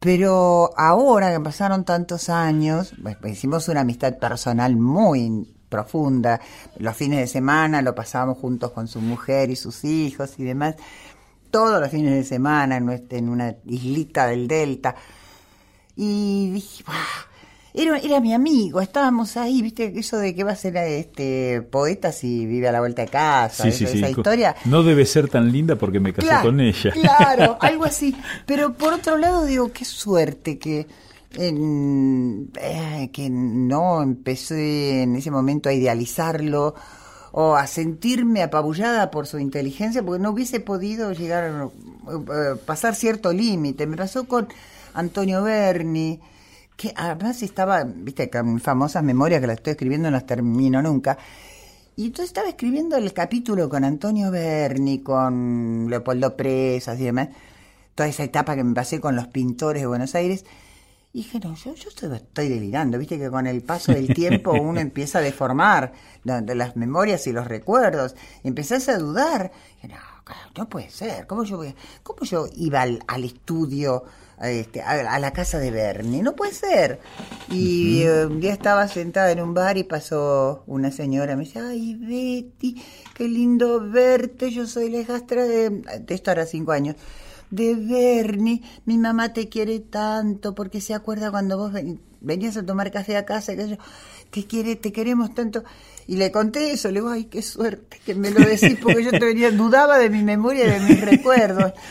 pero 0.00 0.70
ahora 0.76 1.32
que 1.32 1.40
pasaron 1.40 1.84
tantos 1.84 2.28
años, 2.28 2.94
pues, 3.02 3.16
pues, 3.16 3.32
hicimos 3.34 3.68
una 3.68 3.82
amistad 3.82 4.18
personal 4.18 4.76
muy 4.76 5.55
profunda. 5.68 6.40
Los 6.78 6.96
fines 6.96 7.20
de 7.20 7.26
semana 7.26 7.82
lo 7.82 7.94
pasábamos 7.94 8.38
juntos 8.38 8.72
con 8.72 8.88
su 8.88 9.00
mujer 9.00 9.50
y 9.50 9.56
sus 9.56 9.84
hijos 9.84 10.38
y 10.38 10.44
demás. 10.44 10.76
Todos 11.50 11.80
los 11.80 11.90
fines 11.90 12.14
de 12.14 12.24
semana 12.24 12.76
en, 12.76 13.28
una 13.28 13.54
islita 13.64 14.26
del 14.26 14.48
Delta. 14.48 14.94
Y 15.96 16.50
dije, 16.50 16.84
era, 17.72 17.98
era 17.98 18.20
mi 18.20 18.34
amigo, 18.34 18.80
estábamos 18.80 19.36
ahí, 19.36 19.62
viste, 19.62 19.92
eso 19.98 20.18
de 20.18 20.34
que 20.34 20.44
va 20.44 20.52
a 20.52 20.56
ser 20.56 20.76
este 20.76 21.62
poeta 21.62 22.12
si 22.12 22.46
vive 22.46 22.68
a 22.68 22.72
la 22.72 22.80
vuelta 22.80 23.02
de 23.02 23.08
casa, 23.08 23.68
esa 23.68 24.08
historia. 24.08 24.56
No 24.64 24.82
debe 24.82 25.06
ser 25.06 25.28
tan 25.28 25.50
linda 25.52 25.76
porque 25.76 26.00
me 26.00 26.12
casé 26.12 26.42
con 26.42 26.60
ella. 26.60 26.90
Claro, 26.90 27.56
algo 27.60 27.84
así. 27.84 28.16
Pero 28.44 28.74
por 28.74 28.94
otro 28.94 29.16
lado 29.16 29.44
digo, 29.44 29.72
qué 29.72 29.84
suerte 29.84 30.58
que 30.58 30.86
eh, 31.38 33.10
que 33.12 33.28
no 33.30 34.02
empecé 34.02 35.02
en 35.02 35.16
ese 35.16 35.30
momento 35.30 35.68
a 35.68 35.72
idealizarlo 35.72 36.74
o 37.32 37.54
a 37.54 37.66
sentirme 37.66 38.42
apabullada 38.42 39.10
por 39.10 39.26
su 39.26 39.38
inteligencia 39.38 40.02
porque 40.02 40.22
no 40.22 40.30
hubiese 40.30 40.60
podido 40.60 41.12
llegar 41.12 41.44
a 41.44 41.64
eh, 41.66 42.56
pasar 42.64 42.94
cierto 42.94 43.32
límite. 43.32 43.86
Me 43.86 43.96
pasó 43.96 44.26
con 44.26 44.48
Antonio 44.94 45.42
Berni, 45.42 46.20
que 46.76 46.94
además 46.96 47.42
estaba, 47.42 47.84
viste, 47.84 48.30
con 48.30 48.58
famosas 48.60 49.02
memorias 49.04 49.40
que 49.42 49.46
las 49.46 49.58
estoy 49.58 49.72
escribiendo, 49.72 50.10
no 50.10 50.16
las 50.16 50.26
termino 50.26 50.80
nunca. 50.80 51.18
Y 51.96 52.06
entonces 52.06 52.30
estaba 52.30 52.48
escribiendo 52.48 52.96
el 52.96 53.12
capítulo 53.12 53.68
con 53.68 53.84
Antonio 53.84 54.30
Berni, 54.30 55.02
con 55.02 55.88
Leopoldo 55.90 56.36
Presas 56.36 56.98
y 57.00 57.04
demás, 57.04 57.28
toda 57.94 58.08
esa 58.08 58.24
etapa 58.24 58.54
que 58.56 58.64
me 58.64 58.74
pasé 58.74 59.00
con 59.00 59.16
los 59.16 59.28
pintores 59.28 59.82
de 59.82 59.86
Buenos 59.86 60.14
Aires. 60.14 60.44
Y 61.16 61.20
dije, 61.20 61.40
no, 61.40 61.54
yo, 61.54 61.74
yo 61.74 61.88
estoy, 61.88 62.48
delirando, 62.50 62.98
viste 62.98 63.18
que 63.18 63.30
con 63.30 63.46
el 63.46 63.62
paso 63.62 63.90
del 63.90 64.12
tiempo 64.12 64.52
uno 64.60 64.80
empieza 64.80 65.20
a 65.20 65.22
deformar 65.22 65.94
las 66.24 66.76
memorias 66.76 67.26
y 67.26 67.32
los 67.32 67.48
recuerdos. 67.48 68.14
Empezás 68.44 68.90
a 68.90 68.98
dudar. 68.98 69.50
Dije, 69.76 69.94
no, 69.94 70.34
no 70.58 70.68
puede 70.68 70.90
ser, 70.90 71.26
¿cómo 71.26 71.44
yo, 71.44 71.56
voy, 71.56 71.74
cómo 72.02 72.20
yo 72.24 72.46
iba 72.54 72.82
al, 72.82 73.02
al 73.08 73.24
estudio? 73.24 74.04
este, 74.42 74.82
a, 74.82 75.18
la 75.18 75.32
casa 75.32 75.58
de 75.58 75.70
Bernie. 75.70 76.22
No 76.22 76.36
puede 76.36 76.52
ser. 76.52 77.00
Y 77.50 78.02
eh, 78.02 78.26
un 78.26 78.38
día 78.38 78.52
estaba 78.52 78.86
sentada 78.86 79.30
en 79.30 79.40
un 79.40 79.54
bar 79.54 79.78
y 79.78 79.84
pasó 79.84 80.64
una 80.66 80.90
señora. 80.90 81.34
Me 81.34 81.44
dice, 81.44 81.60
ay, 81.60 81.94
Betty, 81.94 82.84
qué 83.14 83.26
lindo 83.26 83.80
verte. 83.90 84.50
Yo 84.50 84.66
soy 84.66 84.90
la 84.90 84.98
hijastra 84.98 85.44
de... 85.44 85.70
De 85.70 86.14
esto 86.14 86.30
ahora 86.30 86.44
cinco 86.44 86.72
años. 86.72 86.96
De 87.50 87.74
Bernie. 87.74 88.62
Mi 88.84 88.98
mamá 88.98 89.32
te 89.32 89.48
quiere 89.48 89.80
tanto 89.80 90.54
porque 90.54 90.80
se 90.80 90.94
acuerda 90.94 91.30
cuando 91.30 91.56
vos 91.56 91.72
venías 92.20 92.56
a 92.56 92.66
tomar 92.66 92.90
café 92.90 93.16
a 93.16 93.24
casa. 93.24 93.54
Que 93.54 93.68
yo, 93.68 93.76
te 94.30 94.44
quiere, 94.44 94.76
te 94.76 94.92
queremos 94.92 95.34
tanto. 95.34 95.64
Y 96.06 96.16
le 96.16 96.30
conté 96.30 96.72
eso, 96.72 96.88
le 96.88 97.00
digo, 97.00 97.08
ay, 97.08 97.24
qué 97.24 97.42
suerte 97.42 98.00
que 98.04 98.14
me 98.14 98.30
lo 98.30 98.40
decís, 98.40 98.78
porque 98.80 99.02
yo 99.02 99.10
te 99.10 99.24
venía, 99.24 99.50
dudaba 99.50 99.98
de 99.98 100.08
mi 100.08 100.22
memoria 100.22 100.66
y 100.66 100.70
de 100.70 100.80
mis 100.80 101.00
recuerdos. 101.00 101.72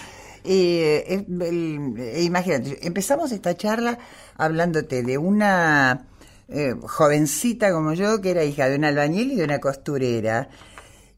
Eh, 0.47 1.25
eh, 1.27 2.21
imagínate, 2.21 2.85
empezamos 2.85 3.31
esta 3.31 3.57
charla 3.57 3.97
hablándote 4.37 5.01
de 5.01 5.17
una 5.17 6.05
eh, 6.49 6.75
jovencita 6.83 7.71
como 7.71 7.93
yo, 7.93 8.21
que 8.21 8.29
era 8.29 8.43
hija 8.43 8.69
de 8.69 8.75
un 8.75 8.85
albañil 8.85 9.31
y 9.31 9.35
de 9.37 9.43
una 9.43 9.59
costurera. 9.59 10.49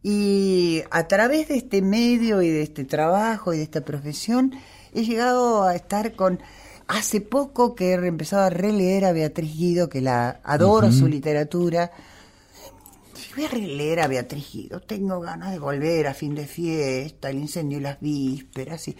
Y 0.09 0.83
a 0.89 1.05
través 1.09 1.49
de 1.49 1.57
este 1.57 1.81
medio 1.81 2.41
y 2.41 2.47
de 2.47 2.61
este 2.61 2.85
trabajo 2.85 3.53
y 3.53 3.57
de 3.57 3.63
esta 3.63 3.81
profesión, 3.81 4.53
he 4.93 5.03
llegado 5.03 5.63
a 5.63 5.75
estar 5.75 6.15
con... 6.15 6.39
Hace 6.87 7.19
poco 7.19 7.75
que 7.75 7.91
he 7.91 7.93
empezado 7.95 8.43
a 8.43 8.49
releer 8.49 9.03
a 9.03 9.11
Beatriz 9.11 9.53
Guido, 9.53 9.89
que 9.89 9.99
la 9.99 10.39
adoro 10.45 10.93
su 10.93 11.09
literatura. 11.09 11.91
Voy 13.35 13.43
a 13.43 13.49
releer 13.49 13.99
a 13.99 14.07
Beatriz 14.07 14.49
Guido, 14.53 14.79
tengo 14.79 15.19
ganas 15.19 15.51
de 15.51 15.59
volver 15.59 16.07
a 16.07 16.13
fin 16.13 16.35
de 16.35 16.47
fiesta, 16.47 17.29
el 17.29 17.39
incendio 17.39 17.79
y 17.79 17.81
las 17.81 17.99
vísperas. 17.99 18.87
Y 18.87 18.95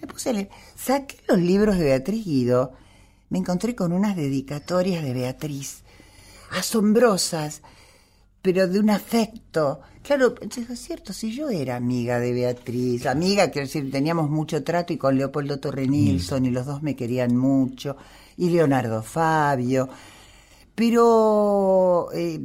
me 0.00 0.06
puse 0.06 0.30
a 0.30 0.34
leer. 0.34 0.50
Saqué 0.76 1.16
los 1.26 1.40
libros 1.40 1.76
de 1.76 1.86
Beatriz 1.86 2.24
Guido, 2.24 2.70
me 3.30 3.38
encontré 3.38 3.74
con 3.74 3.92
unas 3.92 4.14
dedicatorias 4.14 5.02
de 5.02 5.12
Beatriz, 5.12 5.82
asombrosas, 6.52 7.62
pero 8.42 8.68
de 8.68 8.78
un 8.78 8.90
afecto. 8.90 9.80
Claro, 10.02 10.34
es 10.40 10.80
cierto, 10.80 11.12
si 11.12 11.32
yo 11.32 11.48
era 11.48 11.76
amiga 11.76 12.18
de 12.18 12.32
Beatriz, 12.32 13.06
amiga, 13.06 13.52
quiero 13.52 13.68
decir, 13.68 13.88
teníamos 13.88 14.30
mucho 14.30 14.64
trato 14.64 14.92
y 14.92 14.96
con 14.96 15.16
Leopoldo 15.16 15.60
Torre 15.60 15.86
Nilsson 15.86 16.44
y 16.44 16.50
los 16.50 16.66
dos 16.66 16.82
me 16.82 16.96
querían 16.96 17.36
mucho, 17.36 17.96
y 18.36 18.50
Leonardo 18.50 19.04
Fabio, 19.04 19.88
pero 20.74 22.08
eh, 22.14 22.40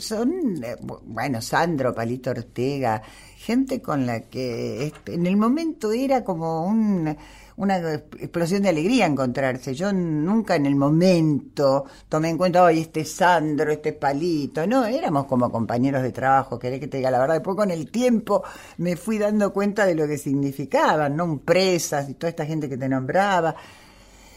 son, 0.00 0.62
eh, 0.64 0.76
bueno, 0.80 1.42
Sandro 1.42 1.94
Palito 1.94 2.30
Ortega, 2.30 3.02
gente 3.36 3.82
con 3.82 4.06
la 4.06 4.20
que 4.22 4.86
este, 4.86 5.14
en 5.14 5.26
el 5.26 5.36
momento 5.36 5.92
era 5.92 6.24
como 6.24 6.66
un, 6.66 7.14
una 7.56 7.94
explosión 7.94 8.62
de 8.62 8.70
alegría 8.70 9.06
encontrarse. 9.06 9.74
Yo 9.74 9.92
nunca 9.92 10.56
en 10.56 10.66
el 10.66 10.74
momento 10.74 11.84
tomé 12.08 12.30
en 12.30 12.38
cuenta, 12.38 12.64
oye, 12.64 12.80
este 12.80 13.04
Sandro, 13.04 13.70
este 13.70 13.92
Palito, 13.92 14.66
no, 14.66 14.86
éramos 14.86 15.26
como 15.26 15.50
compañeros 15.50 16.02
de 16.02 16.12
trabajo, 16.12 16.58
querés 16.58 16.80
que 16.80 16.88
te 16.88 16.96
diga 16.98 17.10
la 17.10 17.18
verdad. 17.18 17.34
Después 17.34 17.56
con 17.56 17.70
el 17.70 17.90
tiempo 17.90 18.42
me 18.78 18.96
fui 18.96 19.18
dando 19.18 19.52
cuenta 19.52 19.86
de 19.86 19.94
lo 19.94 20.06
que 20.06 20.18
significaban, 20.18 21.14
¿no? 21.16 21.38
Presas 21.38 22.08
y 22.08 22.14
toda 22.14 22.30
esta 22.30 22.46
gente 22.46 22.68
que 22.68 22.78
te 22.78 22.88
nombraba. 22.88 23.54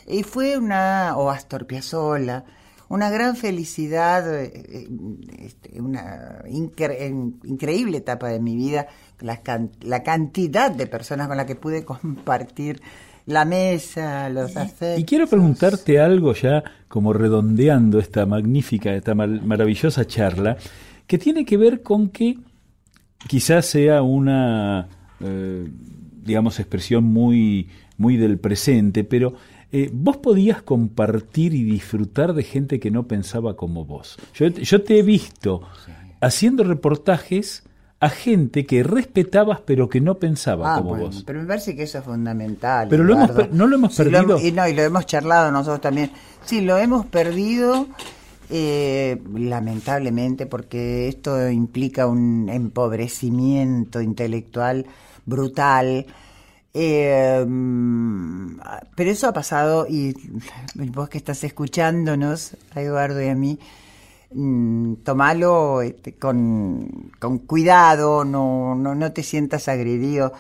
Y 0.08 0.24
fue 0.24 0.58
una, 0.58 1.16
o 1.18 1.30
Astor 1.30 1.68
Piazzolla, 1.68 2.44
una 2.90 3.10
gran 3.10 3.36
felicidad, 3.36 4.36
eh, 4.36 4.52
eh, 4.54 4.88
este, 5.40 5.80
una 5.80 6.44
increíble 6.50 7.98
etapa 7.98 8.30
de 8.30 8.40
mi 8.40 8.56
vida, 8.56 8.88
la, 9.20 9.40
la, 9.82 10.04
cantidad 10.04 10.72
de 10.72 10.88
personas 10.88 11.28
con 11.28 11.38
las 11.38 11.46
que 11.46 11.56
pude 11.56 11.86
compartir 11.86 12.82
la 13.28 13.46
mesa, 13.46 14.28
los 14.30 14.58
afectos. 14.58 15.00
Y 15.00 15.06
quiero 15.06 15.28
preguntarte 15.28 16.00
algo 16.00 16.34
ya 16.34 16.64
como 16.88 17.14
redondeando 17.14 18.00
esta 18.00 18.26
magnífica, 18.26 18.94
esta 18.94 19.14
maravillosa 19.14 20.06
charla, 20.06 20.58
que 21.06 21.20
tiene 21.20 21.46
que 21.46 21.58
ver 21.58 21.84
con 21.84 22.10
que 22.10 22.40
quizás 23.28 23.68
sea 23.68 24.02
una, 24.02 24.88
eh, 25.20 25.68
digamos, 26.24 26.60
expresión 26.60 27.04
muy, 27.04 27.70
muy 27.98 28.18
del 28.18 28.40
presente, 28.40 29.04
pero 29.04 29.36
eh, 29.72 29.90
vos 29.94 30.18
podías 30.18 30.62
compartir 30.62 31.54
y 31.54 31.64
disfrutar 31.64 32.34
de 32.34 32.44
gente 32.44 32.80
que 32.80 32.90
no 32.90 33.08
pensaba 33.08 33.56
como 33.56 33.86
vos. 33.86 34.18
Yo, 34.34 34.84
te 34.84 35.00
he 35.00 35.04
visto 35.04 35.62
haciendo 36.22 36.64
reportajes 36.64 37.64
a 38.00 38.10
gente 38.10 38.66
que 38.66 38.82
respetabas 38.82 39.60
pero 39.66 39.90
que 39.90 40.02
no 40.02 40.16
pensaba 40.16 40.74
ah, 40.74 40.78
como 40.80 40.96
vos. 40.96 41.24
Pero 41.26 41.42
me 41.42 41.46
parece 41.46 41.76
que 41.76 41.84
eso 41.84 42.00
es 42.00 42.04
fundamental. 42.04 42.88
Pero 42.90 43.04
lo 43.04 43.14
hemos, 43.14 43.52
no 43.52 43.68
lo 43.68 43.76
hemos 43.76 43.96
perdido. 43.96 44.40
y 44.40 44.52
no, 44.52 44.68
y 44.68 44.74
lo 44.74 44.82
hemos 44.82 45.06
charlado 45.06 45.52
nosotros 45.52 45.82
también. 45.82 46.12
Sí, 46.46 46.62
lo 46.62 46.78
hemos 46.78 47.06
perdido 47.06 47.88
eh, 48.50 49.22
lamentablemente 49.36 50.48
porque 50.48 51.08
esto 51.08 51.48
implica 51.50 52.08
un 52.08 52.50
empobrecimiento 52.50 54.02
intelectual 54.02 54.88
brutal 55.26 56.08
eh, 56.74 57.46
pero 58.96 59.10
eso 59.10 59.28
ha 59.28 59.34
pasado 59.34 59.88
y 59.88 60.14
vos 60.76 61.10
que 61.10 61.18
estás 61.18 61.44
escuchándonos, 61.44 62.56
a 62.76 62.82
Eduardo 62.82 63.22
y 63.22 63.28
a 63.28 63.36
mí, 63.36 63.60
mm, 64.34 64.96
tomalo 65.04 65.82
este, 65.82 66.16
con, 66.16 67.12
con 67.20 67.40
cuidado, 67.40 68.26
no, 68.26 68.76
no, 68.76 68.96
no 68.96 69.12
te 69.12 69.24
sientas 69.24 69.68
agredido, 69.68 70.34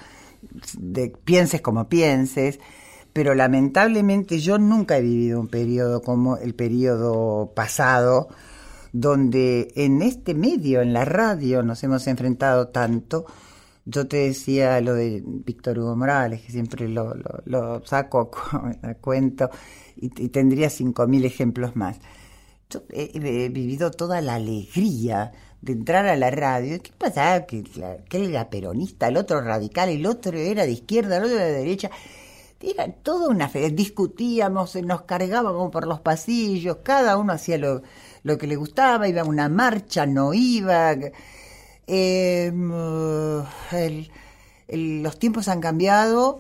pienses 1.24 1.62
como 1.62 1.90
pienses, 1.90 2.60
pero 3.14 3.34
lamentablemente 3.34 4.40
yo 4.40 4.58
nunca 4.58 4.98
he 4.98 5.02
vivido 5.02 5.40
un 5.40 5.48
periodo 5.48 6.02
como 6.02 6.38
el 6.38 6.54
periodo 6.54 7.52
pasado, 7.56 8.30
donde 8.94 9.72
en 9.76 10.02
este 10.02 10.34
medio, 10.34 10.82
en 10.82 10.94
la 10.94 11.06
radio, 11.06 11.64
nos 11.64 11.84
hemos 11.84 12.08
enfrentado 12.08 12.70
tanto. 12.70 13.26
Yo 13.90 14.08
te 14.08 14.18
decía 14.18 14.80
lo 14.82 14.94
de 14.94 15.24
Víctor 15.26 15.80
Hugo 15.80 15.96
Morales, 15.96 16.42
que 16.44 16.52
siempre 16.52 16.88
lo, 16.88 17.16
lo, 17.46 17.84
saco 17.86 18.30
a, 18.84 18.94
cuento, 19.02 19.50
y, 19.96 20.10
tendría 20.30 20.70
cinco 20.70 21.08
mil 21.08 21.26
ejemplos 21.26 21.76
más. 21.76 21.98
Yo 22.70 22.84
he, 22.92 23.50
vivido 23.50 23.90
toda 23.90 24.22
la 24.22 24.36
alegría 24.36 25.32
de 25.62 25.74
entrar 25.74 26.06
a 26.06 26.16
la 26.16 26.30
radio. 26.30 26.80
¿Qué 26.84 26.92
pasaba? 26.96 27.48
Que, 27.48 27.64
que 27.64 28.18
él 28.18 28.30
era 28.30 28.50
peronista, 28.52 29.08
el 29.08 29.18
otro 29.18 29.42
radical, 29.42 29.90
el 29.90 30.06
otro 30.06 30.38
era 30.38 30.66
de 30.66 30.72
izquierda, 30.74 31.18
el 31.18 31.24
otro 31.24 31.38
era 31.38 31.46
de 31.46 31.54
derecha. 31.54 31.90
Era 32.62 32.92
toda 32.92 33.30
una 33.30 33.50
fe. 33.50 33.72
Discutíamos, 33.72 34.76
nos 34.84 35.02
cargábamos 35.04 35.72
por 35.72 35.88
los 35.88 36.02
pasillos, 36.02 36.78
cada 36.84 37.18
uno 37.18 37.34
hacía 37.34 37.58
lo, 37.58 37.82
lo 38.24 38.38
que 38.38 38.46
le 38.48 38.56
gustaba, 38.56 39.08
iba 39.08 39.22
a 39.22 39.26
una 39.26 39.50
marcha, 39.50 40.06
no 40.06 40.34
iba. 40.34 40.96
Em, 41.92 42.72
los 45.02 45.18
tiempos 45.18 45.48
han 45.48 45.60
cambiado 45.60 46.38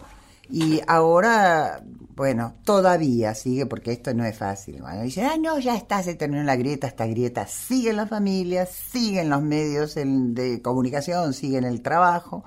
y 0.47 0.80
ahora, 0.88 1.84
bueno, 2.16 2.54
todavía 2.64 3.34
sigue, 3.34 3.66
porque 3.66 3.91
esto 3.91 4.14
no 4.14 4.26
es 4.26 4.38
fácil. 4.38 4.84
Dicen, 5.04 5.26
ah, 5.26 5.38
no, 5.39 5.58
ya 5.58 5.76
está, 5.76 6.04
se 6.04 6.14
terminó 6.14 6.43
la 6.43 6.56
grieta, 6.56 6.86
esta 6.86 7.08
grieta 7.08 7.47
sigue 7.47 7.89
en 7.89 7.97
las 7.97 8.10
familias, 8.10 8.70
sigue 8.70 9.22
en 9.22 9.30
los 9.30 9.41
medios 9.41 9.95
de 9.95 10.62
comunicación, 10.62 11.34
sigue 11.34 11.58
en 11.58 11.66
el 11.66 11.82
trabajo. 11.82 12.43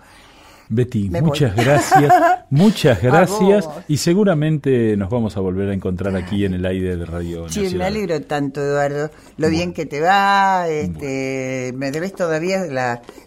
Betty, 0.73 1.11
muchas 1.11 1.55
gracias, 1.55 2.13
muchas 2.51 3.03
gracias 3.03 3.69
y 3.89 3.99
seguramente 3.99 4.97
nos 4.97 5.11
vamos 5.11 5.37
a 5.37 5.41
volver 5.41 5.69
a 5.69 5.75
encontrar 5.75 6.17
aquí 6.17 6.47
en 6.47 6.55
el 6.55 6.65
aire 6.65 6.97
de 6.97 7.05
Radio 7.05 7.43
Nacional. 7.43 7.71
Sí, 7.71 7.77
me 7.77 7.85
alegro 7.85 8.23
tanto, 8.23 8.63
Eduardo, 8.63 9.11
lo 9.37 9.51
bien 9.51 9.75
que 9.75 9.85
te 9.85 10.01
va, 10.01 10.67
este, 10.69 11.73
me 11.77 11.91
debes 11.91 12.15
todavía 12.15 12.65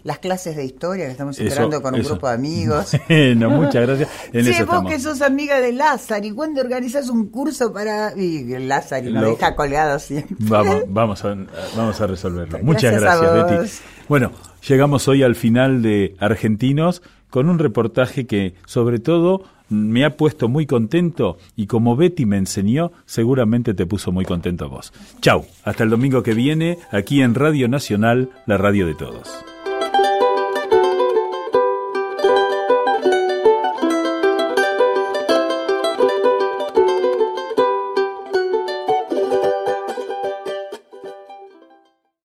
las 0.02 0.18
clases 0.18 0.56
de 0.56 0.64
historia 0.64 1.06
que 1.06 1.12
estamos 1.12 1.38
esperando 1.38 1.80
con 1.80 1.94
un 1.94 2.02
grupo 2.02 2.28
de 2.28 2.34
amigos. 2.34 2.96
Bueno, 3.08 3.50
muchas 3.50 3.86
gracias. 3.86 4.08
sí, 4.32 4.62
vos 4.64 4.84
que 4.88 4.98
sos 4.98 5.22
amiga 5.22 5.60
de 5.60 5.72
Lázaro 5.72 6.26
y 6.26 6.32
cuando 6.32 6.60
organizas 6.60 7.08
un 7.08 7.28
curso 7.28 7.72
para... 7.72 8.12
Y 8.16 8.44
Lázaro 8.58 9.10
nos 9.10 9.38
deja 9.38 9.54
colgado 9.54 9.98
siempre. 9.98 10.36
Vamos, 10.40 10.82
vamos, 10.88 11.24
a, 11.24 11.36
vamos 11.76 12.00
a 12.00 12.06
resolverlo. 12.06 12.58
muchas 12.62 13.00
gracias, 13.00 13.32
Betty. 13.32 13.70
Bueno, 14.08 14.32
llegamos 14.66 15.08
hoy 15.08 15.22
al 15.22 15.34
final 15.34 15.82
de 15.82 16.16
Argentinos 16.18 17.02
con 17.30 17.48
un 17.48 17.58
reportaje 17.58 18.26
que, 18.26 18.54
sobre 18.66 18.98
todo, 18.98 19.44
me 19.68 20.04
ha 20.04 20.16
puesto 20.16 20.48
muy 20.48 20.66
contento 20.66 21.38
y 21.56 21.66
como 21.66 21.96
Betty 21.96 22.26
me 22.26 22.36
enseñó, 22.36 22.92
seguramente 23.04 23.74
te 23.74 23.86
puso 23.86 24.12
muy 24.12 24.24
contento 24.24 24.64
a 24.64 24.68
vos. 24.68 24.92
Chau, 25.20 25.44
hasta 25.64 25.84
el 25.84 25.90
domingo 25.90 26.22
que 26.22 26.34
viene, 26.34 26.78
aquí 26.92 27.22
en 27.22 27.34
Radio 27.34 27.68
Nacional, 27.68 28.30
la 28.46 28.58
radio 28.58 28.86
de 28.86 28.94
todos. 28.94 29.55